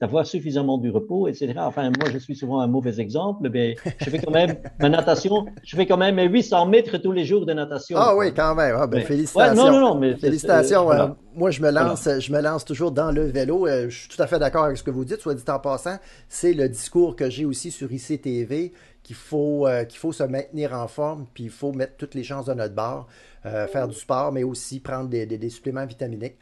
d'avoir 0.00 0.26
suffisamment 0.26 0.78
du 0.78 0.90
repos, 0.90 1.26
etc. 1.26 1.54
Enfin, 1.56 1.90
moi, 1.98 2.10
je 2.12 2.18
suis 2.18 2.36
souvent 2.36 2.60
un 2.60 2.66
mauvais 2.66 3.00
exemple, 3.00 3.48
mais 3.52 3.76
je 3.98 4.10
fais 4.10 4.18
quand 4.18 4.30
même 4.30 4.56
ma 4.78 4.88
natation, 4.90 5.46
je 5.64 5.74
fais 5.74 5.86
quand 5.86 5.96
même 5.96 6.18
800 6.20 6.66
mètres 6.66 6.98
tous 6.98 7.12
les 7.12 7.24
jours 7.24 7.46
de 7.46 7.52
natation. 7.52 7.96
Ah 7.98 8.14
oui, 8.14 8.32
quand 8.34 8.54
même. 8.54 8.76
Ah, 8.78 8.86
ben, 8.86 9.02
félicitations. 9.02 9.54
non, 9.54 9.72
non, 9.72 9.80
non, 9.80 9.94
mais 9.94 10.16
félicitations. 10.16 10.92
Euh, 10.92 11.08
moi, 11.34 11.50
je 11.50 11.62
me 11.62 11.70
lance, 11.70 12.08
je 12.18 12.32
me 12.32 12.40
lance 12.40 12.64
toujours 12.64 12.92
dans 12.92 13.10
le 13.10 13.22
vélo. 13.22 13.66
Euh, 13.66 13.88
je 13.88 14.00
suis 14.00 14.08
tout 14.08 14.22
à 14.22 14.26
fait 14.26 14.38
d'accord 14.38 14.64
avec 14.64 14.76
ce 14.76 14.82
que 14.82 14.90
vous 14.90 15.04
dites, 15.04 15.20
soit 15.20 15.34
dit 15.34 15.42
en 15.48 15.58
passant. 15.58 15.96
C'est 16.28 16.52
le 16.52 16.68
discours 16.68 17.16
que 17.16 17.30
j'ai 17.30 17.44
aussi 17.44 17.70
sur 17.70 17.90
ICTV 17.90 18.72
qu'il 19.08 19.16
faut, 19.16 19.66
euh, 19.66 19.84
qu'il 19.84 19.98
faut 19.98 20.12
se 20.12 20.22
maintenir 20.22 20.74
en 20.74 20.86
forme, 20.86 21.26
puis 21.32 21.44
il 21.44 21.50
faut 21.50 21.72
mettre 21.72 21.96
toutes 21.96 22.14
les 22.14 22.22
chances 22.22 22.44
de 22.44 22.52
notre 22.52 22.74
bord, 22.74 23.08
euh, 23.46 23.66
faire 23.66 23.88
du 23.88 23.94
sport, 23.94 24.32
mais 24.32 24.42
aussi 24.42 24.80
prendre 24.80 25.08
des, 25.08 25.48
suppléments 25.48 25.86
vitaminiques. 25.86 26.36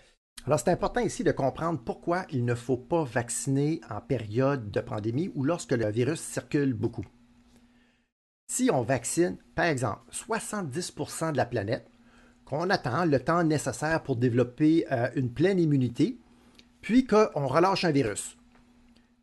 Alors, 0.46 0.58
c'est 0.58 0.70
important 0.72 1.00
ici 1.00 1.22
de 1.22 1.30
comprendre 1.30 1.78
pourquoi 1.84 2.26
il 2.30 2.44
ne 2.44 2.56
faut 2.56 2.76
pas 2.76 3.04
vacciner 3.04 3.80
en 3.88 4.00
période 4.00 4.72
de 4.72 4.80
pandémie 4.80 5.30
ou 5.36 5.44
lorsque 5.44 5.70
le 5.70 5.88
virus 5.92 6.20
circule 6.20 6.74
beaucoup. 6.74 7.06
Si 8.48 8.68
on 8.72 8.82
vaccine, 8.82 9.36
par 9.54 9.66
exemple, 9.66 10.00
70% 10.10 11.30
de 11.30 11.36
la 11.36 11.46
planète, 11.46 11.88
qu'on 12.46 12.68
attend 12.68 13.04
le 13.04 13.20
temps 13.20 13.44
nécessaire 13.44 14.02
pour 14.02 14.16
développer 14.16 14.86
euh, 14.90 15.08
une 15.14 15.32
pleine 15.32 15.60
immunité, 15.60 16.18
puis 16.80 17.06
qu'on 17.06 17.46
relâche 17.46 17.84
un 17.84 17.92
virus, 17.92 18.36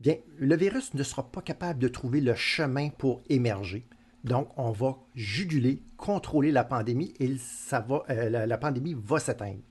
Bien, 0.03 0.17
le 0.37 0.57
virus 0.57 0.93
ne 0.95 1.01
sera 1.01 1.31
pas 1.31 1.41
capable 1.41 1.79
de 1.79 1.87
trouver 1.87 2.19
le 2.19 2.35
chemin 2.35 2.89
pour 2.89 3.23
émerger. 3.29 3.87
Donc, 4.25 4.49
on 4.57 4.71
va 4.71 4.97
juguler, 5.15 5.81
contrôler 5.95 6.51
la 6.51 6.65
pandémie 6.65 7.13
et 7.21 7.33
euh, 7.71 8.29
la, 8.29 8.57
pandémie 8.57 8.97
va 9.01 9.19
s'éteindre. 9.19 9.61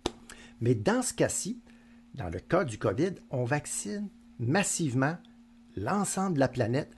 Mais 0.63 0.75
dans 0.75 1.03
ce 1.03 1.13
cas-ci, 1.13 1.61
dans 2.15 2.31
le 2.31 2.39
cas 2.39 2.65
du 2.65 2.79
COVID, 2.79 3.17
on 3.29 3.45
vaccine 3.45 4.09
massivement 4.39 5.19
l'ensemble 5.77 6.37
de 6.37 6.41
la 6.41 6.49
planète 6.49 6.93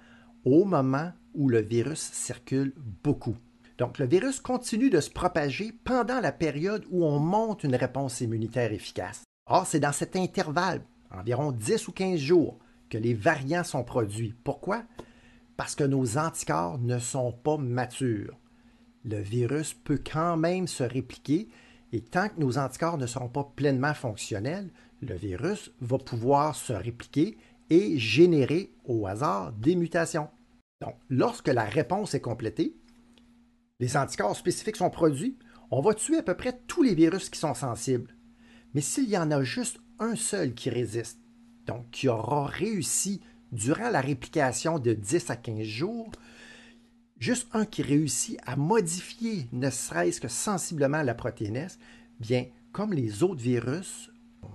au 0.44 0.64
moment 0.64 1.10
où 1.34 1.48
le 1.48 1.60
virus 1.60 2.12
circule 2.12 2.72
beaucoup. 3.02 3.36
Donc, 3.78 3.98
le 3.98 4.06
virus 4.06 4.38
continue 4.38 4.90
de 4.90 5.00
se 5.00 5.10
propager 5.10 5.72
pendant 5.82 6.20
la 6.20 6.30
période 6.30 6.84
où 6.88 7.04
on 7.04 7.18
monte 7.18 7.64
une 7.64 7.74
réponse 7.74 8.20
immunitaire 8.20 8.72
efficace. 8.72 9.24
Or, 9.46 9.66
c'est 9.66 9.80
dans 9.80 9.90
cet 9.90 10.14
intervalle, 10.14 10.82
environ 11.10 11.50
10 11.50 11.88
ou 11.88 11.92
15 11.92 12.20
jours, 12.20 12.60
que 12.94 12.98
les 12.98 13.14
variants 13.14 13.64
sont 13.64 13.82
produits. 13.82 14.36
Pourquoi? 14.44 14.84
Parce 15.56 15.74
que 15.74 15.82
nos 15.82 16.16
anticorps 16.16 16.78
ne 16.78 17.00
sont 17.00 17.32
pas 17.32 17.56
matures. 17.56 18.38
Le 19.04 19.18
virus 19.18 19.74
peut 19.74 19.98
quand 19.98 20.36
même 20.36 20.68
se 20.68 20.84
répliquer 20.84 21.48
et 21.92 22.02
tant 22.02 22.28
que 22.28 22.38
nos 22.38 22.56
anticorps 22.56 22.98
ne 22.98 23.08
seront 23.08 23.28
pas 23.28 23.52
pleinement 23.56 23.94
fonctionnels, 23.94 24.70
le 25.00 25.16
virus 25.16 25.72
va 25.80 25.98
pouvoir 25.98 26.54
se 26.54 26.72
répliquer 26.72 27.36
et 27.68 27.98
générer 27.98 28.72
au 28.84 29.08
hasard 29.08 29.52
des 29.54 29.74
mutations. 29.74 30.28
Donc, 30.80 30.94
lorsque 31.08 31.48
la 31.48 31.64
réponse 31.64 32.14
est 32.14 32.20
complétée, 32.20 32.76
les 33.80 33.96
anticorps 33.96 34.36
spécifiques 34.36 34.76
sont 34.76 34.90
produits, 34.90 35.36
on 35.72 35.80
va 35.80 35.94
tuer 35.94 36.18
à 36.18 36.22
peu 36.22 36.36
près 36.36 36.60
tous 36.68 36.84
les 36.84 36.94
virus 36.94 37.28
qui 37.28 37.40
sont 37.40 37.54
sensibles. 37.54 38.14
Mais 38.72 38.80
s'il 38.80 39.08
y 39.08 39.18
en 39.18 39.32
a 39.32 39.42
juste 39.42 39.80
un 39.98 40.14
seul 40.14 40.54
qui 40.54 40.70
résiste, 40.70 41.23
donc 41.66 41.90
qui 41.90 42.08
aura 42.08 42.46
réussi 42.46 43.20
durant 43.52 43.90
la 43.90 44.00
réplication 44.00 44.78
de 44.78 44.92
10 44.92 45.30
à 45.30 45.36
15 45.36 45.62
jours, 45.62 46.10
juste 47.18 47.48
un 47.52 47.64
qui 47.64 47.82
réussit 47.82 48.38
à 48.44 48.56
modifier 48.56 49.48
ne 49.52 49.70
serait-ce 49.70 50.20
que 50.20 50.28
sensiblement 50.28 51.02
la 51.02 51.14
protéine 51.14 51.68
bien, 52.20 52.46
comme 52.72 52.92
les 52.92 53.22
autres 53.22 53.40
virus 53.40 54.10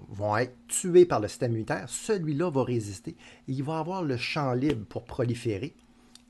vont 0.09 0.37
être 0.37 0.55
tués 0.67 1.05
par 1.05 1.19
le 1.19 1.27
système 1.27 1.51
immunitaire, 1.51 1.89
celui-là 1.89 2.49
va 2.49 2.63
résister 2.63 3.11
et 3.47 3.51
il 3.51 3.63
va 3.63 3.79
avoir 3.79 4.03
le 4.03 4.17
champ 4.17 4.53
libre 4.53 4.85
pour 4.85 5.05
proliférer 5.05 5.75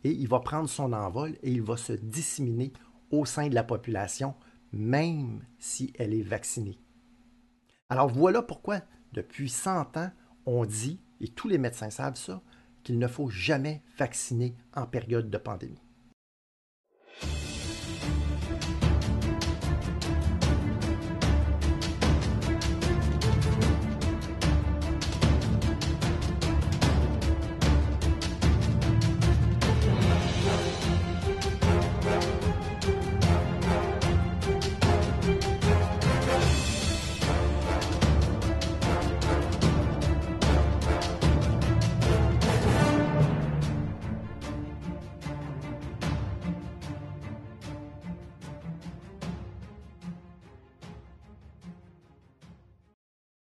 et 0.03 0.11
il 0.11 0.27
va 0.27 0.39
prendre 0.39 0.69
son 0.69 0.93
envol 0.93 1.35
et 1.43 1.51
il 1.51 1.61
va 1.61 1.77
se 1.77 1.93
disséminer 1.93 2.71
au 3.11 3.25
sein 3.25 3.47
de 3.47 3.55
la 3.55 3.63
population, 3.63 4.35
même 4.71 5.41
si 5.57 5.93
elle 5.97 6.13
est 6.13 6.21
vaccinée. 6.21 6.77
Alors 7.89 8.07
voilà 8.07 8.41
pourquoi, 8.41 8.81
depuis 9.13 9.49
100 9.49 9.97
ans, 9.97 10.11
on 10.49 10.65
dit, 10.65 10.99
et 11.21 11.27
tous 11.27 11.47
les 11.47 11.57
médecins 11.57 11.89
savent 11.89 12.15
ça, 12.15 12.41
qu'il 12.83 12.97
ne 12.97 13.07
faut 13.07 13.29
jamais 13.29 13.81
vacciner 13.97 14.55
en 14.75 14.85
période 14.85 15.29
de 15.29 15.37
pandémie. 15.37 15.81